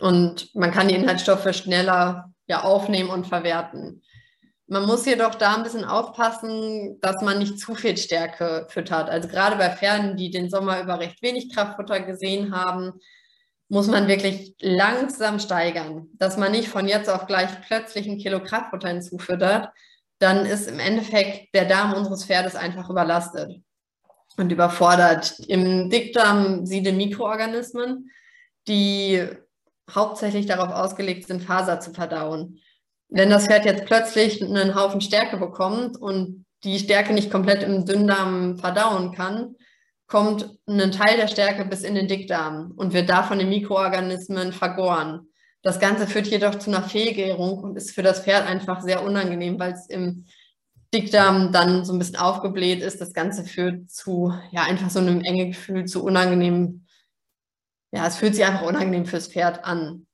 Und 0.00 0.54
man 0.54 0.70
kann 0.70 0.88
die 0.88 0.94
Inhaltsstoffe 0.94 1.54
schneller 1.54 2.32
ja, 2.46 2.62
aufnehmen 2.62 3.10
und 3.10 3.26
verwerten. 3.26 4.02
Man 4.66 4.86
muss 4.86 5.04
jedoch 5.04 5.34
da 5.34 5.56
ein 5.56 5.62
bisschen 5.62 5.84
aufpassen, 5.84 7.00
dass 7.00 7.22
man 7.22 7.38
nicht 7.38 7.58
zu 7.58 7.74
viel 7.74 7.96
Stärke 7.96 8.66
füttert. 8.68 9.10
Also 9.10 9.28
gerade 9.28 9.56
bei 9.56 9.70
Pferden, 9.70 10.16
die 10.16 10.30
den 10.30 10.48
Sommer 10.48 10.80
über 10.80 11.00
recht 11.00 11.20
wenig 11.22 11.52
Kraftfutter 11.52 12.00
gesehen 12.00 12.54
haben, 12.54 12.92
muss 13.68 13.88
man 13.88 14.08
wirklich 14.08 14.54
langsam 14.60 15.38
steigern, 15.38 16.08
dass 16.14 16.36
man 16.36 16.52
nicht 16.52 16.68
von 16.68 16.88
jetzt 16.88 17.08
auf 17.08 17.26
gleich 17.26 17.50
plötzlich 17.66 18.08
ein 18.08 18.18
Kilo 18.18 18.42
Kraftfutter 18.42 18.88
hinzufüttert. 18.88 19.70
Dann 20.18 20.44
ist 20.44 20.68
im 20.68 20.80
Endeffekt 20.80 21.54
der 21.54 21.64
Darm 21.64 21.94
unseres 21.94 22.24
Pferdes 22.24 22.56
einfach 22.56 22.90
überlastet 22.90 23.60
und 24.36 24.50
überfordert. 24.50 25.38
Im 25.46 25.88
Dickdarm 25.88 26.66
siedeln 26.66 26.96
Mikroorganismen, 26.96 28.10
die 28.66 29.28
hauptsächlich 29.94 30.46
darauf 30.46 30.70
ausgelegt 30.70 31.26
sind, 31.26 31.42
Faser 31.42 31.80
zu 31.80 31.92
verdauen 31.92 32.60
wenn 33.10 33.30
das 33.30 33.46
Pferd 33.46 33.64
jetzt 33.64 33.86
plötzlich 33.86 34.42
einen 34.42 34.74
Haufen 34.74 35.00
Stärke 35.00 35.36
bekommt 35.36 35.96
und 35.96 36.46
die 36.64 36.78
Stärke 36.78 37.12
nicht 37.12 37.30
komplett 37.30 37.62
im 37.62 37.84
Dünndarm 37.84 38.58
verdauen 38.58 39.12
kann, 39.12 39.56
kommt 40.06 40.58
ein 40.68 40.92
Teil 40.92 41.16
der 41.16 41.28
Stärke 41.28 41.64
bis 41.64 41.82
in 41.82 41.94
den 41.94 42.08
Dickdarm 42.08 42.72
und 42.76 42.92
wird 42.92 43.10
da 43.10 43.22
von 43.22 43.38
den 43.38 43.48
Mikroorganismen 43.48 44.52
vergoren. 44.52 45.28
Das 45.62 45.78
Ganze 45.78 46.06
führt 46.06 46.26
jedoch 46.26 46.56
zu 46.56 46.70
einer 46.70 46.82
Fehlgärung 46.82 47.58
und 47.58 47.76
ist 47.76 47.92
für 47.92 48.02
das 48.02 48.20
Pferd 48.20 48.46
einfach 48.46 48.80
sehr 48.80 49.02
unangenehm, 49.02 49.58
weil 49.58 49.72
es 49.72 49.86
im 49.88 50.24
Dickdarm 50.94 51.52
dann 51.52 51.84
so 51.84 51.92
ein 51.92 51.98
bisschen 51.98 52.16
aufgebläht 52.16 52.82
ist. 52.82 53.00
Das 53.00 53.12
Ganze 53.12 53.44
führt 53.44 53.90
zu, 53.90 54.32
ja, 54.50 54.62
einfach 54.62 54.90
so 54.90 54.98
einem 54.98 55.20
enge 55.20 55.48
Gefühl, 55.48 55.84
zu 55.84 56.02
unangenehm. 56.02 56.86
Ja, 57.92 58.06
es 58.06 58.16
fühlt 58.16 58.34
sich 58.34 58.44
einfach 58.44 58.62
unangenehm 58.62 59.06
fürs 59.06 59.28
Pferd 59.28 59.64
an. 59.64 60.06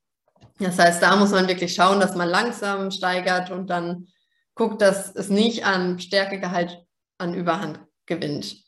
Das 0.59 0.79
heißt, 0.79 1.03
da 1.03 1.17
muss 1.17 1.31
man 1.31 1.49
wirklich 1.49 1.75
schauen, 1.75 2.01
dass 2.01 2.15
man 2.15 2.29
langsam 2.29 2.91
steigert 2.91 3.51
und 3.51 3.69
dann 3.69 4.09
guckt, 4.55 4.81
dass 4.81 5.15
es 5.15 5.29
nicht 5.29 5.67
an 5.67 5.99
Stärkegehalt 5.99 6.83
an 7.19 7.35
Überhand 7.35 7.81
gewinnt. 8.07 8.65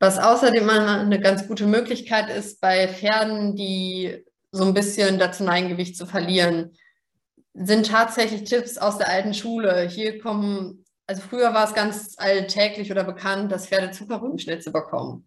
Was 0.00 0.18
außerdem 0.18 0.68
eine 0.68 1.20
ganz 1.20 1.46
gute 1.46 1.66
Möglichkeit 1.66 2.28
ist 2.28 2.60
bei 2.60 2.88
Pferden, 2.88 3.54
die 3.54 4.24
so 4.50 4.64
ein 4.64 4.74
bisschen 4.74 5.20
dazu 5.20 5.44
neigen, 5.44 5.68
Gewicht 5.68 5.96
zu 5.96 6.06
verlieren, 6.06 6.72
sind 7.54 7.86
tatsächlich 7.86 8.44
Tipps 8.44 8.78
aus 8.78 8.98
der 8.98 9.08
alten 9.08 9.32
Schule. 9.32 9.82
Hier 9.88 10.18
kommen, 10.18 10.84
also 11.06 11.22
früher 11.22 11.54
war 11.54 11.68
es 11.68 11.74
ganz 11.74 12.14
alltäglich 12.16 12.90
oder 12.90 13.04
bekannt, 13.04 13.52
dass 13.52 13.68
Pferde 13.68 13.92
Zuckerrübenschnitze 13.92 14.72
bekommen. 14.72 15.26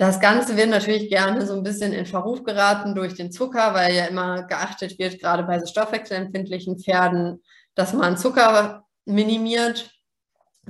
Das 0.00 0.18
Ganze 0.18 0.56
wird 0.56 0.70
natürlich 0.70 1.10
gerne 1.10 1.44
so 1.46 1.52
ein 1.52 1.62
bisschen 1.62 1.92
in 1.92 2.06
Verruf 2.06 2.42
geraten 2.42 2.94
durch 2.94 3.12
den 3.12 3.30
Zucker, 3.30 3.74
weil 3.74 3.94
ja 3.94 4.06
immer 4.06 4.44
geachtet 4.44 4.98
wird, 4.98 5.20
gerade 5.20 5.42
bei 5.42 5.58
so 5.58 5.66
stoffwechselempfindlichen 5.66 6.78
Pferden, 6.78 7.42
dass 7.74 7.92
man 7.92 8.16
Zucker 8.16 8.86
minimiert. 9.04 9.90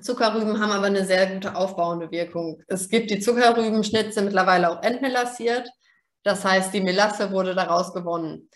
Zuckerrüben 0.00 0.60
haben 0.60 0.72
aber 0.72 0.86
eine 0.86 1.04
sehr 1.04 1.28
gute 1.28 1.54
aufbauende 1.54 2.10
Wirkung. 2.10 2.60
Es 2.66 2.88
gibt 2.88 3.12
die 3.12 3.20
Zuckerrübenschnitze 3.20 4.20
mittlerweile 4.22 4.68
auch 4.68 4.82
entmelassiert. 4.82 5.70
Das 6.24 6.44
heißt, 6.44 6.74
die 6.74 6.80
Melasse 6.80 7.30
wurde 7.30 7.54
daraus 7.54 7.94
gewonnen. 7.94 8.48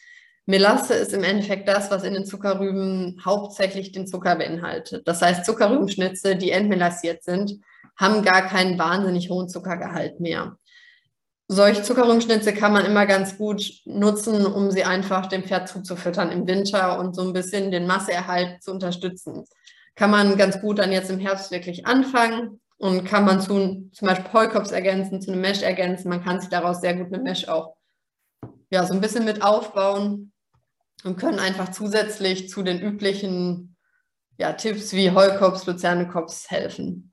Melasse 0.44 0.94
ist 0.94 1.12
im 1.12 1.22
Endeffekt 1.22 1.68
das, 1.68 1.88
was 1.92 2.02
in 2.02 2.14
den 2.14 2.26
Zuckerrüben 2.26 3.22
hauptsächlich 3.24 3.92
den 3.92 4.08
Zucker 4.08 4.34
beinhaltet. 4.34 5.06
Das 5.06 5.22
heißt, 5.22 5.44
Zuckerrübenschnitze, 5.44 6.34
die 6.34 6.50
entmelassiert 6.50 7.22
sind, 7.22 7.60
haben 7.96 8.24
gar 8.24 8.48
keinen 8.48 8.76
wahnsinnig 8.76 9.30
hohen 9.30 9.48
Zuckergehalt 9.48 10.18
mehr 10.18 10.58
solche 11.48 11.82
Zuckerrübenschnitze 11.82 12.54
kann 12.54 12.72
man 12.72 12.86
immer 12.86 13.06
ganz 13.06 13.36
gut 13.36 13.62
nutzen, 13.84 14.46
um 14.46 14.70
sie 14.70 14.84
einfach 14.84 15.26
dem 15.26 15.44
Pferd 15.44 15.68
zuzufüttern 15.68 16.30
im 16.30 16.46
Winter 16.46 16.98
und 16.98 17.14
so 17.14 17.22
ein 17.22 17.32
bisschen 17.32 17.70
den 17.70 17.86
Masseerhalt 17.86 18.62
zu 18.62 18.70
unterstützen. 18.70 19.44
Kann 19.94 20.10
man 20.10 20.36
ganz 20.36 20.60
gut 20.60 20.78
dann 20.78 20.92
jetzt 20.92 21.10
im 21.10 21.20
Herbst 21.20 21.50
wirklich 21.50 21.86
anfangen 21.86 22.60
und 22.78 23.04
kann 23.04 23.24
man 23.24 23.40
zu, 23.40 23.90
zum 23.92 24.08
Beispiel 24.08 24.32
Heukops 24.32 24.72
ergänzen, 24.72 25.20
zu 25.20 25.30
einem 25.30 25.40
Mesh 25.40 25.62
ergänzen. 25.62 26.08
Man 26.08 26.24
kann 26.24 26.40
sich 26.40 26.50
daraus 26.50 26.80
sehr 26.80 26.94
gut 26.96 27.10
mit 27.10 27.22
Mesh 27.22 27.46
auch 27.46 27.76
ja, 28.70 28.84
so 28.86 28.94
ein 28.94 29.00
bisschen 29.00 29.24
mit 29.24 29.42
aufbauen 29.42 30.32
und 31.04 31.16
können 31.16 31.38
einfach 31.38 31.70
zusätzlich 31.70 32.48
zu 32.48 32.62
den 32.62 32.80
üblichen 32.80 33.76
ja, 34.38 34.52
Tipps 34.52 34.92
wie 34.92 35.12
Heukops, 35.12 35.66
Luzernekops 35.66 36.50
helfen. 36.50 37.12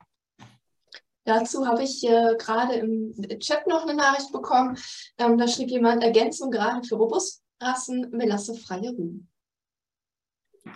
Dazu 1.24 1.68
habe 1.68 1.84
ich 1.84 2.04
äh, 2.04 2.36
gerade 2.38 2.76
im 2.76 3.14
Chat 3.40 3.68
noch 3.68 3.84
eine 3.84 3.94
Nachricht 3.94 4.32
bekommen. 4.32 4.78
Ähm, 5.18 5.38
da 5.38 5.48
schrieb 5.48 5.70
jemand, 5.70 6.04
Ergänzung 6.04 6.50
gerade 6.50 6.84
für 6.84 6.96
Robustrassen, 6.96 8.10
melassefreie 8.12 8.90
Rüben. 8.90 9.30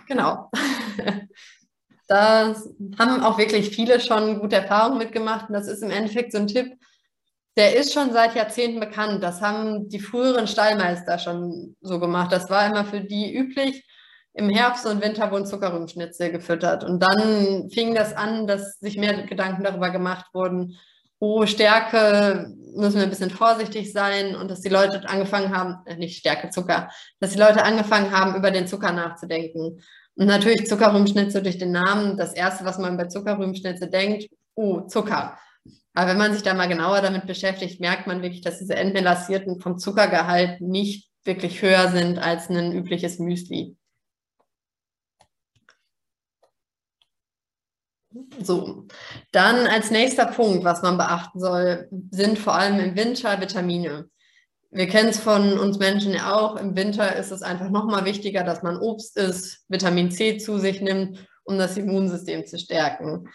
Genau. 0.06 0.50
da 2.06 2.54
haben 2.98 3.22
auch 3.22 3.38
wirklich 3.38 3.70
viele 3.70 4.00
schon 4.00 4.40
gute 4.40 4.56
Erfahrungen 4.56 4.98
mitgemacht. 4.98 5.48
Und 5.48 5.54
das 5.54 5.66
ist 5.66 5.82
im 5.82 5.90
Endeffekt 5.90 6.32
so 6.32 6.38
ein 6.38 6.46
Tipp, 6.46 6.78
der 7.56 7.74
ist 7.74 7.92
schon 7.92 8.12
seit 8.12 8.34
Jahrzehnten 8.36 8.80
bekannt. 8.80 9.22
Das 9.22 9.40
haben 9.40 9.88
die 9.88 9.98
früheren 9.98 10.46
Stallmeister 10.46 11.18
schon 11.18 11.76
so 11.80 11.98
gemacht. 11.98 12.30
Das 12.30 12.50
war 12.50 12.66
immer 12.66 12.84
für 12.84 13.00
die 13.00 13.34
üblich 13.34 13.84
im 14.36 14.50
Herbst 14.50 14.84
und 14.86 15.02
Winter 15.02 15.30
wurden 15.30 15.46
Zuckerrübenschnitzel 15.46 16.30
gefüttert. 16.30 16.84
Und 16.84 17.02
dann 17.02 17.70
fing 17.70 17.94
das 17.94 18.14
an, 18.14 18.46
dass 18.46 18.78
sich 18.80 18.98
mehr 18.98 19.22
Gedanken 19.22 19.64
darüber 19.64 19.90
gemacht 19.90 20.26
wurden, 20.34 20.76
oh, 21.18 21.46
Stärke 21.46 22.52
müssen 22.74 22.96
wir 22.96 23.04
ein 23.04 23.10
bisschen 23.10 23.30
vorsichtig 23.30 23.94
sein 23.94 24.36
und 24.36 24.50
dass 24.50 24.60
die 24.60 24.68
Leute 24.68 25.08
angefangen 25.08 25.56
haben, 25.56 25.78
äh, 25.86 25.96
nicht 25.96 26.18
Stärke, 26.18 26.50
Zucker, 26.50 26.90
dass 27.18 27.32
die 27.32 27.38
Leute 27.38 27.64
angefangen 27.64 28.10
haben, 28.10 28.36
über 28.36 28.50
den 28.50 28.66
Zucker 28.66 28.92
nachzudenken. 28.92 29.80
Und 30.16 30.26
natürlich 30.26 30.66
Zuckerrübenschnitzel 30.66 31.42
durch 31.42 31.56
den 31.56 31.72
Namen, 31.72 32.18
das 32.18 32.34
erste, 32.34 32.66
was 32.66 32.76
man 32.76 32.98
bei 32.98 33.06
Zuckerrübenschnitzel 33.06 33.88
denkt, 33.88 34.28
oh, 34.54 34.82
Zucker. 34.82 35.38
Aber 35.94 36.10
wenn 36.10 36.18
man 36.18 36.34
sich 36.34 36.42
da 36.42 36.52
mal 36.52 36.68
genauer 36.68 37.00
damit 37.00 37.26
beschäftigt, 37.26 37.80
merkt 37.80 38.06
man 38.06 38.20
wirklich, 38.20 38.42
dass 38.42 38.58
diese 38.58 38.76
entmelassierten 38.76 39.60
vom 39.60 39.78
Zuckergehalt 39.78 40.60
nicht 40.60 41.08
wirklich 41.24 41.62
höher 41.62 41.88
sind 41.88 42.18
als 42.18 42.50
ein 42.50 42.72
übliches 42.72 43.18
Müsli. 43.18 43.78
So, 48.42 48.86
dann 49.32 49.66
als 49.66 49.90
nächster 49.90 50.26
Punkt, 50.26 50.64
was 50.64 50.82
man 50.82 50.96
beachten 50.96 51.40
soll, 51.40 51.88
sind 52.10 52.38
vor 52.38 52.54
allem 52.54 52.78
im 52.78 52.96
Winter 52.96 53.40
Vitamine. 53.40 54.08
Wir 54.70 54.88
kennen 54.88 55.08
es 55.08 55.18
von 55.18 55.58
uns 55.58 55.78
Menschen 55.78 56.12
ja 56.12 56.34
auch. 56.34 56.56
Im 56.56 56.76
Winter 56.76 57.16
ist 57.16 57.30
es 57.30 57.42
einfach 57.42 57.70
nochmal 57.70 58.04
wichtiger, 58.04 58.44
dass 58.44 58.62
man 58.62 58.78
Obst 58.78 59.16
isst, 59.16 59.64
Vitamin 59.68 60.10
C 60.10 60.38
zu 60.38 60.58
sich 60.58 60.80
nimmt, 60.80 61.26
um 61.44 61.58
das 61.58 61.76
Immunsystem 61.76 62.46
zu 62.46 62.58
stärken. 62.58 63.28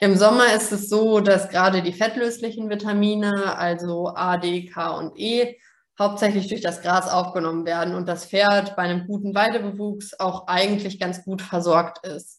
Im 0.00 0.16
Sommer 0.16 0.54
ist 0.54 0.72
es 0.72 0.88
so, 0.88 1.20
dass 1.20 1.48
gerade 1.48 1.82
die 1.82 1.92
fettlöslichen 1.92 2.70
Vitamine, 2.70 3.56
also 3.58 4.08
A, 4.14 4.36
D, 4.36 4.66
K 4.66 4.90
und 4.96 5.18
E, 5.18 5.56
hauptsächlich 5.98 6.46
durch 6.46 6.60
das 6.60 6.82
Gras 6.82 7.10
aufgenommen 7.10 7.66
werden 7.66 7.94
und 7.94 8.06
das 8.06 8.26
Pferd 8.26 8.76
bei 8.76 8.82
einem 8.82 9.06
guten 9.06 9.34
Weidebewuchs 9.34 10.18
auch 10.18 10.46
eigentlich 10.46 11.00
ganz 11.00 11.24
gut 11.24 11.42
versorgt 11.42 12.06
ist. 12.06 12.37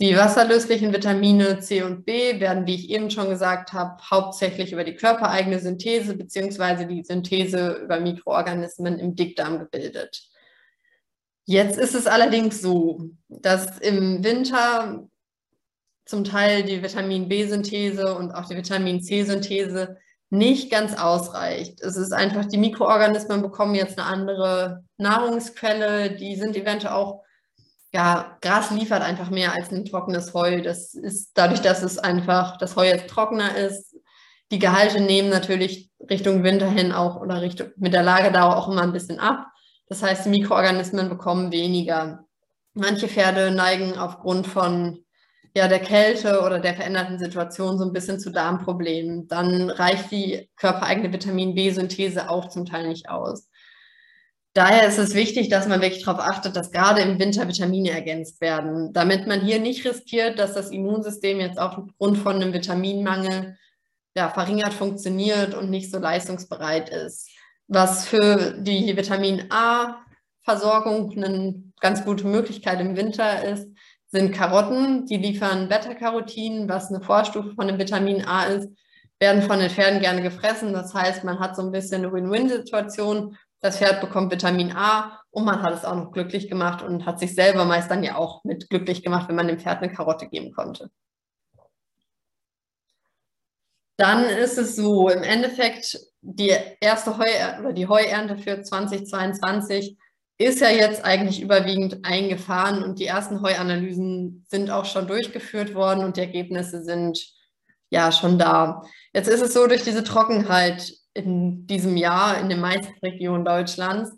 Die 0.00 0.16
wasserlöslichen 0.16 0.92
Vitamine 0.92 1.58
C 1.58 1.82
und 1.82 2.04
B 2.04 2.38
werden, 2.38 2.66
wie 2.66 2.76
ich 2.76 2.90
eben 2.90 3.10
schon 3.10 3.28
gesagt 3.30 3.72
habe, 3.72 4.00
hauptsächlich 4.08 4.72
über 4.72 4.84
die 4.84 4.94
körpereigene 4.94 5.58
Synthese 5.58 6.14
bzw. 6.14 6.84
die 6.84 7.02
Synthese 7.02 7.80
über 7.82 7.98
Mikroorganismen 7.98 9.00
im 9.00 9.16
Dickdarm 9.16 9.58
gebildet. 9.58 10.22
Jetzt 11.46 11.78
ist 11.78 11.94
es 11.94 12.06
allerdings 12.06 12.60
so, 12.60 13.10
dass 13.28 13.78
im 13.78 14.22
Winter 14.22 15.08
zum 16.04 16.22
Teil 16.22 16.62
die 16.62 16.82
Vitamin 16.82 17.28
B-Synthese 17.28 18.16
und 18.16 18.32
auch 18.32 18.46
die 18.46 18.56
Vitamin 18.56 19.02
C-Synthese 19.02 19.96
nicht 20.30 20.70
ganz 20.70 20.96
ausreicht. 20.96 21.80
Es 21.80 21.96
ist 21.96 22.12
einfach, 22.12 22.44
die 22.44 22.58
Mikroorganismen 22.58 23.42
bekommen 23.42 23.74
jetzt 23.74 23.98
eine 23.98 24.06
andere 24.06 24.84
Nahrungsquelle, 24.96 26.12
die 26.12 26.36
sind 26.36 26.56
eventuell 26.56 26.92
auch, 26.92 27.24
ja, 27.92 28.36
Gras 28.42 28.70
liefert 28.70 29.02
einfach 29.02 29.30
mehr 29.30 29.52
als 29.52 29.72
ein 29.72 29.84
trockenes 29.84 30.34
Heu. 30.34 30.62
Das 30.62 30.94
ist 30.94 31.32
dadurch, 31.34 31.60
dass 31.60 31.82
es 31.82 31.98
einfach, 31.98 32.58
das 32.58 32.76
Heu 32.76 32.86
jetzt 32.86 33.08
trockener 33.08 33.56
ist, 33.56 33.96
die 34.50 34.58
Gehalte 34.58 35.00
nehmen 35.00 35.30
natürlich 35.30 35.90
Richtung 36.10 36.42
Winter 36.42 36.70
hin 36.70 36.92
auch 36.92 37.20
oder 37.20 37.40
Richtung, 37.42 37.68
mit 37.76 37.92
der 37.92 38.02
Lagerdauer 38.02 38.56
auch 38.56 38.68
immer 38.68 38.82
ein 38.82 38.92
bisschen 38.92 39.20
ab. 39.20 39.46
Das 39.88 40.02
heißt, 40.02 40.26
die 40.26 40.30
Mikroorganismen 40.30 41.08
bekommen 41.08 41.52
weniger. 41.52 42.24
Manche 42.74 43.08
Pferde 43.08 43.50
neigen 43.50 43.98
aufgrund 43.98 44.46
von 44.46 45.04
ja, 45.54 45.66
der 45.66 45.80
Kälte 45.80 46.42
oder 46.42 46.60
der 46.60 46.74
veränderten 46.74 47.18
Situation 47.18 47.78
so 47.78 47.84
ein 47.84 47.92
bisschen 47.92 48.20
zu 48.20 48.30
Darmproblemen. 48.30 49.28
Dann 49.28 49.70
reicht 49.70 50.10
die 50.10 50.48
körpereigene 50.56 51.12
Vitamin 51.12 51.54
B-Synthese 51.54 52.28
auch 52.28 52.48
zum 52.48 52.66
Teil 52.66 52.88
nicht 52.88 53.08
aus. 53.08 53.47
Daher 54.54 54.88
ist 54.88 54.98
es 54.98 55.14
wichtig, 55.14 55.50
dass 55.50 55.68
man 55.68 55.80
wirklich 55.80 56.04
darauf 56.04 56.20
achtet, 56.20 56.56
dass 56.56 56.72
gerade 56.72 57.02
im 57.02 57.18
Winter 57.18 57.46
Vitamine 57.46 57.90
ergänzt 57.90 58.40
werden, 58.40 58.92
damit 58.92 59.26
man 59.26 59.40
hier 59.40 59.60
nicht 59.60 59.84
riskiert, 59.86 60.38
dass 60.38 60.54
das 60.54 60.70
Immunsystem 60.70 61.38
jetzt 61.38 61.58
aufgrund 61.58 62.18
von 62.18 62.36
einem 62.36 62.52
Vitaminmangel 62.52 63.56
ja, 64.16 64.28
verringert 64.30 64.74
funktioniert 64.74 65.54
und 65.54 65.70
nicht 65.70 65.90
so 65.90 65.98
leistungsbereit 65.98 66.88
ist. 66.88 67.30
Was 67.68 68.06
für 68.06 68.54
die 68.58 68.96
Vitamin 68.96 69.44
A-Versorgung 69.50 71.12
eine 71.16 71.62
ganz 71.80 72.04
gute 72.04 72.26
Möglichkeit 72.26 72.80
im 72.80 72.96
Winter 72.96 73.44
ist, 73.44 73.68
sind 74.06 74.32
Karotten. 74.34 75.06
Die 75.06 75.18
liefern 75.18 75.68
Beta-Carotin, 75.68 76.68
was 76.68 76.88
eine 76.88 77.02
Vorstufe 77.02 77.54
von 77.54 77.68
dem 77.68 77.78
Vitamin 77.78 78.24
A 78.24 78.44
ist, 78.44 78.68
werden 79.20 79.42
von 79.42 79.58
den 79.58 79.70
Pferden 79.70 80.00
gerne 80.00 80.22
gefressen. 80.22 80.72
Das 80.72 80.94
heißt, 80.94 81.24
man 81.24 81.38
hat 81.38 81.56
so 81.56 81.62
ein 81.62 81.72
bisschen 81.72 82.02
eine 82.02 82.12
Win-Win-Situation. 82.12 83.36
Das 83.60 83.78
Pferd 83.78 84.00
bekommt 84.00 84.32
Vitamin 84.32 84.72
A 84.72 85.20
und 85.30 85.44
man 85.44 85.62
hat 85.62 85.74
es 85.74 85.84
auch 85.84 85.96
noch 85.96 86.12
glücklich 86.12 86.48
gemacht 86.48 86.82
und 86.82 87.06
hat 87.06 87.18
sich 87.18 87.34
selber 87.34 87.64
meist 87.64 87.90
dann 87.90 88.04
ja 88.04 88.16
auch 88.16 88.44
mit 88.44 88.70
glücklich 88.70 89.02
gemacht, 89.02 89.28
wenn 89.28 89.36
man 89.36 89.48
dem 89.48 89.58
Pferd 89.58 89.82
eine 89.82 89.92
Karotte 89.92 90.28
geben 90.28 90.52
konnte. 90.52 90.90
Dann 93.96 94.24
ist 94.24 94.58
es 94.58 94.76
so, 94.76 95.08
im 95.08 95.24
Endeffekt, 95.24 95.98
die 96.20 96.54
erste 96.80 97.18
Heu 97.18 97.26
oder 97.58 97.72
die 97.72 97.88
Heuernte 97.88 98.38
für 98.38 98.62
2022 98.62 99.98
ist 100.38 100.60
ja 100.60 100.70
jetzt 100.70 101.04
eigentlich 101.04 101.40
überwiegend 101.42 102.04
eingefahren 102.04 102.84
und 102.84 103.00
die 103.00 103.06
ersten 103.06 103.42
Heuanalysen 103.42 104.46
sind 104.48 104.70
auch 104.70 104.84
schon 104.84 105.08
durchgeführt 105.08 105.74
worden 105.74 106.04
und 106.04 106.16
die 106.16 106.20
Ergebnisse 106.20 106.84
sind 106.84 107.18
ja 107.90 108.12
schon 108.12 108.38
da. 108.38 108.82
Jetzt 109.12 109.28
ist 109.28 109.40
es 109.40 109.52
so, 109.52 109.66
durch 109.66 109.82
diese 109.82 110.04
Trockenheit 110.04 110.92
in 111.18 111.66
diesem 111.66 111.96
Jahr 111.96 112.38
in 112.40 112.48
den 112.48 112.60
meisten 112.60 112.94
Regionen 113.02 113.44
Deutschlands 113.44 114.16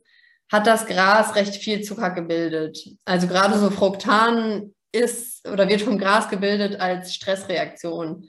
hat 0.51 0.67
das 0.67 0.87
Gras 0.87 1.35
recht 1.37 1.57
viel 1.57 1.83
Zucker 1.83 2.11
gebildet. 2.11 2.79
Also 3.05 3.27
gerade 3.27 3.59
so 3.59 3.71
Fructan 3.71 4.75
ist 4.93 5.49
oder 5.49 5.69
wird 5.69 5.83
vom 5.83 5.99
Gras 5.99 6.29
gebildet 6.29 6.81
als 6.81 7.15
Stressreaktion. 7.15 8.29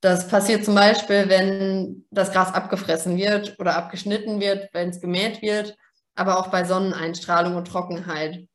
Das 0.00 0.28
passiert 0.28 0.64
zum 0.64 0.74
Beispiel, 0.74 1.28
wenn 1.28 2.06
das 2.10 2.32
Gras 2.32 2.54
abgefressen 2.54 3.16
wird 3.16 3.56
oder 3.58 3.76
abgeschnitten 3.76 4.40
wird, 4.40 4.68
wenn 4.72 4.90
es 4.90 5.00
gemäht 5.00 5.42
wird, 5.42 5.76
aber 6.14 6.38
auch 6.38 6.48
bei 6.48 6.64
Sonneneinstrahlung 6.64 7.56
und 7.56 7.68
Trockenheit. 7.68 8.46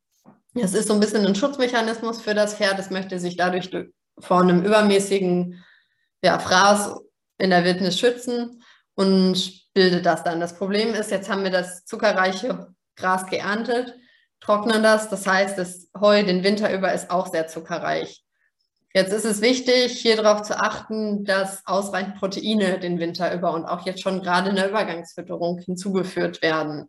Das 0.55 0.73
ist 0.73 0.87
so 0.87 0.93
ein 0.93 0.99
bisschen 0.99 1.25
ein 1.25 1.35
Schutzmechanismus 1.35 2.21
für 2.21 2.33
das 2.33 2.55
Pferd. 2.55 2.79
Es 2.79 2.89
möchte 2.89 3.19
sich 3.19 3.37
dadurch 3.37 3.69
vor 4.19 4.41
einem 4.41 4.63
übermäßigen 4.63 5.63
ja, 6.23 6.39
Fraß 6.39 6.95
in 7.37 7.49
der 7.49 7.63
Wildnis 7.63 7.99
schützen 7.99 8.62
und 8.95 9.73
bildet 9.73 10.05
das 10.05 10.23
dann. 10.23 10.39
Das 10.39 10.57
Problem 10.57 10.93
ist, 10.93 11.11
jetzt 11.11 11.29
haben 11.29 11.43
wir 11.43 11.51
das 11.51 11.85
zuckerreiche 11.85 12.73
Gras 12.95 13.25
geerntet, 13.27 13.95
trocknen 14.39 14.83
das. 14.83 15.09
Das 15.09 15.25
heißt, 15.25 15.57
das 15.57 15.89
Heu 15.99 16.23
den 16.23 16.43
Winter 16.43 16.73
über 16.73 16.93
ist 16.93 17.09
auch 17.09 17.27
sehr 17.27 17.47
zuckerreich. 17.47 18.23
Jetzt 18.95 19.11
ist 19.11 19.25
es 19.25 19.41
wichtig, 19.41 19.93
hier 19.93 20.17
darauf 20.17 20.43
zu 20.43 20.59
achten, 20.59 21.25
dass 21.25 21.65
ausreichend 21.65 22.15
Proteine 22.15 22.79
den 22.79 22.99
Winter 22.99 23.33
über 23.33 23.53
und 23.53 23.65
auch 23.65 23.87
jetzt 23.87 24.03
schon 24.03 24.21
gerade 24.21 24.51
in 24.51 24.55
der 24.55 24.69
Übergangsfütterung 24.69 25.57
hinzugeführt 25.57 26.43
werden. 26.43 26.87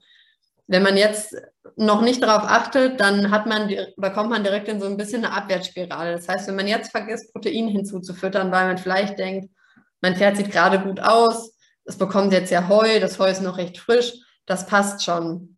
Wenn 0.67 0.83
man 0.83 0.99
jetzt 0.99 1.35
noch 1.77 2.03
nicht 2.03 2.23
darauf 2.23 2.43
achtet, 2.43 3.01
dann 3.01 3.31
hat 3.31 3.47
man 3.47 3.75
oder 3.97 4.25
man 4.25 4.45
direkt 4.45 4.69
in 4.69 4.81
so 4.81 4.87
ein 4.87 4.99
bisschen 4.99 5.25
eine 5.25 5.35
Abwärtsspirale. 5.35 6.13
Das 6.13 6.29
heißt, 6.29 6.47
wenn 6.49 6.57
man 6.57 6.69
jetzt 6.69 6.91
vergisst, 6.91 7.33
Protein 7.33 7.69
hinzuzufüttern, 7.69 8.53
weil 8.53 8.67
man 8.67 8.79
vielleicht 8.79 9.19
denkt, 9.19 9.51
mein 10.03 10.17
Pferd 10.17 10.37
sieht 10.37 10.51
gerade 10.51 10.81
gut 10.81 11.01
aus, 11.01 11.54
es 11.85 11.97
bekommt 11.97 12.32
jetzt 12.32 12.51
ja 12.51 12.68
Heu, 12.68 13.01
das 13.01 13.18
Heu 13.18 13.30
ist 13.30 13.43
noch 13.43 13.59
recht 13.59 13.78
frisch, 13.78 14.12
das 14.47 14.66
passt 14.66 15.05
schon. 15.05 15.57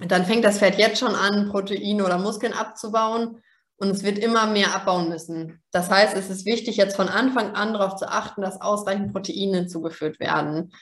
Dann 0.00 0.24
fängt 0.24 0.44
das 0.44 0.58
Pferd 0.58 0.78
jetzt 0.78 0.98
schon 0.98 1.14
an, 1.14 1.48
Proteine 1.50 2.04
oder 2.04 2.18
Muskeln 2.18 2.52
abzubauen 2.52 3.42
und 3.76 3.90
es 3.90 4.02
wird 4.02 4.18
immer 4.18 4.46
mehr 4.46 4.74
abbauen 4.74 5.08
müssen. 5.08 5.62
Das 5.70 5.90
heißt, 5.90 6.16
es 6.16 6.30
ist 6.30 6.46
wichtig, 6.46 6.76
jetzt 6.76 6.96
von 6.96 7.08
Anfang 7.08 7.54
an 7.54 7.72
darauf 7.72 7.96
zu 7.96 8.08
achten, 8.08 8.42
dass 8.42 8.60
ausreichend 8.60 9.12
Proteine 9.12 9.66
zugeführt 9.66 10.18
werden. 10.20 10.72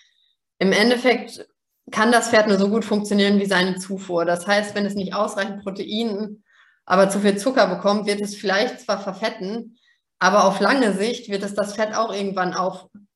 Im 0.58 0.72
Endeffekt 0.72 1.46
kann 1.90 2.12
das 2.12 2.30
Pferd 2.30 2.48
nur 2.48 2.58
so 2.58 2.68
gut 2.68 2.84
funktionieren 2.84 3.40
wie 3.40 3.46
seine 3.46 3.76
Zufuhr. 3.76 4.24
Das 4.24 4.46
heißt, 4.46 4.74
wenn 4.74 4.86
es 4.86 4.94
nicht 4.94 5.14
ausreichend 5.14 5.62
Protein, 5.62 6.42
aber 6.84 7.10
zu 7.10 7.20
viel 7.20 7.36
Zucker 7.36 7.66
bekommt, 7.66 8.06
wird 8.06 8.20
es 8.20 8.34
vielleicht 8.34 8.80
zwar 8.80 9.00
verfetten, 9.00 9.78
aber 10.18 10.44
auf 10.44 10.60
lange 10.60 10.92
Sicht 10.92 11.28
wird 11.28 11.42
es 11.42 11.54
das 11.54 11.74
Fett 11.74 11.94
auch 11.94 12.14
irgendwann 12.14 12.54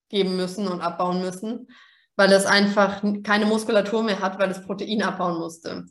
aufgeben 0.07 0.37
müssen 0.37 0.69
und 0.69 0.81
abbauen 0.81 1.21
müssen, 1.21 1.69
weil 2.17 2.33
es 2.33 2.47
einfach 2.47 3.03
keine 3.23 3.47
Muskulatur 3.47 4.03
mehr 4.03 4.21
hat, 4.21 4.39
weil 4.39 4.51
es 4.51 4.63
Protein 4.63 5.03
abbauen 5.03 5.39
musste 5.39 5.87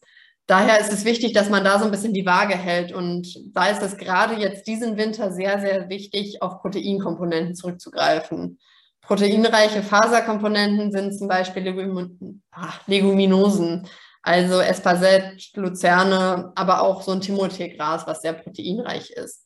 daher 0.48 0.80
ist 0.80 0.94
es 0.94 1.06
wichtig, 1.06 1.34
dass 1.34 1.50
man 1.50 1.64
da 1.64 1.80
so 1.80 1.86
ein 1.86 1.92
bisschen 1.92 2.14
die 2.14 2.26
Waage 2.26 2.56
hält. 2.56 2.92
Und 2.92 3.28
da 3.56 3.68
ist 3.68 3.82
es 3.82 3.98
gerade 3.98 4.36
jetzt 4.36 4.68
diesen 4.68 4.98
Winter 4.98 5.32
sehr, 5.32 5.60
sehr 5.60 5.90
wichtig, 5.90 6.42
auf 6.42 6.62
Proteinkomponenten 6.62 7.56
zurückzugreifen. 7.56 8.60
Proteinreiche 9.02 9.84
Faserkomponenten 9.84 10.92
sind 10.92 11.18
zum 11.18 11.28
Beispiel 11.28 11.64
Legum 11.64 12.42
Ach, 12.52 12.88
Leguminosen, 12.88 13.88
also 14.24 14.60
Espasette, 14.60 15.38
Luzerne, 15.56 16.52
aber 16.56 16.82
auch 16.82 17.04
so 17.04 17.12
ein 17.12 17.22
Timothy-Gras, 17.22 18.08
was 18.08 18.22
sehr 18.22 18.34
proteinreich 18.34 19.12
ist. 19.12 19.44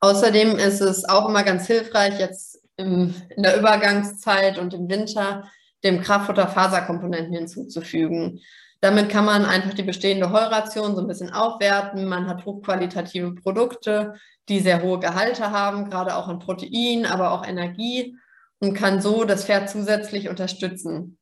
Außerdem 0.00 0.58
ist 0.58 0.80
es 0.80 1.08
auch 1.08 1.28
immer 1.28 1.44
ganz 1.44 1.66
hilfreich, 1.66 2.18
jetzt 2.18 2.57
im, 2.78 3.14
in 3.36 3.42
der 3.42 3.58
Übergangszeit 3.58 4.58
und 4.58 4.72
im 4.72 4.88
Winter 4.88 5.50
dem 5.84 6.00
Kraftfutter 6.00 6.48
Faserkomponenten 6.48 7.34
hinzuzufügen. 7.34 8.40
Damit 8.80 9.08
kann 9.08 9.24
man 9.24 9.44
einfach 9.44 9.74
die 9.74 9.82
bestehende 9.82 10.30
Heuration 10.30 10.94
so 10.94 11.00
ein 11.00 11.08
bisschen 11.08 11.32
aufwerten. 11.32 12.08
Man 12.08 12.28
hat 12.28 12.44
hochqualitative 12.44 13.34
Produkte, 13.34 14.14
die 14.48 14.60
sehr 14.60 14.82
hohe 14.82 15.00
Gehalte 15.00 15.50
haben, 15.50 15.90
gerade 15.90 16.16
auch 16.16 16.28
an 16.28 16.38
Protein, 16.38 17.04
aber 17.04 17.32
auch 17.32 17.46
Energie 17.46 18.16
und 18.60 18.74
kann 18.74 19.00
so 19.00 19.24
das 19.24 19.44
Pferd 19.44 19.68
zusätzlich 19.68 20.28
unterstützen. 20.28 21.18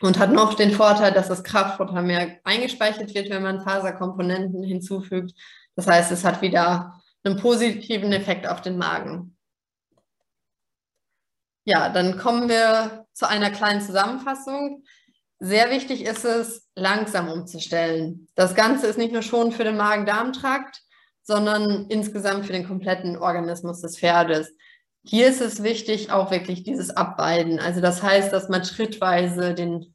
Und 0.00 0.18
hat 0.18 0.32
noch 0.32 0.54
den 0.54 0.70
Vorteil, 0.70 1.12
dass 1.12 1.28
das 1.28 1.42
Kraftfutter 1.42 2.02
mehr 2.02 2.36
eingespeichert 2.44 3.14
wird, 3.14 3.30
wenn 3.30 3.42
man 3.42 3.62
Faserkomponenten 3.62 4.62
hinzufügt. 4.62 5.32
Das 5.74 5.88
heißt, 5.88 6.12
es 6.12 6.24
hat 6.24 6.40
wieder 6.40 7.00
einen 7.24 7.36
positiven 7.36 8.12
Effekt 8.12 8.46
auf 8.48 8.60
den 8.60 8.78
Magen. 8.78 9.36
Ja, 11.68 11.90
dann 11.90 12.16
kommen 12.16 12.48
wir 12.48 13.04
zu 13.12 13.28
einer 13.28 13.50
kleinen 13.50 13.82
Zusammenfassung. 13.82 14.84
Sehr 15.38 15.68
wichtig 15.70 16.02
ist 16.06 16.24
es, 16.24 16.66
langsam 16.74 17.28
umzustellen. 17.28 18.26
Das 18.34 18.54
Ganze 18.54 18.86
ist 18.86 18.96
nicht 18.96 19.12
nur 19.12 19.20
schon 19.20 19.52
für 19.52 19.64
den 19.64 19.76
Magen-Darm-Trakt, 19.76 20.80
sondern 21.22 21.84
insgesamt 21.90 22.46
für 22.46 22.54
den 22.54 22.66
kompletten 22.66 23.18
Organismus 23.18 23.82
des 23.82 23.98
Pferdes. 23.98 24.50
Hier 25.04 25.28
ist 25.28 25.42
es 25.42 25.62
wichtig, 25.62 26.10
auch 26.10 26.30
wirklich 26.30 26.62
dieses 26.62 26.88
Abweiden. 26.88 27.60
Also 27.60 27.82
das 27.82 28.02
heißt, 28.02 28.32
dass 28.32 28.48
man 28.48 28.64
schrittweise 28.64 29.52
den 29.52 29.94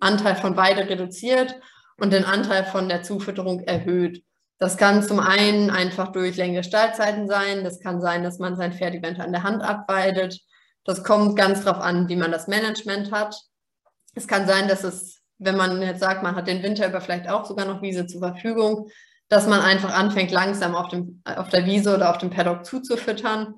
Anteil 0.00 0.34
von 0.34 0.56
Weide 0.56 0.88
reduziert 0.88 1.54
und 1.98 2.12
den 2.12 2.24
Anteil 2.24 2.64
von 2.64 2.88
der 2.88 3.04
Zufütterung 3.04 3.60
erhöht. 3.60 4.24
Das 4.58 4.76
kann 4.76 5.04
zum 5.04 5.20
einen 5.20 5.70
einfach 5.70 6.10
durch 6.10 6.36
längere 6.36 6.64
Stallzeiten 6.64 7.28
sein. 7.28 7.62
Das 7.62 7.78
kann 7.78 8.00
sein, 8.00 8.24
dass 8.24 8.40
man 8.40 8.56
sein 8.56 8.72
Pferd 8.72 8.96
eventuell 8.96 9.26
an 9.26 9.32
der 9.32 9.44
Hand 9.44 9.62
abweidet. 9.62 10.40
Das 10.84 11.04
kommt 11.04 11.36
ganz 11.36 11.64
darauf 11.64 11.82
an, 11.82 12.08
wie 12.08 12.16
man 12.16 12.32
das 12.32 12.48
Management 12.48 13.12
hat. 13.12 13.36
Es 14.14 14.26
kann 14.26 14.46
sein, 14.46 14.68
dass 14.68 14.84
es, 14.84 15.22
wenn 15.38 15.56
man 15.56 15.80
jetzt 15.80 16.00
sagt, 16.00 16.22
man 16.22 16.34
hat 16.34 16.48
den 16.48 16.62
Winter 16.62 16.88
über 16.88 17.00
vielleicht 17.00 17.28
auch 17.28 17.44
sogar 17.46 17.66
noch 17.66 17.82
Wiese 17.82 18.06
zur 18.06 18.20
Verfügung, 18.20 18.88
dass 19.28 19.46
man 19.46 19.60
einfach 19.60 19.94
anfängt, 19.94 20.30
langsam 20.30 20.74
auf, 20.74 20.88
dem, 20.88 21.22
auf 21.24 21.48
der 21.48 21.64
Wiese 21.64 21.94
oder 21.94 22.10
auf 22.10 22.18
dem 22.18 22.30
Paddock 22.30 22.66
zuzufüttern. 22.66 23.54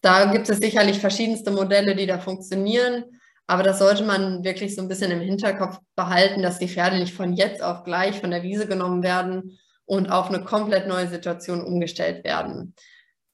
Da 0.00 0.26
gibt 0.26 0.48
es 0.48 0.58
sicherlich 0.58 1.00
verschiedenste 1.00 1.50
Modelle, 1.50 1.94
die 1.96 2.06
da 2.06 2.18
funktionieren. 2.18 3.04
Aber 3.46 3.62
das 3.62 3.78
sollte 3.78 4.04
man 4.04 4.42
wirklich 4.42 4.74
so 4.74 4.82
ein 4.82 4.88
bisschen 4.88 5.10
im 5.10 5.20
Hinterkopf 5.20 5.78
behalten, 5.94 6.42
dass 6.42 6.58
die 6.58 6.68
Pferde 6.68 6.98
nicht 6.98 7.14
von 7.14 7.34
jetzt 7.34 7.62
auf 7.62 7.84
gleich 7.84 8.20
von 8.20 8.30
der 8.30 8.42
Wiese 8.42 8.66
genommen 8.66 9.02
werden 9.02 9.58
und 9.84 10.10
auf 10.10 10.28
eine 10.28 10.42
komplett 10.42 10.88
neue 10.88 11.08
Situation 11.08 11.62
umgestellt 11.62 12.24
werden. 12.24 12.74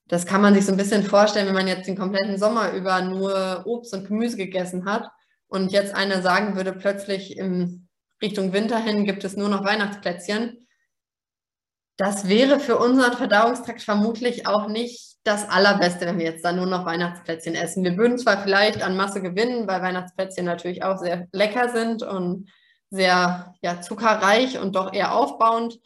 Das 0.09 0.27
kann 0.27 0.43
man 0.43 0.55
sich 0.55 0.67
so 0.67 0.73
ein 0.73 0.79
bisschen 0.79 1.05
vorstellen, 1.05 1.47
wenn 1.47 1.55
man 1.55 1.69
jetzt 1.69 1.87
den 1.87 1.97
kompletten 1.97 2.39
Sommer 2.39 2.73
über 2.73 3.01
nur 3.03 3.63
Obst 3.67 3.95
und 3.95 4.09
Gemüse 4.09 4.37
gegessen 4.37 4.85
hat 4.85 5.09
und 5.49 5.73
jetzt 5.73 5.95
einer 5.95 6.23
sagen 6.23 6.57
würde, 6.57 6.73
plötzlich 6.73 7.37
in 7.37 7.89
Richtung 8.21 8.53
Winter 8.53 8.79
hin 8.79 9.05
gibt 9.05 9.25
es 9.25 9.37
nur 9.37 9.49
noch 9.49 9.65
Weihnachtsplätzchen. 9.65 10.67
Das 11.97 12.29
wäre 12.29 12.59
für 12.59 12.79
unseren 12.79 13.13
Verdauungstrakt 13.13 13.83
vermutlich 13.83 14.47
auch 14.47 14.69
nicht 14.69 15.13
das 15.25 15.49
Allerbeste, 15.49 16.07
wenn 16.07 16.19
wir 16.19 16.25
jetzt 16.25 16.45
dann 16.45 16.57
nur 16.57 16.67
noch 16.67 16.85
Weihnachtsplätzchen 16.85 17.55
essen. 17.55 17.85
Wir 17.85 17.97
würden 17.97 18.19
zwar 18.19 18.43
vielleicht 18.43 18.83
an 18.83 18.97
Masse 18.97 19.23
gewinnen, 19.23 19.69
weil 19.69 19.83
Weihnachtsplätzchen 19.83 20.45
natürlich 20.45 20.83
auch 20.83 20.99
sehr 20.99 21.29
lecker 21.33 21.69
sind 21.69 22.03
und 22.03 22.51
sehr 22.91 23.55
ja, 23.63 23.81
zuckerreich 23.81 24.59
und 24.59 24.75
doch 24.75 24.93
eher 24.93 25.15
aufbauend. 25.15 25.79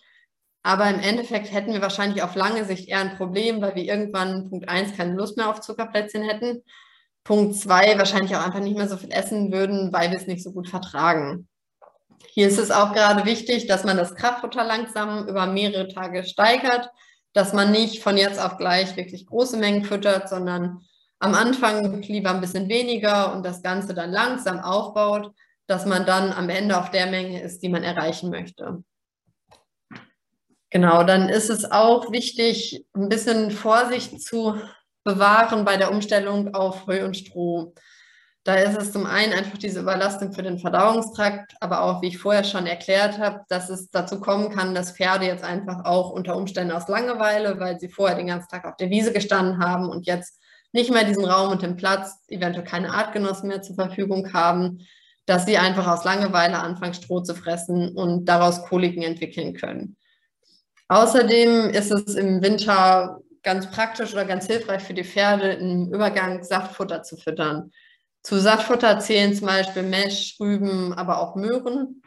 Aber 0.66 0.90
im 0.90 0.98
Endeffekt 0.98 1.52
hätten 1.52 1.72
wir 1.72 1.80
wahrscheinlich 1.80 2.24
auf 2.24 2.34
lange 2.34 2.64
Sicht 2.64 2.88
eher 2.88 2.98
ein 2.98 3.16
Problem, 3.16 3.62
weil 3.62 3.76
wir 3.76 3.84
irgendwann 3.84 4.50
Punkt 4.50 4.68
1 4.68 4.96
keine 4.96 5.14
Lust 5.14 5.36
mehr 5.36 5.48
auf 5.48 5.60
Zuckerplätzchen 5.60 6.24
hätten. 6.24 6.64
Punkt 7.22 7.54
2 7.54 7.96
wahrscheinlich 7.98 8.34
auch 8.34 8.44
einfach 8.44 8.58
nicht 8.58 8.76
mehr 8.76 8.88
so 8.88 8.96
viel 8.96 9.12
essen 9.12 9.52
würden, 9.52 9.92
weil 9.92 10.10
wir 10.10 10.18
es 10.18 10.26
nicht 10.26 10.42
so 10.42 10.50
gut 10.50 10.68
vertragen. 10.68 11.46
Hier 12.32 12.48
ist 12.48 12.58
es 12.58 12.72
auch 12.72 12.92
gerade 12.92 13.24
wichtig, 13.26 13.68
dass 13.68 13.84
man 13.84 13.96
das 13.96 14.16
Kraftfutter 14.16 14.64
langsam 14.64 15.28
über 15.28 15.46
mehrere 15.46 15.86
Tage 15.86 16.24
steigert, 16.24 16.90
dass 17.32 17.52
man 17.52 17.70
nicht 17.70 18.02
von 18.02 18.16
jetzt 18.16 18.40
auf 18.40 18.56
gleich 18.56 18.96
wirklich 18.96 19.24
große 19.28 19.58
Mengen 19.58 19.84
füttert, 19.84 20.28
sondern 20.28 20.80
am 21.20 21.34
Anfang 21.34 22.02
lieber 22.02 22.30
ein 22.30 22.40
bisschen 22.40 22.68
weniger 22.68 23.32
und 23.36 23.46
das 23.46 23.62
Ganze 23.62 23.94
dann 23.94 24.10
langsam 24.10 24.58
aufbaut, 24.58 25.30
dass 25.68 25.86
man 25.86 26.04
dann 26.06 26.32
am 26.32 26.48
Ende 26.48 26.76
auf 26.76 26.90
der 26.90 27.06
Menge 27.06 27.40
ist, 27.40 27.62
die 27.62 27.68
man 27.68 27.84
erreichen 27.84 28.30
möchte. 28.30 28.82
Genau, 30.76 31.04
dann 31.04 31.30
ist 31.30 31.48
es 31.48 31.72
auch 31.72 32.12
wichtig, 32.12 32.84
ein 32.92 33.08
bisschen 33.08 33.50
Vorsicht 33.50 34.20
zu 34.20 34.56
bewahren 35.04 35.64
bei 35.64 35.78
der 35.78 35.90
Umstellung 35.90 36.52
auf 36.52 36.86
Heu 36.86 37.02
und 37.02 37.16
Stroh. 37.16 37.72
Da 38.44 38.56
ist 38.56 38.76
es 38.76 38.92
zum 38.92 39.06
einen 39.06 39.32
einfach 39.32 39.56
diese 39.56 39.80
Überlastung 39.80 40.34
für 40.34 40.42
den 40.42 40.58
Verdauungstrakt, 40.58 41.54
aber 41.60 41.80
auch, 41.80 42.02
wie 42.02 42.08
ich 42.08 42.18
vorher 42.18 42.44
schon 42.44 42.66
erklärt 42.66 43.18
habe, 43.18 43.40
dass 43.48 43.70
es 43.70 43.90
dazu 43.90 44.20
kommen 44.20 44.50
kann, 44.50 44.74
dass 44.74 44.92
Pferde 44.92 45.24
jetzt 45.24 45.44
einfach 45.44 45.86
auch 45.86 46.10
unter 46.10 46.36
Umständen 46.36 46.72
aus 46.72 46.88
Langeweile, 46.88 47.58
weil 47.58 47.80
sie 47.80 47.88
vorher 47.88 48.18
den 48.18 48.26
ganzen 48.26 48.50
Tag 48.50 48.66
auf 48.66 48.76
der 48.76 48.90
Wiese 48.90 49.14
gestanden 49.14 49.58
haben 49.60 49.88
und 49.88 50.04
jetzt 50.06 50.38
nicht 50.72 50.90
mehr 50.92 51.04
diesen 51.04 51.24
Raum 51.24 51.52
und 51.52 51.62
den 51.62 51.76
Platz, 51.76 52.22
eventuell 52.28 52.66
keine 52.66 52.92
Artgenossen 52.92 53.48
mehr 53.48 53.62
zur 53.62 53.76
Verfügung 53.76 54.34
haben, 54.34 54.86
dass 55.24 55.46
sie 55.46 55.56
einfach 55.56 55.86
aus 55.86 56.04
Langeweile 56.04 56.58
anfangen, 56.58 56.92
Stroh 56.92 57.22
zu 57.22 57.34
fressen 57.34 57.96
und 57.96 58.26
daraus 58.26 58.62
Koliken 58.66 59.02
entwickeln 59.02 59.54
können. 59.54 59.96
Außerdem 60.88 61.70
ist 61.70 61.90
es 61.90 62.14
im 62.14 62.42
Winter 62.42 63.20
ganz 63.42 63.70
praktisch 63.70 64.12
oder 64.12 64.24
ganz 64.24 64.46
hilfreich 64.46 64.82
für 64.82 64.94
die 64.94 65.04
Pferde, 65.04 65.52
im 65.52 65.92
Übergang 65.92 66.42
Saftfutter 66.42 67.02
zu 67.02 67.16
füttern. 67.16 67.72
Zu 68.22 68.40
Saftfutter 68.40 68.98
zählen 68.98 69.34
zum 69.34 69.46
Beispiel 69.46 69.82
Mesh, 69.82 70.36
Rüben, 70.40 70.92
aber 70.92 71.20
auch 71.20 71.36
Möhren. 71.36 72.02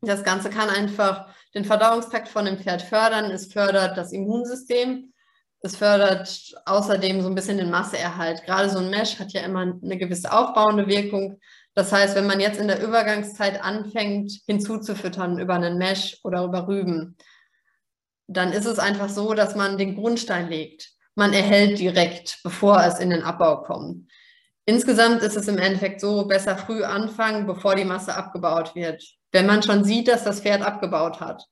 Das 0.00 0.22
Ganze 0.22 0.50
kann 0.50 0.70
einfach 0.70 1.26
den 1.54 1.64
Verdauungstrakt 1.64 2.28
von 2.28 2.44
dem 2.44 2.58
Pferd 2.58 2.82
fördern. 2.82 3.30
Es 3.30 3.52
fördert 3.52 3.96
das 3.96 4.12
Immunsystem. 4.12 5.12
Es 5.60 5.76
fördert 5.76 6.54
außerdem 6.66 7.22
so 7.22 7.28
ein 7.28 7.34
bisschen 7.34 7.58
den 7.58 7.70
Masseerhalt. 7.70 8.44
Gerade 8.44 8.70
so 8.70 8.78
ein 8.78 8.90
Mesh 8.90 9.18
hat 9.18 9.32
ja 9.32 9.40
immer 9.40 9.60
eine 9.60 9.98
gewisse 9.98 10.32
aufbauende 10.32 10.86
Wirkung. 10.86 11.40
Das 11.74 11.92
heißt, 11.92 12.14
wenn 12.14 12.26
man 12.26 12.40
jetzt 12.40 12.60
in 12.60 12.68
der 12.68 12.82
Übergangszeit 12.82 13.62
anfängt, 13.62 14.32
hinzuzufüttern 14.46 15.38
über 15.38 15.54
einen 15.54 15.78
Mesh 15.78 16.20
oder 16.22 16.44
über 16.44 16.68
Rüben, 16.68 17.16
dann 18.28 18.52
ist 18.52 18.66
es 18.66 18.78
einfach 18.78 19.08
so, 19.08 19.34
dass 19.34 19.54
man 19.54 19.78
den 19.78 19.94
Grundstein 19.94 20.48
legt. 20.48 20.90
Man 21.14 21.32
erhält 21.32 21.78
direkt, 21.78 22.40
bevor 22.42 22.82
es 22.84 22.98
in 22.98 23.10
den 23.10 23.22
Abbau 23.22 23.62
kommt. 23.62 24.10
Insgesamt 24.66 25.22
ist 25.22 25.36
es 25.36 25.48
im 25.48 25.58
Endeffekt 25.58 26.00
so, 26.00 26.26
besser 26.26 26.56
früh 26.58 26.82
anfangen, 26.82 27.46
bevor 27.46 27.76
die 27.76 27.84
Masse 27.84 28.14
abgebaut 28.14 28.74
wird. 28.74 29.02
Wenn 29.30 29.46
man 29.46 29.62
schon 29.62 29.84
sieht, 29.84 30.08
dass 30.08 30.24
das 30.24 30.40
Pferd 30.40 30.62
abgebaut 30.62 31.20
hat, 31.20 31.44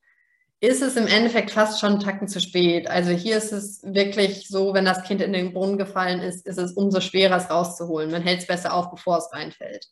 ist 0.59 0.81
es 0.81 0.95
im 0.95 1.07
Endeffekt 1.07 1.51
fast 1.51 1.79
schon 1.79 1.93
einen 1.93 1.99
Tacken 2.01 2.27
zu 2.27 2.41
spät. 2.41 2.87
Also 2.87 3.11
hier 3.11 3.37
ist 3.37 3.53
es 3.53 3.81
wirklich 3.83 4.47
so, 4.47 4.73
wenn 4.73 4.85
das 4.85 5.03
Kind 5.03 5.21
in 5.21 5.33
den 5.33 5.53
Brunnen 5.53 5.77
gefallen 5.77 6.21
ist, 6.21 6.45
ist 6.45 6.57
es 6.57 6.73
umso 6.73 6.99
schwerer, 7.01 7.37
es 7.37 7.49
rauszuholen. 7.49 8.11
Man 8.11 8.21
hält 8.21 8.41
es 8.41 8.47
besser 8.47 8.73
auf, 8.73 8.91
bevor 8.91 9.17
es 9.17 9.31
reinfällt. 9.31 9.87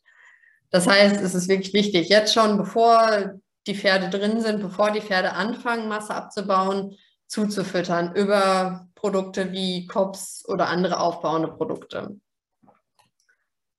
Das 0.70 0.86
heißt, 0.86 1.20
es 1.20 1.34
ist 1.34 1.48
wirklich 1.48 1.72
wichtig, 1.72 2.08
jetzt 2.08 2.34
schon, 2.34 2.56
bevor 2.56 3.38
die 3.66 3.74
Pferde 3.74 4.10
drin 4.10 4.40
sind, 4.40 4.60
bevor 4.60 4.90
die 4.90 5.00
Pferde 5.00 5.32
anfangen, 5.32 5.88
Masse 5.88 6.14
abzubauen, 6.14 6.96
zuzufüttern 7.26 8.14
über 8.14 8.88
Produkte 8.94 9.52
wie 9.52 9.86
Cops 9.86 10.44
oder 10.46 10.68
andere 10.68 11.00
aufbauende 11.00 11.48
Produkte. 11.48 12.20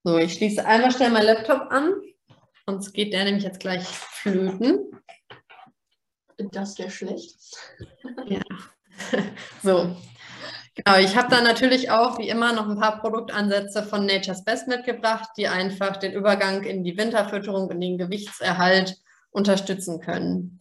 So, 0.03 0.17
ich 0.17 0.33
schließe 0.33 0.65
einmal 0.65 0.91
schnell 0.91 1.11
meinen 1.11 1.25
Laptop 1.25 1.71
an, 1.71 1.93
sonst 2.65 2.93
geht 2.93 3.13
der 3.13 3.23
nämlich 3.23 3.43
jetzt 3.43 3.59
gleich 3.59 3.87
flöten. 3.87 4.91
Das 6.51 6.77
wäre 6.77 6.91
schlecht. 6.91 7.39
Ja. 8.25 8.41
So. 9.63 9.95
Genau, 10.75 10.99
ich 10.99 11.15
habe 11.15 11.29
dann 11.29 11.45
natürlich 11.45 11.89
auch 11.89 12.19
wie 12.19 12.27
immer 12.27 12.51
noch 12.51 12.67
ein 12.67 12.77
paar 12.77 12.99
Produktansätze 12.99 13.81
von 13.81 14.05
Nature's 14.05 14.43
Best 14.43 14.67
mitgebracht, 14.67 15.29
die 15.37 15.47
einfach 15.47 15.95
den 15.97 16.11
Übergang 16.11 16.63
in 16.63 16.83
die 16.83 16.97
Winterfütterung, 16.97 17.71
in 17.71 17.79
den 17.79 17.97
Gewichtserhalt 17.97 18.97
unterstützen 19.35 19.99
können. 19.99 20.59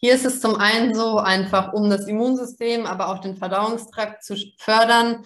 Hier 0.00 0.14
ist 0.14 0.24
es 0.24 0.40
zum 0.40 0.54
einen 0.54 0.94
so, 0.94 1.18
einfach 1.18 1.74
um 1.74 1.90
das 1.90 2.06
Immunsystem, 2.06 2.86
aber 2.86 3.08
auch 3.08 3.18
den 3.18 3.36
Verdauungstrakt 3.36 4.24
zu 4.24 4.34
fördern, 4.58 5.24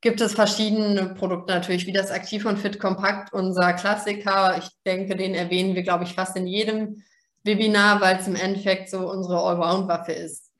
gibt 0.00 0.20
es 0.20 0.32
verschiedene 0.32 1.14
Produkte 1.14 1.52
natürlich, 1.52 1.86
wie 1.86 1.92
das 1.92 2.10
Aktiv 2.10 2.46
und 2.46 2.58
Fit 2.58 2.80
Kompakt, 2.80 3.32
unser 3.32 3.74
Klassiker. 3.74 4.56
Ich 4.58 4.68
denke, 4.86 5.14
den 5.14 5.34
erwähnen 5.34 5.74
wir, 5.74 5.82
glaube 5.82 6.04
ich, 6.04 6.14
fast 6.14 6.36
in 6.36 6.46
jedem 6.46 7.02
Webinar, 7.44 8.00
weil 8.00 8.16
es 8.16 8.26
im 8.26 8.34
Endeffekt 8.34 8.90
so 8.90 9.10
unsere 9.10 9.38
Allround-Waffe 9.38 10.12
ist. 10.12 10.50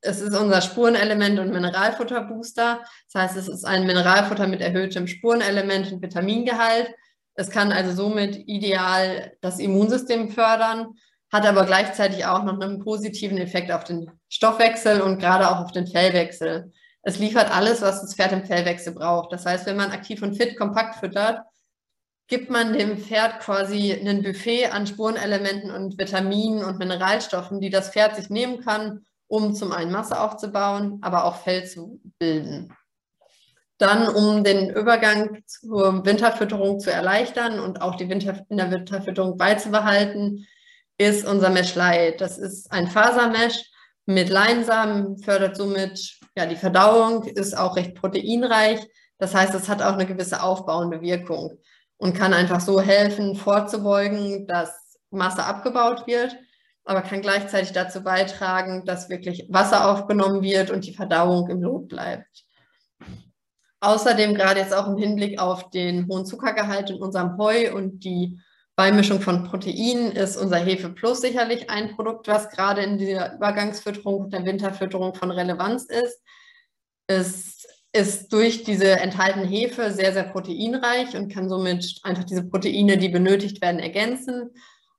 Es 0.00 0.20
ist 0.20 0.36
unser 0.36 0.60
Spurenelement 0.60 1.38
und 1.38 1.52
Mineralfutterbooster. 1.52 2.80
Das 3.12 3.22
heißt, 3.22 3.36
es 3.36 3.48
ist 3.48 3.64
ein 3.64 3.86
Mineralfutter 3.86 4.46
mit 4.46 4.60
erhöhtem 4.60 5.06
Spurenelement 5.06 5.90
und 5.90 6.02
Vitamingehalt. 6.02 6.92
Es 7.34 7.50
kann 7.50 7.72
also 7.72 7.92
somit 7.92 8.36
ideal 8.46 9.32
das 9.40 9.58
Immunsystem 9.58 10.30
fördern, 10.30 10.94
hat 11.32 11.46
aber 11.46 11.64
gleichzeitig 11.66 12.26
auch 12.26 12.44
noch 12.44 12.60
einen 12.60 12.78
positiven 12.78 13.38
Effekt 13.38 13.72
auf 13.72 13.84
den 13.84 14.10
Stoffwechsel 14.28 15.00
und 15.00 15.18
gerade 15.18 15.50
auch 15.50 15.64
auf 15.64 15.72
den 15.72 15.86
Fellwechsel. 15.86 16.72
Es 17.02 17.18
liefert 17.18 17.50
alles, 17.50 17.82
was 17.82 18.00
das 18.00 18.14
Pferd 18.14 18.32
im 18.32 18.44
Fellwechsel 18.44 18.94
braucht. 18.94 19.32
Das 19.32 19.44
heißt, 19.44 19.66
wenn 19.66 19.76
man 19.76 19.90
aktiv 19.90 20.22
und 20.22 20.36
fit 20.36 20.56
kompakt 20.56 20.96
füttert, 20.96 21.40
gibt 22.28 22.50
man 22.50 22.72
dem 22.72 22.98
Pferd 22.98 23.40
quasi 23.40 23.92
ein 23.92 24.22
Buffet 24.22 24.66
an 24.66 24.86
Spurenelementen 24.86 25.70
und 25.70 25.98
Vitaminen 25.98 26.64
und 26.64 26.78
Mineralstoffen, 26.78 27.60
die 27.60 27.68
das 27.68 27.90
Pferd 27.90 28.16
sich 28.16 28.30
nehmen 28.30 28.60
kann, 28.64 29.04
um 29.26 29.54
zum 29.54 29.72
einen 29.72 29.92
Masse 29.92 30.18
aufzubauen, 30.18 30.98
aber 31.02 31.24
auch 31.24 31.36
Fell 31.36 31.66
zu 31.66 32.00
bilden. 32.18 32.72
Dann, 33.78 34.08
um 34.08 34.44
den 34.44 34.70
Übergang 34.70 35.42
zur 35.46 36.04
Winterfütterung 36.04 36.78
zu 36.78 36.92
erleichtern 36.92 37.58
und 37.58 37.82
auch 37.82 37.96
die 37.96 38.08
Winter, 38.08 38.44
in 38.48 38.56
der 38.56 38.70
Winterfütterung 38.70 39.36
beizubehalten, 39.36 40.46
ist 40.96 41.26
unser 41.26 41.50
Mesh 41.50 41.74
Light. 41.74 42.20
Das 42.20 42.38
ist 42.38 42.70
ein 42.70 42.86
Fasermesh 42.86 43.64
mit 44.06 44.28
Leinsamen, 44.28 45.18
fördert 45.18 45.56
somit 45.56 46.18
ja, 46.36 46.46
die 46.46 46.56
Verdauung, 46.56 47.24
ist 47.24 47.56
auch 47.56 47.76
recht 47.76 47.94
proteinreich. 47.94 48.80
Das 49.18 49.34
heißt, 49.34 49.54
es 49.54 49.68
hat 49.68 49.82
auch 49.82 49.94
eine 49.94 50.06
gewisse 50.06 50.42
aufbauende 50.42 51.00
Wirkung 51.00 51.58
und 51.96 52.16
kann 52.16 52.34
einfach 52.34 52.60
so 52.60 52.80
helfen, 52.80 53.36
vorzubeugen, 53.36 54.46
dass 54.46 54.98
Masse 55.10 55.44
abgebaut 55.44 56.06
wird, 56.06 56.36
aber 56.84 57.02
kann 57.02 57.22
gleichzeitig 57.22 57.72
dazu 57.72 58.02
beitragen, 58.02 58.84
dass 58.84 59.08
wirklich 59.08 59.46
Wasser 59.48 59.90
aufgenommen 59.90 60.42
wird 60.42 60.70
und 60.70 60.86
die 60.86 60.94
Verdauung 60.94 61.48
im 61.48 61.62
Lot 61.62 61.88
bleibt. 61.88 62.43
Außerdem 63.84 64.34
gerade 64.34 64.60
jetzt 64.60 64.72
auch 64.72 64.88
im 64.88 64.96
Hinblick 64.96 65.38
auf 65.38 65.68
den 65.68 66.08
hohen 66.08 66.24
Zuckergehalt 66.24 66.88
in 66.88 67.02
unserem 67.02 67.36
Heu 67.36 67.74
und 67.74 68.02
die 68.02 68.40
Beimischung 68.76 69.20
von 69.20 69.44
Proteinen 69.44 70.12
ist 70.12 70.38
unser 70.38 70.56
Hefe 70.56 70.88
Plus 70.88 71.20
sicherlich 71.20 71.68
ein 71.68 71.94
Produkt, 71.94 72.26
was 72.26 72.48
gerade 72.48 72.80
in 72.80 72.96
der 72.96 73.34
Übergangsfütterung 73.34 74.22
und 74.22 74.32
der 74.32 74.46
Winterfütterung 74.46 75.14
von 75.14 75.30
Relevanz 75.30 75.84
ist. 75.84 76.22
Es 77.08 77.66
ist 77.92 78.32
durch 78.32 78.64
diese 78.64 78.90
enthaltene 79.00 79.46
Hefe 79.46 79.92
sehr, 79.92 80.14
sehr 80.14 80.24
proteinreich 80.24 81.14
und 81.14 81.30
kann 81.30 81.50
somit 81.50 82.00
einfach 82.04 82.24
diese 82.24 82.44
Proteine, 82.44 82.96
die 82.96 83.10
benötigt 83.10 83.60
werden, 83.60 83.80
ergänzen 83.80 84.50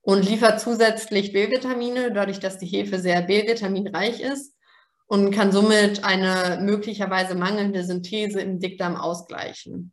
und 0.02 0.30
liefert 0.30 0.62
zusätzlich 0.62 1.34
B-Vitamine, 1.34 2.14
dadurch, 2.14 2.40
dass 2.40 2.60
die 2.60 2.68
Hefe 2.68 3.00
sehr 3.00 3.24
B-vitaminreich 3.24 4.22
ist 4.22 4.55
und 5.08 5.32
kann 5.32 5.52
somit 5.52 6.04
eine 6.04 6.62
möglicherweise 6.62 7.36
mangelnde 7.36 7.84
Synthese 7.84 8.42
im 8.42 8.60
Dickdarm 8.60 8.96
ausgleichen. 8.96 9.92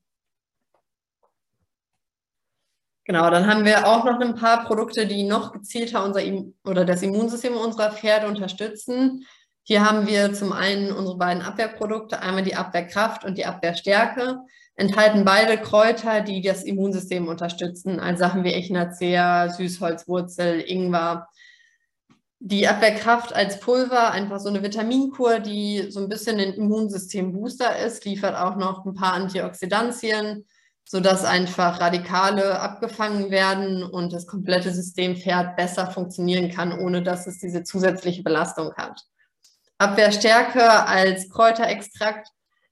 Genau, 3.04 3.28
dann 3.30 3.48
haben 3.48 3.64
wir 3.64 3.86
auch 3.88 4.04
noch 4.04 4.20
ein 4.20 4.36
paar 4.36 4.64
Produkte, 4.64 5.06
die 5.06 5.24
noch 5.24 5.52
gezielter 5.52 6.04
unser 6.04 6.22
oder 6.64 6.84
das 6.84 7.02
Immunsystem 7.02 7.56
unserer 7.56 7.90
Pferde 7.90 8.28
unterstützen. 8.28 9.26
Hier 9.64 9.84
haben 9.84 10.06
wir 10.06 10.32
zum 10.34 10.52
einen 10.52 10.92
unsere 10.92 11.18
beiden 11.18 11.42
Abwehrprodukte, 11.42 12.20
einmal 12.20 12.44
die 12.44 12.54
Abwehrkraft 12.54 13.24
und 13.24 13.38
die 13.38 13.46
Abwehrstärke, 13.46 14.38
enthalten 14.76 15.24
beide 15.24 15.58
Kräuter, 15.58 16.20
die 16.20 16.42
das 16.42 16.62
Immunsystem 16.62 17.28
unterstützen, 17.28 18.00
also 18.00 18.20
Sachen 18.20 18.44
wie 18.44 18.52
Echinacea, 18.52 19.50
Süßholzwurzel, 19.50 20.60
Ingwer. 20.60 21.28
Die 22.45 22.66
Abwehrkraft 22.66 23.32
als 23.32 23.61
Pulver, 23.61 24.11
einfach 24.11 24.40
so 24.40 24.49
eine 24.49 24.64
Vitaminkur, 24.64 25.38
die 25.38 25.86
so 25.90 26.01
ein 26.01 26.09
bisschen 26.09 26.40
ein 26.40 26.55
Immunsystem-Booster 26.55 27.78
ist, 27.78 28.05
liefert 28.05 28.34
auch 28.34 28.57
noch 28.57 28.84
ein 28.84 28.95
paar 28.95 29.12
Antioxidantien, 29.12 30.45
sodass 30.84 31.24
einfach 31.24 31.80
Radikale 31.80 32.59
abgefangen 32.59 33.30
werden 33.30 33.84
und 33.84 34.12
das 34.12 34.26
komplette 34.26 34.72
System 34.72 35.16
Pferd 35.16 35.55
besser 35.55 35.86
funktionieren 35.93 36.51
kann, 36.51 36.76
ohne 36.76 37.05
dass 37.05 37.28
es 37.28 37.38
diese 37.38 37.62
zusätzliche 37.62 38.24
Belastung 38.24 38.74
hat. 38.74 39.01
Abwehrstärke 39.78 40.68
als 40.68 41.30
Kräuterextrakt 41.30 42.26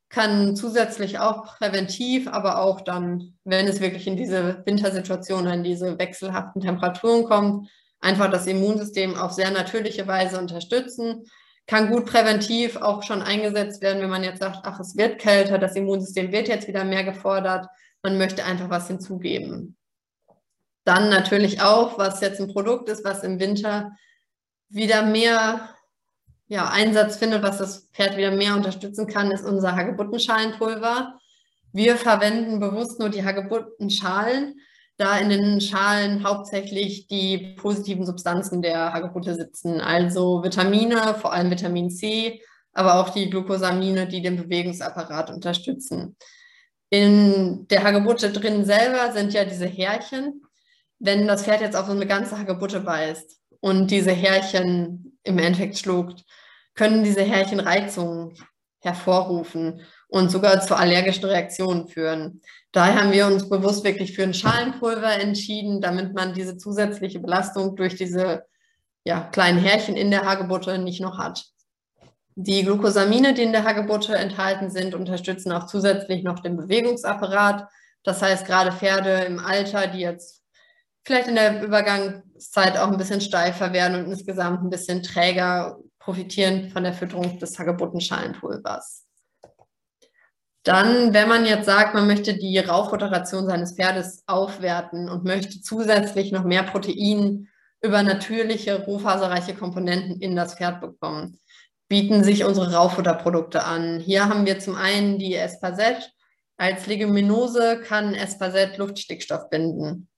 kann 0.09 0.57
zusätzlich 0.57 1.21
auch 1.21 1.45
präventiv, 1.45 2.27
aber 2.27 2.61
auch 2.61 2.81
dann, 2.81 3.35
wenn 3.45 3.69
es 3.69 3.81
wirklich 3.81 4.09
in 4.09 4.17
diese 4.17 4.67
Wintersituation, 4.67 5.47
in 5.47 5.63
diese 5.63 5.97
wechselhaften 5.97 6.61
Temperaturen 6.61 7.23
kommt, 7.23 7.69
einfach 8.01 8.31
das 8.31 8.47
Immunsystem 8.47 9.17
auf 9.17 9.33
sehr 9.33 9.51
natürliche 9.51 10.07
Weise 10.07 10.39
unterstützen. 10.39 11.25
Kann 11.67 11.91
gut 11.91 12.07
präventiv 12.07 12.77
auch 12.77 13.03
schon 13.03 13.23
eingesetzt 13.23 13.83
werden, 13.83 14.03
wenn 14.03 14.11
man 14.11 14.25
jetzt 14.25 14.41
sagt, 14.41 14.61
ach, 14.65 14.81
es 14.81 14.97
wird 14.97 15.21
kälter, 15.21 15.59
das 15.59 15.77
Immunsystem 15.77 16.33
wird 16.33 16.49
jetzt 16.49 16.67
wieder 16.67 16.85
mehr 16.85 17.05
gefordert, 17.05 17.67
man 18.03 18.19
möchte 18.19 18.45
einfach 18.45 18.71
was 18.71 18.89
hinzugeben. 18.89 19.77
Dann 20.85 21.11
natürlich 21.11 21.61
auch, 21.61 21.99
was 21.99 22.21
jetzt 22.21 22.41
ein 22.41 22.53
Produkt 22.53 22.89
ist, 22.89 23.05
was 23.05 23.23
im 23.23 23.39
Winter 23.39 23.93
wieder 24.69 25.03
mehr 25.03 25.69
ja, 26.49 26.69
Einsatz 26.69 27.17
findet, 27.17 27.43
was 27.43 27.59
das 27.59 27.89
Pferd 27.93 28.17
wieder 28.17 28.33
mehr 28.33 28.55
unterstützen 28.57 29.07
kann, 29.07 29.31
ist 29.31 29.45
unser 29.45 29.77
Hagebuttenschalenpulver. 29.77 31.21
Wir 31.73 31.97
verwenden 31.97 32.59
bewusst 32.59 32.99
nur 32.99 33.09
die 33.09 33.25
Hagebuttenschalen, 33.25 34.59
da 35.01 35.19
in 35.19 35.31
den 35.31 35.61
Schalen 35.61 36.25
hauptsächlich 36.25 37.07
die 37.07 37.55
positiven 37.57 38.05
Substanzen 38.05 38.61
der 38.61 38.93
Hagebutte 38.93 39.35
sitzen, 39.35 39.81
also 39.81 40.43
Vitamine, 40.45 41.15
vor 41.15 41.33
allem 41.33 41.51
Vitamin 41.51 41.91
C, 41.91 42.43
aber 42.73 43.01
auch 43.01 43.09
die 43.11 43.31
Glucosamine, 43.31 44.07
die 44.07 44.23
den 44.23 44.37
Bewegungsapparat 44.37 45.31
unterstützen. 45.31 46.17
In 46.91 47.67
der 47.69 47.83
Hagebutte 47.83 48.31
drin 48.31 48.65
selber 48.65 49.13
sind 49.13 49.33
ja 49.33 49.45
diese 49.45 49.67
Härchen. 49.67 50.43
Wenn 50.99 51.27
das 51.27 51.45
Pferd 51.45 51.63
jetzt 51.63 51.77
auf 51.77 51.87
so 51.87 51.93
eine 51.93 52.07
ganze 52.07 52.37
Hagebutte 52.37 52.81
beißt 52.81 53.39
und 53.61 53.91
diese 53.91 54.13
Härchen 54.13 55.19
im 55.23 55.39
Endeffekt 55.39 55.79
schluckt, 55.79 56.25
können 56.75 57.05
diese 57.05 57.23
Härchen 57.23 57.61
Reizungen 57.61 58.37
hervorrufen 58.83 59.83
und 60.09 60.31
sogar 60.31 60.61
zu 60.61 60.77
allergischen 60.77 61.25
Reaktionen 61.25 61.89
führen. 61.89 62.41
Daher 62.73 63.01
haben 63.01 63.13
wir 63.13 63.27
uns 63.27 63.49
bewusst 63.49 63.85
wirklich 63.85 64.15
für 64.15 64.23
ein 64.23 64.35
Schalenpulver 64.35 65.15
entschieden, 65.15 65.81
damit 65.81 66.15
man 66.15 66.35
diese 66.35 66.57
zusätzliche 66.57 67.19
Belastung 67.19 67.75
durch 67.75 67.97
diese 67.97 68.45
ja, 69.05 69.23
kleinen 69.33 69.59
Härchen 69.59 69.97
in 69.97 70.11
der 70.11 70.25
Hagebutte 70.25 70.79
nicht 70.79 71.01
noch 71.01 71.19
hat. 71.19 71.45
Die 72.37 72.63
Glucosamine, 72.63 73.35
die 73.35 73.43
in 73.43 73.53
der 73.53 73.65
Hagebutte 73.65 74.15
enthalten 74.15 74.71
sind, 74.71 74.95
unterstützen 74.95 75.53
auch 75.53 75.67
zusätzlich 75.67 76.23
noch 76.23 76.41
den 76.41 76.57
Bewegungsapparat. 76.57 77.69
Das 78.05 78.23
heißt, 78.23 78.47
gerade 78.47 78.73
Pferde 78.73 79.25
im 79.25 79.41
Alter, 79.41 79.89
die 79.89 80.01
jetzt 80.01 80.43
vielleicht 81.05 81.29
in 81.29 81.35
der 81.35 81.63
Übergangszeit 81.63 82.79
auch 82.79 82.89
ein 82.89 82.99
bisschen 82.99 83.21
steifer 83.21 83.73
werden 83.73 83.99
und 83.99 84.11
insgesamt 84.11 84.63
ein 84.63 84.71
bisschen 84.71 85.03
träger, 85.03 85.79
profitieren 85.99 86.71
von 86.71 86.85
der 86.85 86.95
Fütterung 86.95 87.39
des 87.39 87.59
Hagebuttenschalenpulvers. 87.59 89.07
Dann, 90.63 91.15
wenn 91.15 91.29
man 91.29 91.47
jetzt 91.47 91.67
sagt, 91.67 91.95
man 91.95 92.07
möchte 92.07 92.35
die 92.35 92.59
Rauffutteration 92.59 93.47
seines 93.47 93.73
Pferdes 93.75 94.25
aufwerten 94.27 95.09
und 95.09 95.25
möchte 95.25 95.63
zusätzlich 95.63 96.33
noch 96.33 96.45
mehr 96.45 96.63
Protein 96.65 97.49
über 97.83 98.03
natürliche, 98.03 98.85
rohfaserreiche 98.85 99.55
Komponenten 99.55 100.21
in 100.21 100.37
das 100.37 100.55
Pferd 100.55 100.83
bekommen, 100.83 101.41
bieten 101.89 102.23
sich 102.25 102.45
unsere 102.45 102.75
Rauffutterprodukte 102.75 103.65
an. 103.65 104.01
Hier 104.01 104.29
haben 104.29 104.45
wir 104.45 104.59
zum 104.59 104.75
einen 104.77 105.19
die 105.19 105.35
Espazet. 105.35 106.13
Als 106.59 106.87
Leguminose 106.87 107.81
kann 107.81 108.15
Espazet 108.15 108.77
Luftstickstoff 108.77 109.49
binden. 109.49 110.09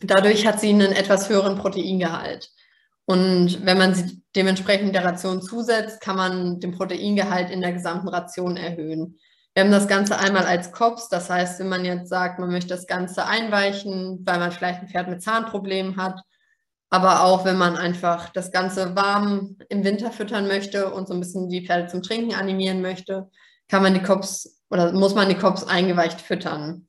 Dadurch 0.00 0.46
hat 0.46 0.60
sie 0.60 0.70
einen 0.70 0.92
etwas 0.92 1.28
höheren 1.28 1.56
Proteingehalt. 1.58 2.50
Und 3.04 3.66
wenn 3.66 3.78
man 3.78 3.94
sie 3.94 4.22
dementsprechend 4.36 4.94
der 4.94 5.04
Ration 5.04 5.42
zusetzt, 5.42 6.00
kann 6.00 6.16
man 6.16 6.60
den 6.60 6.72
Proteingehalt 6.72 7.50
in 7.50 7.60
der 7.60 7.72
gesamten 7.72 8.08
Ration 8.08 8.56
erhöhen. 8.56 9.18
Wir 9.54 9.64
haben 9.64 9.70
das 9.70 9.86
Ganze 9.86 10.18
einmal 10.18 10.46
als 10.46 10.72
Kops, 10.72 11.08
das 11.10 11.28
heißt, 11.28 11.60
wenn 11.60 11.68
man 11.68 11.84
jetzt 11.84 12.08
sagt, 12.08 12.38
man 12.38 12.50
möchte 12.50 12.68
das 12.68 12.86
Ganze 12.86 13.26
einweichen, 13.26 14.22
weil 14.24 14.38
man 14.38 14.50
vielleicht 14.50 14.80
ein 14.80 14.88
Pferd 14.88 15.08
mit 15.08 15.22
Zahnproblemen 15.22 15.96
hat, 15.98 16.18
aber 16.88 17.24
auch 17.24 17.44
wenn 17.44 17.58
man 17.58 17.76
einfach 17.76 18.30
das 18.30 18.50
Ganze 18.50 18.96
warm 18.96 19.58
im 19.68 19.84
Winter 19.84 20.10
füttern 20.10 20.48
möchte 20.48 20.90
und 20.92 21.06
so 21.06 21.12
ein 21.12 21.20
bisschen 21.20 21.50
die 21.50 21.66
Pferde 21.66 21.88
zum 21.88 22.02
Trinken 22.02 22.34
animieren 22.34 22.80
möchte, 22.80 23.30
kann 23.68 23.82
man 23.82 23.92
die 23.92 24.02
Kops 24.02 24.62
oder 24.70 24.92
muss 24.92 25.14
man 25.14 25.28
die 25.28 25.36
Kops 25.36 25.64
eingeweicht 25.64 26.22
füttern. 26.22 26.88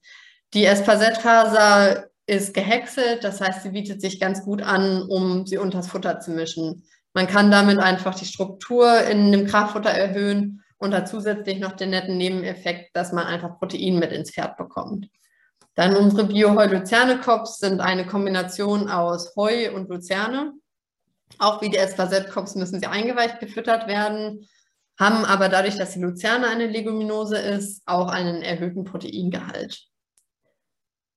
Die 0.53 0.63
Espasetfaser 0.63 2.05
ist 2.27 2.53
gehäckselt, 2.53 3.25
das 3.25 3.41
heißt, 3.41 3.63
sie 3.63 3.71
bietet 3.71 3.99
sich 3.99 4.21
ganz 4.21 4.43
gut 4.43 4.61
an, 4.61 5.01
um 5.01 5.45
sie 5.45 5.57
unters 5.57 5.89
Futter 5.89 6.21
zu 6.21 6.31
mischen. 6.31 6.85
Man 7.13 7.27
kann 7.27 7.51
damit 7.51 7.79
einfach 7.79 8.15
die 8.15 8.25
Struktur 8.25 9.01
in 9.03 9.33
dem 9.33 9.47
Kraftfutter 9.47 9.89
erhöhen 9.89 10.62
und 10.83 10.93
hat 10.93 11.07
zusätzlich 11.07 11.59
noch 11.59 11.71
den 11.71 11.91
netten 11.91 12.17
Nebeneffekt, 12.17 12.95
dass 12.95 13.13
man 13.13 13.25
einfach 13.25 13.57
Protein 13.57 13.99
mit 13.99 14.11
ins 14.11 14.31
Pferd 14.31 14.57
bekommt. 14.57 15.07
Dann 15.75 15.95
unsere 15.95 16.25
Bio-Heu-Luzerne-Cops 16.25 17.59
sind 17.59 17.79
eine 17.79 18.05
Kombination 18.05 18.89
aus 18.89 19.33
Heu 19.37 19.73
und 19.73 19.89
Luzerne. 19.89 20.53
Auch 21.39 21.61
wie 21.61 21.69
die 21.69 21.77
Espasette-Cops 21.77 22.55
müssen 22.55 22.81
sie 22.81 22.85
eingeweicht 22.85 23.39
gefüttert 23.39 23.87
werden, 23.87 24.47
haben 24.99 25.25
aber 25.25 25.47
dadurch, 25.47 25.77
dass 25.77 25.93
die 25.93 26.01
Luzerne 26.01 26.47
eine 26.47 26.67
Leguminose 26.67 27.37
ist, 27.37 27.81
auch 27.85 28.09
einen 28.09 28.41
erhöhten 28.41 28.83
Proteingehalt. 28.83 29.87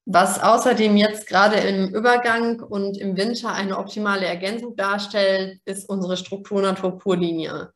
Was 0.06 0.40
außerdem 0.40 0.96
jetzt 0.96 1.26
gerade 1.26 1.56
im 1.56 1.92
Übergang 1.92 2.60
und 2.60 2.96
im 2.96 3.16
Winter 3.16 3.52
eine 3.52 3.76
optimale 3.76 4.24
Ergänzung 4.24 4.76
darstellt, 4.76 5.60
ist 5.64 5.88
unsere 5.88 6.16
Strukturnatur-Pur-Linie. 6.16 7.72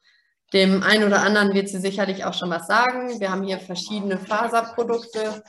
Dem 0.52 0.82
einen 0.82 1.04
oder 1.04 1.22
anderen 1.22 1.54
wird 1.54 1.68
sie 1.68 1.78
sicherlich 1.78 2.24
auch 2.24 2.34
schon 2.34 2.50
was 2.50 2.66
sagen. 2.66 3.20
Wir 3.20 3.30
haben 3.30 3.44
hier 3.44 3.58
verschiedene 3.58 4.18
Faserprodukte, 4.18 5.42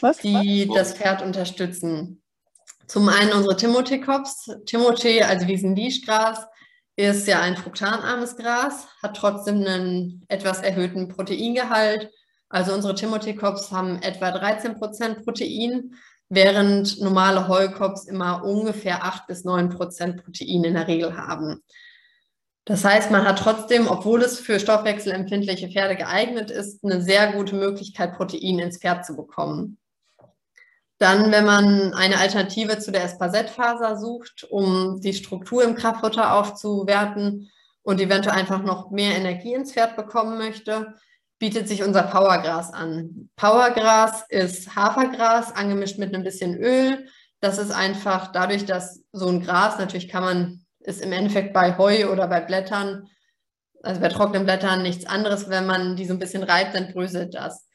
was? 0.00 0.18
die 0.18 0.70
das 0.74 0.94
Pferd 0.94 1.22
unterstützen. 1.22 2.22
Zum 2.86 3.08
einen 3.08 3.32
unsere 3.32 3.56
Timothy-Cops. 3.56 4.50
Timothy, 4.64 5.22
also 5.22 5.46
Wiesenlischgras, 5.46 6.46
ist 6.96 7.26
ja 7.26 7.40
ein 7.40 7.56
fruktanarmes 7.56 8.36
Gras, 8.36 8.86
hat 9.02 9.16
trotzdem 9.16 9.56
einen 9.66 10.24
etwas 10.28 10.62
erhöhten 10.62 11.08
Proteingehalt. 11.08 12.10
Also 12.48 12.72
unsere 12.72 12.94
Timothy-Cops 12.94 13.70
haben 13.70 14.00
etwa 14.02 14.28
13% 14.28 15.24
Protein 15.24 15.94
während 16.28 17.00
normale 17.00 17.48
Heukops 17.48 18.06
immer 18.06 18.44
ungefähr 18.44 19.04
8 19.04 19.26
bis 19.26 19.44
9 19.44 19.68
Prozent 19.68 20.24
Protein 20.24 20.64
in 20.64 20.74
der 20.74 20.88
Regel 20.88 21.16
haben. 21.16 21.62
Das 22.66 22.84
heißt, 22.84 23.12
man 23.12 23.24
hat 23.24 23.38
trotzdem, 23.38 23.86
obwohl 23.86 24.22
es 24.22 24.40
für 24.40 24.58
stoffwechselempfindliche 24.58 25.68
Pferde 25.68 25.94
geeignet 25.94 26.50
ist, 26.50 26.84
eine 26.84 27.00
sehr 27.00 27.32
gute 27.32 27.54
Möglichkeit, 27.54 28.16
Protein 28.16 28.58
ins 28.58 28.78
Pferd 28.78 29.06
zu 29.06 29.14
bekommen. 29.14 29.78
Dann, 30.98 31.30
wenn 31.30 31.44
man 31.44 31.94
eine 31.94 32.18
Alternative 32.18 32.78
zu 32.78 32.90
der 32.90 33.04
Espasettfaser 33.04 33.96
sucht, 33.96 34.44
um 34.50 35.00
die 35.00 35.14
Struktur 35.14 35.62
im 35.62 35.76
Kraftfutter 35.76 36.34
aufzuwerten 36.34 37.50
und 37.82 38.00
eventuell 38.00 38.34
einfach 38.34 38.62
noch 38.64 38.90
mehr 38.90 39.14
Energie 39.14 39.54
ins 39.54 39.72
Pferd 39.72 39.94
bekommen 39.94 40.36
möchte, 40.36 40.94
bietet 41.38 41.68
sich 41.68 41.84
unser 41.84 42.02
Powergras 42.02 42.72
an. 42.72 43.30
Powergras 43.36 44.24
ist 44.28 44.74
Hafergras 44.74 45.54
angemischt 45.54 45.98
mit 45.98 46.12
ein 46.12 46.24
bisschen 46.24 46.56
Öl. 46.56 47.06
Das 47.38 47.58
ist 47.58 47.70
einfach 47.70 48.32
dadurch, 48.32 48.64
dass 48.64 49.04
so 49.12 49.28
ein 49.28 49.40
Gras, 49.40 49.78
natürlich 49.78 50.08
kann 50.08 50.24
man, 50.24 50.65
ist 50.86 51.02
im 51.02 51.12
Endeffekt 51.12 51.52
bei 51.52 51.76
Heu 51.76 52.10
oder 52.10 52.28
bei 52.28 52.40
Blättern, 52.40 53.08
also 53.82 54.00
bei 54.00 54.08
trockenen 54.08 54.44
Blättern 54.44 54.82
nichts 54.82 55.04
anderes, 55.04 55.50
wenn 55.50 55.66
man 55.66 55.96
die 55.96 56.06
so 56.06 56.14
ein 56.14 56.18
bisschen 56.18 56.44
reibt, 56.44 56.74
dann 56.74 56.92
bröselt 56.92 57.34
das. 57.34 57.68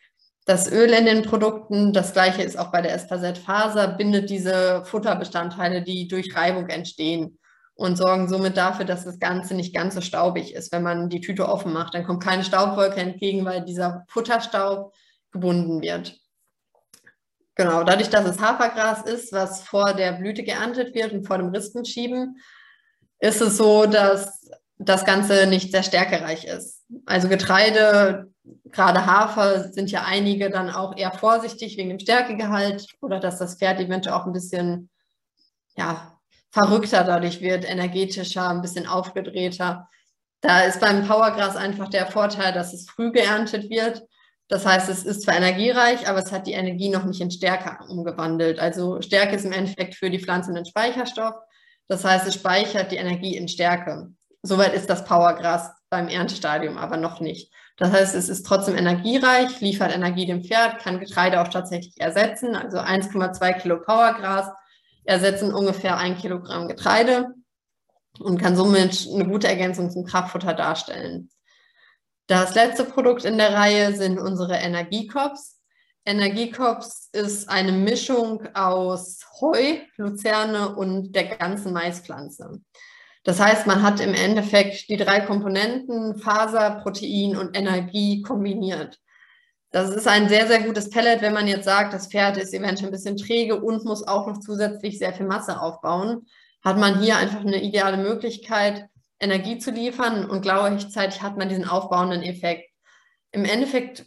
Das 0.45 0.71
Öl 0.71 0.89
in 0.89 1.05
den 1.05 1.21
Produkten, 1.21 1.93
das 1.93 2.13
gleiche 2.13 2.41
ist 2.41 2.57
auch 2.57 2.71
bei 2.71 2.81
der 2.81 2.95
Espasette-Faser, 2.95 3.89
bindet 3.89 4.29
diese 4.29 4.83
Futterbestandteile, 4.85 5.83
die 5.83 6.07
durch 6.07 6.35
Reibung 6.35 6.67
entstehen 6.69 7.37
und 7.75 7.97
sorgen 7.97 8.27
somit 8.27 8.57
dafür, 8.57 8.85
dass 8.85 9.05
das 9.05 9.19
Ganze 9.19 9.55
nicht 9.55 9.75
ganz 9.75 9.93
so 9.93 10.01
staubig 10.01 10.53
ist, 10.55 10.71
wenn 10.71 10.83
man 10.83 11.09
die 11.09 11.21
Tüte 11.21 11.47
offen 11.47 11.73
macht. 11.73 11.93
Dann 11.93 12.05
kommt 12.05 12.23
keine 12.23 12.43
Staubwolke 12.43 12.99
entgegen, 12.99 13.45
weil 13.45 13.63
dieser 13.63 14.03
Futterstaub 14.07 14.93
gebunden 15.31 15.81
wird. 15.81 16.17
Genau, 17.55 17.83
dadurch, 17.83 18.09
dass 18.09 18.25
es 18.25 18.39
Hafergras 18.39 19.03
ist, 19.03 19.33
was 19.33 19.63
vor 19.63 19.93
der 19.93 20.13
Blüte 20.13 20.43
geerntet 20.43 20.95
wird 20.95 21.11
und 21.11 21.27
vor 21.27 21.37
dem 21.37 21.49
Rispenschieben, 21.49 22.37
ist 23.21 23.39
es 23.39 23.55
so, 23.55 23.85
dass 23.85 24.41
das 24.77 25.05
Ganze 25.05 25.45
nicht 25.45 25.71
sehr 25.71 25.83
stärkereich 25.83 26.43
ist. 26.45 26.83
Also 27.05 27.29
Getreide, 27.29 28.31
gerade 28.65 29.05
Hafer, 29.05 29.71
sind 29.71 29.91
ja 29.91 30.03
einige 30.05 30.49
dann 30.49 30.71
auch 30.71 30.97
eher 30.97 31.11
vorsichtig 31.11 31.77
wegen 31.77 31.89
dem 31.89 31.99
Stärkegehalt 31.99 32.87
oder 32.99 33.19
dass 33.19 33.37
das 33.37 33.55
Pferd 33.55 33.79
eventuell 33.79 34.15
auch 34.15 34.25
ein 34.25 34.33
bisschen 34.33 34.89
ja, 35.77 36.17
verrückter 36.49 37.03
dadurch 37.03 37.41
wird, 37.41 37.63
energetischer, 37.69 38.49
ein 38.49 38.61
bisschen 38.61 38.87
aufgedrehter. 38.87 39.87
Da 40.41 40.61
ist 40.61 40.81
beim 40.81 41.07
Powergras 41.07 41.55
einfach 41.55 41.89
der 41.89 42.07
Vorteil, 42.07 42.51
dass 42.51 42.73
es 42.73 42.89
früh 42.89 43.11
geerntet 43.11 43.69
wird. 43.69 44.03
Das 44.47 44.65
heißt, 44.65 44.89
es 44.89 45.03
ist 45.03 45.21
zwar 45.21 45.37
energiereich, 45.37 46.09
aber 46.09 46.19
es 46.19 46.31
hat 46.31 46.47
die 46.47 46.53
Energie 46.53 46.89
noch 46.89 47.05
nicht 47.05 47.21
in 47.21 47.31
Stärke 47.31 47.77
umgewandelt. 47.87 48.59
Also 48.59 48.99
Stärke 49.01 49.35
ist 49.35 49.45
im 49.45 49.53
Endeffekt 49.53 49.95
für 49.95 50.09
die 50.09 50.19
Pflanzen 50.19 50.57
ein 50.57 50.65
Speicherstoff. 50.65 51.35
Das 51.91 52.05
heißt, 52.05 52.25
es 52.25 52.35
speichert 52.35 52.93
die 52.93 52.95
Energie 52.95 53.35
in 53.35 53.49
Stärke. 53.49 54.13
Soweit 54.43 54.73
ist 54.73 54.89
das 54.89 55.03
Powergras 55.03 55.73
beim 55.89 56.07
Erntestadium 56.07 56.77
aber 56.77 56.95
noch 56.95 57.19
nicht. 57.19 57.51
Das 57.75 57.91
heißt, 57.91 58.15
es 58.15 58.29
ist 58.29 58.45
trotzdem 58.45 58.77
energiereich, 58.77 59.59
liefert 59.59 59.93
Energie 59.93 60.25
dem 60.25 60.41
Pferd, 60.41 60.79
kann 60.79 61.01
Getreide 61.01 61.41
auch 61.41 61.49
tatsächlich 61.49 61.99
ersetzen. 61.99 62.55
Also 62.55 62.77
1,2 62.77 63.59
Kilo 63.59 63.81
Powergras 63.81 64.47
ersetzen 65.03 65.53
ungefähr 65.53 65.97
ein 65.97 66.15
Kilogramm 66.15 66.69
Getreide 66.69 67.33
und 68.21 68.41
kann 68.41 68.55
somit 68.55 69.09
eine 69.13 69.27
gute 69.27 69.49
Ergänzung 69.49 69.91
zum 69.91 70.05
Kraftfutter 70.05 70.53
darstellen. 70.53 71.29
Das 72.25 72.55
letzte 72.55 72.85
Produkt 72.85 73.25
in 73.25 73.37
der 73.37 73.53
Reihe 73.53 73.93
sind 73.97 74.17
unsere 74.17 74.55
Energiekops. 74.55 75.59
Energiekops 76.05 77.09
ist 77.11 77.47
eine 77.47 77.71
Mischung 77.71 78.47
aus 78.55 79.19
Heu, 79.39 79.77
Luzerne 79.97 80.75
und 80.75 81.13
der 81.15 81.35
ganzen 81.35 81.73
Maispflanze. 81.73 82.59
Das 83.23 83.39
heißt, 83.39 83.67
man 83.67 83.83
hat 83.83 83.99
im 83.99 84.15
Endeffekt 84.15 84.89
die 84.89 84.97
drei 84.97 85.19
Komponenten 85.19 86.17
Faser, 86.17 86.81
Protein 86.81 87.37
und 87.37 87.55
Energie 87.55 88.23
kombiniert. 88.23 88.99
Das 89.69 89.89
ist 89.91 90.07
ein 90.07 90.27
sehr, 90.27 90.47
sehr 90.47 90.63
gutes 90.63 90.89
Pellet, 90.89 91.21
wenn 91.21 91.33
man 91.33 91.47
jetzt 91.47 91.65
sagt, 91.65 91.93
das 91.93 92.07
Pferd 92.07 92.37
ist 92.37 92.53
eventuell 92.53 92.89
ein 92.89 92.91
bisschen 92.91 93.17
träge 93.17 93.61
und 93.61 93.85
muss 93.85 94.05
auch 94.05 94.27
noch 94.27 94.39
zusätzlich 94.39 94.97
sehr 94.97 95.13
viel 95.13 95.27
Masse 95.27 95.61
aufbauen, 95.61 96.25
hat 96.63 96.77
man 96.77 96.99
hier 96.99 97.17
einfach 97.17 97.41
eine 97.41 97.61
ideale 97.61 97.97
Möglichkeit, 97.97 98.87
Energie 99.19 99.59
zu 99.59 99.69
liefern 99.71 100.29
und 100.29 100.41
gleichzeitig 100.41 101.21
hat 101.21 101.37
man 101.37 101.47
diesen 101.47 101.67
aufbauenden 101.67 102.23
Effekt. 102.23 102.69
Im 103.31 103.45
Endeffekt 103.45 104.05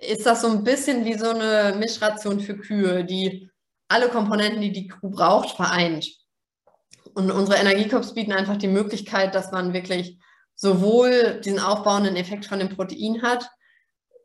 ist 0.00 0.26
das 0.26 0.42
so 0.42 0.48
ein 0.48 0.64
bisschen 0.64 1.04
wie 1.04 1.18
so 1.18 1.30
eine 1.30 1.76
Mischration 1.76 2.40
für 2.40 2.56
Kühe, 2.56 3.04
die 3.04 3.50
alle 3.88 4.08
Komponenten, 4.08 4.60
die 4.60 4.72
die 4.72 4.88
Kuh 4.88 5.10
braucht, 5.10 5.56
vereint. 5.56 6.06
Und 7.14 7.30
unsere 7.30 7.58
Energiekorps 7.58 8.14
bieten 8.14 8.32
einfach 8.32 8.56
die 8.56 8.68
Möglichkeit, 8.68 9.34
dass 9.34 9.50
man 9.50 9.72
wirklich 9.72 10.18
sowohl 10.54 11.40
diesen 11.44 11.58
aufbauenden 11.58 12.16
Effekt 12.16 12.46
von 12.46 12.58
dem 12.58 12.68
Protein 12.68 13.22
hat, 13.22 13.48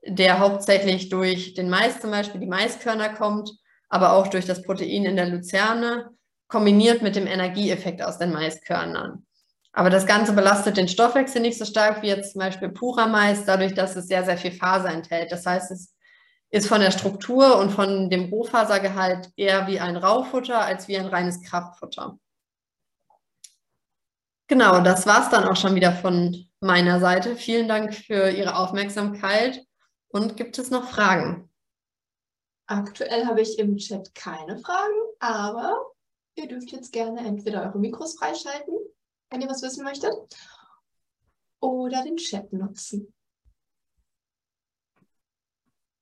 der 0.05 0.39
hauptsächlich 0.39 1.09
durch 1.09 1.53
den 1.53 1.69
Mais 1.69 2.01
zum 2.01 2.11
Beispiel, 2.11 2.41
die 2.41 2.47
Maiskörner 2.47 3.09
kommt, 3.09 3.51
aber 3.89 4.13
auch 4.13 4.27
durch 4.27 4.45
das 4.45 4.63
Protein 4.63 5.05
in 5.05 5.15
der 5.15 5.29
Luzerne, 5.29 6.09
kombiniert 6.47 7.01
mit 7.01 7.15
dem 7.15 7.25
Energieeffekt 7.25 8.01
aus 8.03 8.17
den 8.17 8.31
Maiskörnern. 8.31 9.25
Aber 9.73 9.89
das 9.89 10.05
Ganze 10.05 10.33
belastet 10.33 10.77
den 10.77 10.87
Stoffwechsel 10.87 11.41
nicht 11.41 11.57
so 11.57 11.65
stark 11.65 12.03
wie 12.03 12.07
jetzt 12.07 12.33
zum 12.33 12.39
Beispiel 12.39 12.69
purer 12.69 13.07
Mais, 13.07 13.43
dadurch, 13.43 13.73
dass 13.73 13.95
es 13.95 14.07
sehr, 14.07 14.23
sehr 14.23 14.37
viel 14.37 14.51
Faser 14.51 14.89
enthält. 14.89 15.31
Das 15.31 15.45
heißt, 15.45 15.71
es 15.71 15.93
ist 16.51 16.67
von 16.67 16.79
der 16.79 16.91
Struktur 16.91 17.57
und 17.57 17.71
von 17.71 18.11
dem 18.11 18.29
Rohfasergehalt 18.29 19.31
eher 19.35 19.65
wie 19.65 19.79
ein 19.79 19.97
Raufutter 19.97 20.61
als 20.61 20.87
wie 20.87 20.97
ein 20.97 21.07
reines 21.07 21.41
Kraftfutter. 21.41 22.19
Genau, 24.47 24.81
das 24.81 25.07
war 25.07 25.23
es 25.23 25.29
dann 25.29 25.45
auch 25.45 25.55
schon 25.55 25.73
wieder 25.73 25.93
von 25.93 26.47
meiner 26.59 26.99
Seite. 26.99 27.35
Vielen 27.35 27.67
Dank 27.67 27.95
für 27.95 28.29
Ihre 28.29 28.55
Aufmerksamkeit. 28.55 29.65
Und 30.09 30.37
gibt 30.37 30.59
es 30.59 30.69
noch 30.69 30.87
Fragen? 30.87 31.49
Aktuell 32.67 33.25
habe 33.25 33.41
ich 33.41 33.57
im 33.57 33.77
Chat 33.77 34.13
keine 34.13 34.59
Fragen, 34.59 34.93
aber 35.19 35.75
ihr 36.35 36.47
dürft 36.47 36.71
jetzt 36.71 36.93
gerne 36.93 37.21
entweder 37.21 37.63
eure 37.63 37.79
Mikros 37.79 38.15
freischalten, 38.19 38.77
wenn 39.33 39.41
ihr 39.41 39.49
was 39.49 39.63
wissen 39.63 39.83
möchtet, 39.83 40.13
oder 41.59 42.03
den 42.03 42.17
Chat 42.17 42.53
nutzen. 42.53 43.13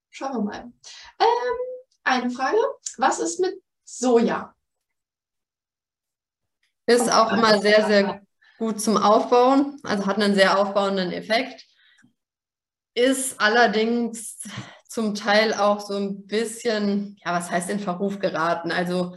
Schauen 0.09 0.33
wir 0.33 0.41
mal. 0.41 0.73
Ähm, 1.17 1.87
eine 2.03 2.29
Frage. 2.29 2.57
Was 2.97 3.19
ist 3.19 3.39
mit 3.39 3.63
Soja? 3.85 4.53
Ist 6.87 7.09
auch 7.09 7.31
immer 7.31 7.61
sehr, 7.61 7.85
sehr 7.85 8.21
gut 8.57 8.81
zum 8.81 8.97
Aufbauen, 8.97 9.79
also 9.83 10.05
hat 10.05 10.17
einen 10.17 10.35
sehr 10.35 10.59
aufbauenden 10.59 11.11
Effekt. 11.13 11.65
Ist 12.93 13.39
allerdings 13.39 14.41
zum 14.89 15.15
Teil 15.15 15.53
auch 15.53 15.79
so 15.79 15.95
ein 15.95 16.27
bisschen, 16.27 17.17
ja, 17.23 17.33
was 17.33 17.49
heißt 17.49 17.69
in 17.69 17.79
Verruf 17.79 18.19
geraten? 18.19 18.73
Also 18.73 19.15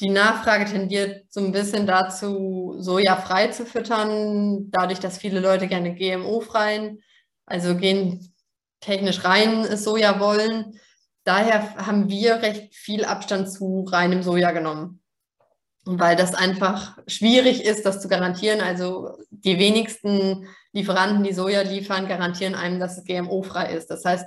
die 0.00 0.10
Nachfrage 0.10 0.66
tendiert 0.66 1.26
so 1.30 1.40
ein 1.40 1.52
bisschen 1.52 1.86
dazu, 1.86 2.76
Soja 2.78 3.16
frei 3.16 3.48
zu 3.48 3.64
füttern, 3.64 4.70
dadurch, 4.70 5.00
dass 5.00 5.18
viele 5.18 5.40
Leute 5.40 5.68
gerne 5.68 5.94
GMO-freien, 5.94 7.02
also 7.46 7.76
gentechnisch 7.76 9.24
rein 9.24 9.76
Soja 9.76 10.20
wollen. 10.20 10.78
Daher 11.24 11.74
haben 11.76 12.08
wir 12.08 12.42
recht 12.42 12.74
viel 12.74 13.04
Abstand 13.04 13.50
zu 13.50 13.84
reinem 13.88 14.22
Soja 14.22 14.52
genommen 14.52 15.00
weil 15.86 16.16
das 16.16 16.34
einfach 16.34 16.98
schwierig 17.06 17.64
ist, 17.64 17.86
das 17.86 18.00
zu 18.02 18.08
garantieren. 18.08 18.60
Also 18.60 19.16
die 19.30 19.58
wenigsten 19.58 20.48
Lieferanten, 20.72 21.22
die 21.22 21.32
Soja 21.32 21.62
liefern, 21.62 22.08
garantieren 22.08 22.56
einem, 22.56 22.80
dass 22.80 22.98
es 22.98 23.04
GMO-frei 23.04 23.72
ist. 23.72 23.86
Das 23.86 24.04
heißt, 24.04 24.26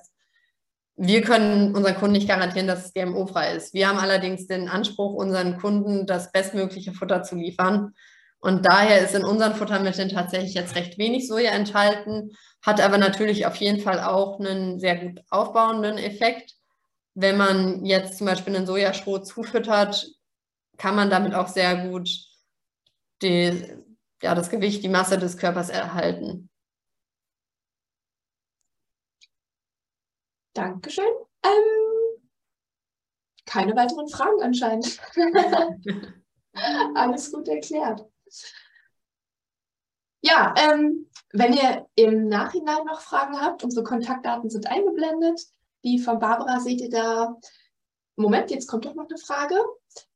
wir 1.01 1.21
können 1.21 1.73
unseren 1.73 1.95
Kunden 1.95 2.13
nicht 2.13 2.27
garantieren, 2.27 2.67
dass 2.67 2.85
es 2.85 2.93
GMO-frei 2.93 3.55
ist. 3.55 3.73
Wir 3.73 3.87
haben 3.87 3.99
allerdings 3.99 4.47
den 4.47 4.67
Anspruch, 4.67 5.13
unseren 5.13 5.57
Kunden 5.57 6.05
das 6.05 6.33
bestmögliche 6.33 6.91
Futter 6.91 7.23
zu 7.23 7.35
liefern. 7.35 7.93
Und 8.39 8.65
daher 8.65 8.99
ist 8.99 9.15
in 9.15 9.23
unseren 9.23 9.55
Futtermitteln 9.55 10.09
tatsächlich 10.09 10.55
jetzt 10.55 10.75
recht 10.75 10.97
wenig 10.97 11.27
Soja 11.29 11.51
enthalten, 11.51 12.31
hat 12.61 12.81
aber 12.81 12.97
natürlich 12.97 13.45
auf 13.45 13.55
jeden 13.55 13.79
Fall 13.79 14.01
auch 14.01 14.41
einen 14.41 14.81
sehr 14.81 14.97
gut 14.97 15.21
aufbauenden 15.29 15.97
Effekt. 15.97 16.55
Wenn 17.15 17.37
man 17.37 17.85
jetzt 17.85 18.17
zum 18.17 18.27
Beispiel 18.27 18.53
einen 18.53 18.65
Sojastroh 18.65 19.19
zufüttert, 19.19 20.05
kann 20.77 20.95
man 20.95 21.09
damit 21.09 21.33
auch 21.33 21.47
sehr 21.47 21.87
gut 21.87 22.09
die, 23.21 23.53
ja, 24.21 24.35
das 24.35 24.49
Gewicht, 24.49 24.83
die 24.83 24.89
Masse 24.89 25.17
des 25.17 25.37
Körpers 25.37 25.69
erhalten. 25.69 26.49
Dankeschön. 30.59 31.05
Ähm, 31.43 32.21
keine 33.45 33.77
weiteren 33.77 34.09
Fragen 34.09 34.41
anscheinend. 34.41 34.99
Alles 36.95 37.31
gut 37.31 37.47
erklärt. 37.47 38.05
Ja, 40.21 40.53
ähm, 40.57 41.09
wenn 41.31 41.53
ihr 41.53 41.87
im 41.95 42.27
Nachhinein 42.27 42.83
noch 42.85 42.99
Fragen 42.99 43.39
habt, 43.39 43.63
unsere 43.63 43.85
Kontaktdaten 43.85 44.49
sind 44.49 44.67
eingeblendet. 44.67 45.39
Die 45.85 45.97
von 45.97 46.19
Barbara 46.19 46.59
seht 46.59 46.81
ihr 46.81 46.89
da. 46.89 47.37
Moment, 48.17 48.51
jetzt 48.51 48.67
kommt 48.67 48.83
doch 48.83 48.95
noch 48.95 49.07
eine 49.07 49.17
Frage. 49.17 49.55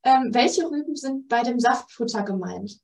Ähm, 0.04 0.34
welche 0.34 0.70
Rüben 0.70 0.98
sind 0.98 1.30
bei 1.30 1.42
dem 1.44 1.58
Saftfutter 1.58 2.24
gemeint? 2.24 2.82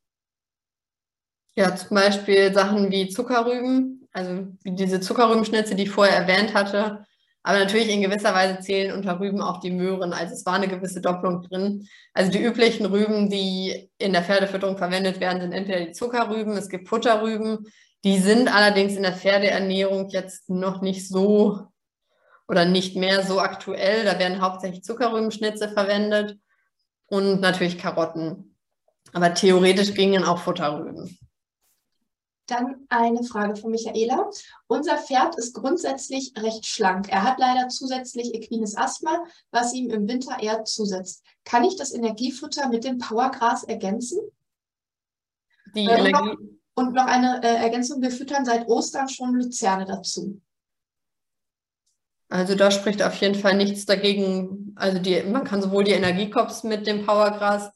Ja, 1.55 1.75
zum 1.75 1.89
Beispiel 1.89 2.53
Sachen 2.53 2.89
wie 2.89 3.09
Zuckerrüben, 3.09 4.07
also 4.13 4.47
diese 4.63 5.01
Zuckerrübenschnitze, 5.01 5.75
die 5.75 5.83
ich 5.83 5.89
vorher 5.89 6.15
erwähnt 6.15 6.53
hatte. 6.53 7.05
Aber 7.49 7.57
natürlich 7.57 7.89
in 7.89 8.03
gewisser 8.03 8.35
Weise 8.35 8.59
zählen 8.59 8.95
unter 8.95 9.19
Rüben 9.19 9.41
auch 9.41 9.59
die 9.59 9.71
Möhren. 9.71 10.13
Also 10.13 10.35
es 10.35 10.45
war 10.45 10.53
eine 10.53 10.67
gewisse 10.67 11.01
Doppelung 11.01 11.41
drin. 11.41 11.87
Also 12.13 12.29
die 12.29 12.43
üblichen 12.43 12.85
Rüben, 12.85 13.27
die 13.27 13.89
in 13.97 14.13
der 14.13 14.21
Pferdefütterung 14.21 14.77
verwendet 14.77 15.19
werden, 15.19 15.41
sind 15.41 15.53
entweder 15.53 15.83
die 15.83 15.91
Zuckerrüben, 15.91 16.55
es 16.55 16.69
gibt 16.69 16.87
Futterrüben. 16.87 17.65
Die 18.03 18.19
sind 18.19 18.53
allerdings 18.53 18.95
in 18.95 19.01
der 19.01 19.13
Pferdeernährung 19.13 20.09
jetzt 20.09 20.47
noch 20.51 20.83
nicht 20.83 21.07
so 21.07 21.61
oder 22.47 22.65
nicht 22.65 22.95
mehr 22.95 23.23
so 23.23 23.39
aktuell. 23.39 24.05
Da 24.05 24.19
werden 24.19 24.41
hauptsächlich 24.41 24.83
Zuckerrübenschnitze 24.83 25.69
verwendet 25.69 26.37
und 27.07 27.41
natürlich 27.41 27.79
Karotten. 27.79 28.57
Aber 29.11 29.33
theoretisch 29.33 29.95
gingen 29.95 30.23
auch 30.23 30.37
Futterrüben. 30.37 31.17
Dann 32.49 32.87
eine 32.89 33.23
Frage 33.23 33.55
von 33.55 33.71
Michaela. 33.71 34.29
Unser 34.67 34.97
Pferd 34.97 35.37
ist 35.37 35.53
grundsätzlich 35.53 36.33
recht 36.35 36.65
schlank. 36.65 37.07
Er 37.09 37.23
hat 37.23 37.37
leider 37.37 37.69
zusätzlich 37.69 38.33
equines 38.33 38.75
Asthma, 38.75 39.23
was 39.51 39.73
ihm 39.73 39.91
im 39.91 40.07
Winter 40.07 40.37
eher 40.41 40.63
zusetzt. 40.65 41.23
Kann 41.43 41.63
ich 41.63 41.75
das 41.75 41.93
Energiefutter 41.93 42.69
mit 42.69 42.83
dem 42.83 42.97
Powergras 42.97 43.63
ergänzen? 43.63 44.19
Die 45.75 45.85
äh, 45.85 46.01
und, 46.01 46.11
noch, 46.11 46.37
und 46.73 46.93
noch 46.93 47.05
eine 47.05 47.43
äh, 47.43 47.55
Ergänzung. 47.55 48.01
Wir 48.01 48.11
füttern 48.11 48.45
seit 48.45 48.67
Ostern 48.67 49.09
schon 49.09 49.35
Luzerne 49.35 49.85
dazu. 49.85 50.41
Also 52.29 52.55
da 52.55 52.71
spricht 52.71 53.03
auf 53.03 53.15
jeden 53.15 53.35
Fall 53.35 53.57
nichts 53.57 53.85
dagegen. 53.85 54.73
Also 54.75 54.99
die, 54.99 55.21
man 55.23 55.43
kann 55.43 55.61
sowohl 55.61 55.83
die 55.83 55.91
Energiekops 55.91 56.63
mit 56.63 56.87
dem 56.87 57.05
Powergras 57.05 57.71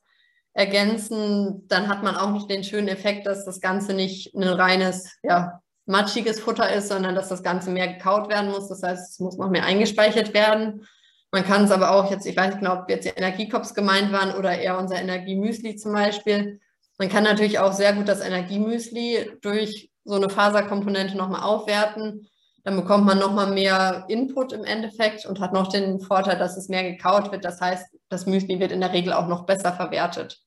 ergänzen, 0.54 1.68
dann 1.68 1.88
hat 1.88 2.04
man 2.04 2.16
auch 2.16 2.32
nicht 2.32 2.49
den 2.49 2.64
schönen 2.64 2.88
Effekt, 2.88 3.26
dass 3.26 3.45
das 3.45 3.60
Ganze 3.60 3.93
nicht 3.93 4.34
ein 4.36 4.43
reines, 4.43 5.18
ja, 5.24 5.62
matschiges 5.86 6.39
Futter 6.39 6.72
ist, 6.72 6.88
sondern 6.88 7.16
dass 7.16 7.30
das 7.30 7.43
Ganze 7.43 7.70
mehr 7.70 7.88
gekaut 7.88 8.30
werden 8.30 8.51
muss. 8.51 8.70
Das 8.70 8.84
heißt, 8.84 9.12
es 9.12 9.20
muss 9.20 9.38
noch 9.38 9.49
mehr 9.49 9.66
eingespeichert 9.66 10.34
werden. 10.34 10.86
Man 11.32 11.43
kann 11.43 11.66
es 11.66 11.72
aber 11.72 11.91
auch 11.91 12.12
jetzt, 12.12 12.26
ich 12.26 12.38
weiß 12.38 12.47
nicht 12.47 12.60
genau, 12.60 12.76
ob 12.76 12.89
jetzt 12.89 13.06
die 13.06 13.10
Energiekops 13.10 13.74
gemeint 13.74 14.12
waren 14.12 14.36
oder 14.36 14.58
eher 14.58 14.78
unser 14.78 14.95
Energiemüsli 14.95 15.76
zum 15.76 15.93
Beispiel. 15.93 16.62
Man 16.99 17.10
kann 17.10 17.24
natürlich 17.24 17.60
auch 17.60 17.74
sehr 17.74 17.93
gut 17.93 18.08
das 18.08 18.22
Energiemüsli 18.22 19.32
durch 19.41 19.89
so 20.06 20.14
eine 20.14 20.30
Faserkomponente 20.30 21.18
nochmal 21.18 21.41
aufwerten. 21.41 22.30
Dann 22.64 22.76
bekommt 22.76 23.06
man 23.06 23.18
nochmal 23.18 23.51
mehr 23.51 24.06
Input 24.08 24.54
im 24.54 24.64
Endeffekt 24.64 25.26
und 25.26 25.39
hat 25.39 25.54
noch 25.54 25.68
den 25.68 25.99
Vorteil, 25.99 26.38
dass 26.38 26.56
es 26.56 26.70
mehr 26.70 26.84
gekaut 26.84 27.32
wird. 27.32 27.43
Das 27.43 27.60
heißt, 27.60 27.88
das 28.10 28.26
Müsli 28.26 28.60
wird 28.60 28.72
in 28.72 28.80
der 28.80 28.93
Regel 28.93 29.12
auch 29.12 29.28
noch 29.28 29.45
besser 29.45 29.74
verwertet. 29.74 30.43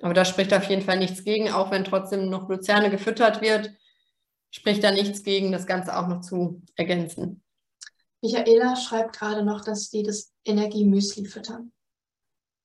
Aber 0.00 0.14
da 0.14 0.24
spricht 0.24 0.52
auf 0.54 0.68
jeden 0.68 0.82
Fall 0.82 0.98
nichts 0.98 1.24
gegen, 1.24 1.50
auch 1.50 1.70
wenn 1.70 1.84
trotzdem 1.84 2.28
noch 2.28 2.48
Luzerne 2.48 2.90
gefüttert 2.90 3.40
wird, 3.40 3.72
spricht 4.50 4.82
da 4.84 4.90
nichts 4.90 5.22
gegen, 5.22 5.52
das 5.52 5.66
Ganze 5.66 5.96
auch 5.96 6.06
noch 6.06 6.20
zu 6.20 6.62
ergänzen. 6.76 7.42
Michaela 8.22 8.76
schreibt 8.76 9.16
gerade 9.16 9.44
noch, 9.44 9.64
dass 9.64 9.90
die 9.90 10.02
das 10.02 10.32
Energiemüsli 10.44 11.24
füttern. 11.26 11.72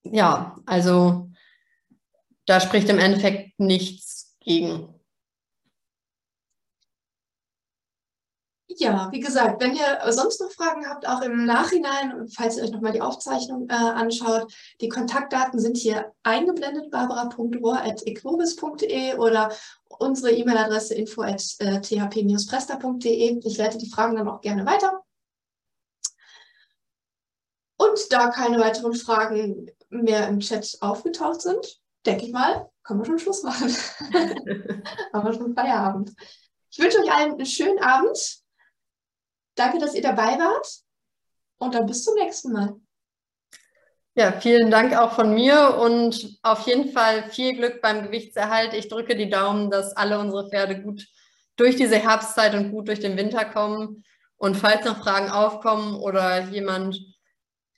Ja, 0.03 0.55
also 0.65 1.29
da 2.45 2.59
spricht 2.59 2.89
im 2.89 2.99
Endeffekt 2.99 3.59
nichts 3.59 4.35
gegen. 4.39 4.92
Ja, 8.77 9.09
wie 9.11 9.19
gesagt, 9.19 9.61
wenn 9.61 9.75
ihr 9.75 9.99
sonst 10.11 10.41
noch 10.41 10.49
Fragen 10.51 10.87
habt, 10.87 11.07
auch 11.07 11.21
im 11.21 11.45
Nachhinein, 11.45 12.27
falls 12.35 12.57
ihr 12.57 12.63
euch 12.63 12.71
nochmal 12.71 12.93
die 12.93 13.01
Aufzeichnung 13.01 13.67
äh, 13.69 13.73
anschaut, 13.73 14.51
die 14.81 14.89
Kontaktdaten 14.89 15.59
sind 15.59 15.77
hier 15.77 16.11
eingeblendet, 16.23 16.89
barbara.rohr.equovis.de 16.89 19.17
oder 19.17 19.51
unsere 19.99 20.31
E-Mail-Adresse 20.31 20.95
info.thp-presta.de. 20.95 23.39
Ich 23.43 23.57
leite 23.57 23.77
die 23.77 23.89
Fragen 23.89 24.15
dann 24.15 24.27
auch 24.27 24.41
gerne 24.41 24.65
weiter. 24.65 25.03
Und 27.77 28.11
da 28.11 28.29
keine 28.29 28.59
weiteren 28.59 28.93
Fragen 28.93 29.69
mehr 29.89 30.27
im 30.27 30.39
Chat 30.39 30.77
aufgetaucht 30.81 31.41
sind, 31.41 31.79
denke 32.05 32.25
ich 32.25 32.31
mal, 32.31 32.69
können 32.83 33.01
wir 33.01 33.05
schon 33.05 33.19
Schluss 33.19 33.43
machen. 33.43 33.69
Haben 35.13 35.27
wir 35.27 35.33
schon 35.33 35.53
Feierabend. 35.53 36.13
Ich 36.71 36.79
wünsche 36.79 36.99
euch 36.99 37.11
allen 37.11 37.33
einen 37.33 37.45
schönen 37.45 37.77
Abend. 37.79 38.42
Danke, 39.55 39.79
dass 39.79 39.93
ihr 39.93 40.01
dabei 40.01 40.37
wart 40.39 40.67
und 41.57 41.75
dann 41.75 41.85
bis 41.85 42.03
zum 42.03 42.15
nächsten 42.15 42.51
Mal. 42.51 42.75
Ja, 44.15 44.31
vielen 44.31 44.69
Dank 44.69 44.95
auch 44.95 45.13
von 45.13 45.33
mir 45.33 45.77
und 45.79 46.37
auf 46.43 46.67
jeden 46.67 46.91
Fall 46.91 47.23
viel 47.31 47.55
Glück 47.55 47.81
beim 47.81 48.03
Gewichtserhalt. 48.03 48.75
Ich 48.75 48.87
drücke 48.87 49.15
die 49.15 49.29
Daumen, 49.29 49.71
dass 49.71 49.97
alle 49.97 50.19
unsere 50.19 50.49
Pferde 50.49 50.79
gut 50.81 51.07
durch 51.55 51.75
diese 51.77 51.97
Herbstzeit 51.97 52.53
und 52.53 52.71
gut 52.71 52.87
durch 52.87 52.99
den 52.99 53.17
Winter 53.17 53.43
kommen. 53.43 54.03
Und 54.37 54.55
falls 54.55 54.85
noch 54.85 55.01
Fragen 55.01 55.29
aufkommen 55.29 55.95
oder 55.95 56.41
jemand 56.49 56.99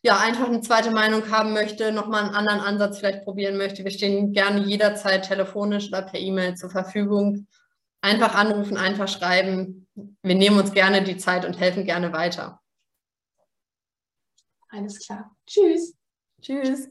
ja 0.02 0.18
einfach 0.18 0.48
eine 0.48 0.62
zweite 0.62 0.92
Meinung 0.92 1.32
haben 1.32 1.54
möchte, 1.54 1.94
nochmal 1.94 2.24
einen 2.24 2.36
anderen 2.36 2.60
Ansatz 2.60 3.00
vielleicht 3.00 3.24
probieren 3.24 3.58
möchte, 3.58 3.84
wir 3.84 3.92
stehen 3.92 4.34
gerne 4.34 4.62
jederzeit 4.62 5.28
telefonisch 5.28 5.88
oder 5.88 6.02
per 6.02 6.20
E-Mail 6.20 6.56
zur 6.56 6.70
Verfügung. 6.70 7.48
Einfach 8.06 8.36
anrufen, 8.36 8.78
einfach 8.78 9.08
schreiben. 9.08 9.88
Wir 10.22 10.36
nehmen 10.36 10.60
uns 10.60 10.72
gerne 10.74 11.04
die 11.04 11.18
Zeit 11.18 11.44
und 11.44 11.60
helfen 11.60 11.86
gerne 11.86 12.14
weiter. 12.14 12.62
Alles 14.70 15.00
klar. 15.00 15.36
Tschüss. 15.48 15.96
Tschüss. 16.40 16.88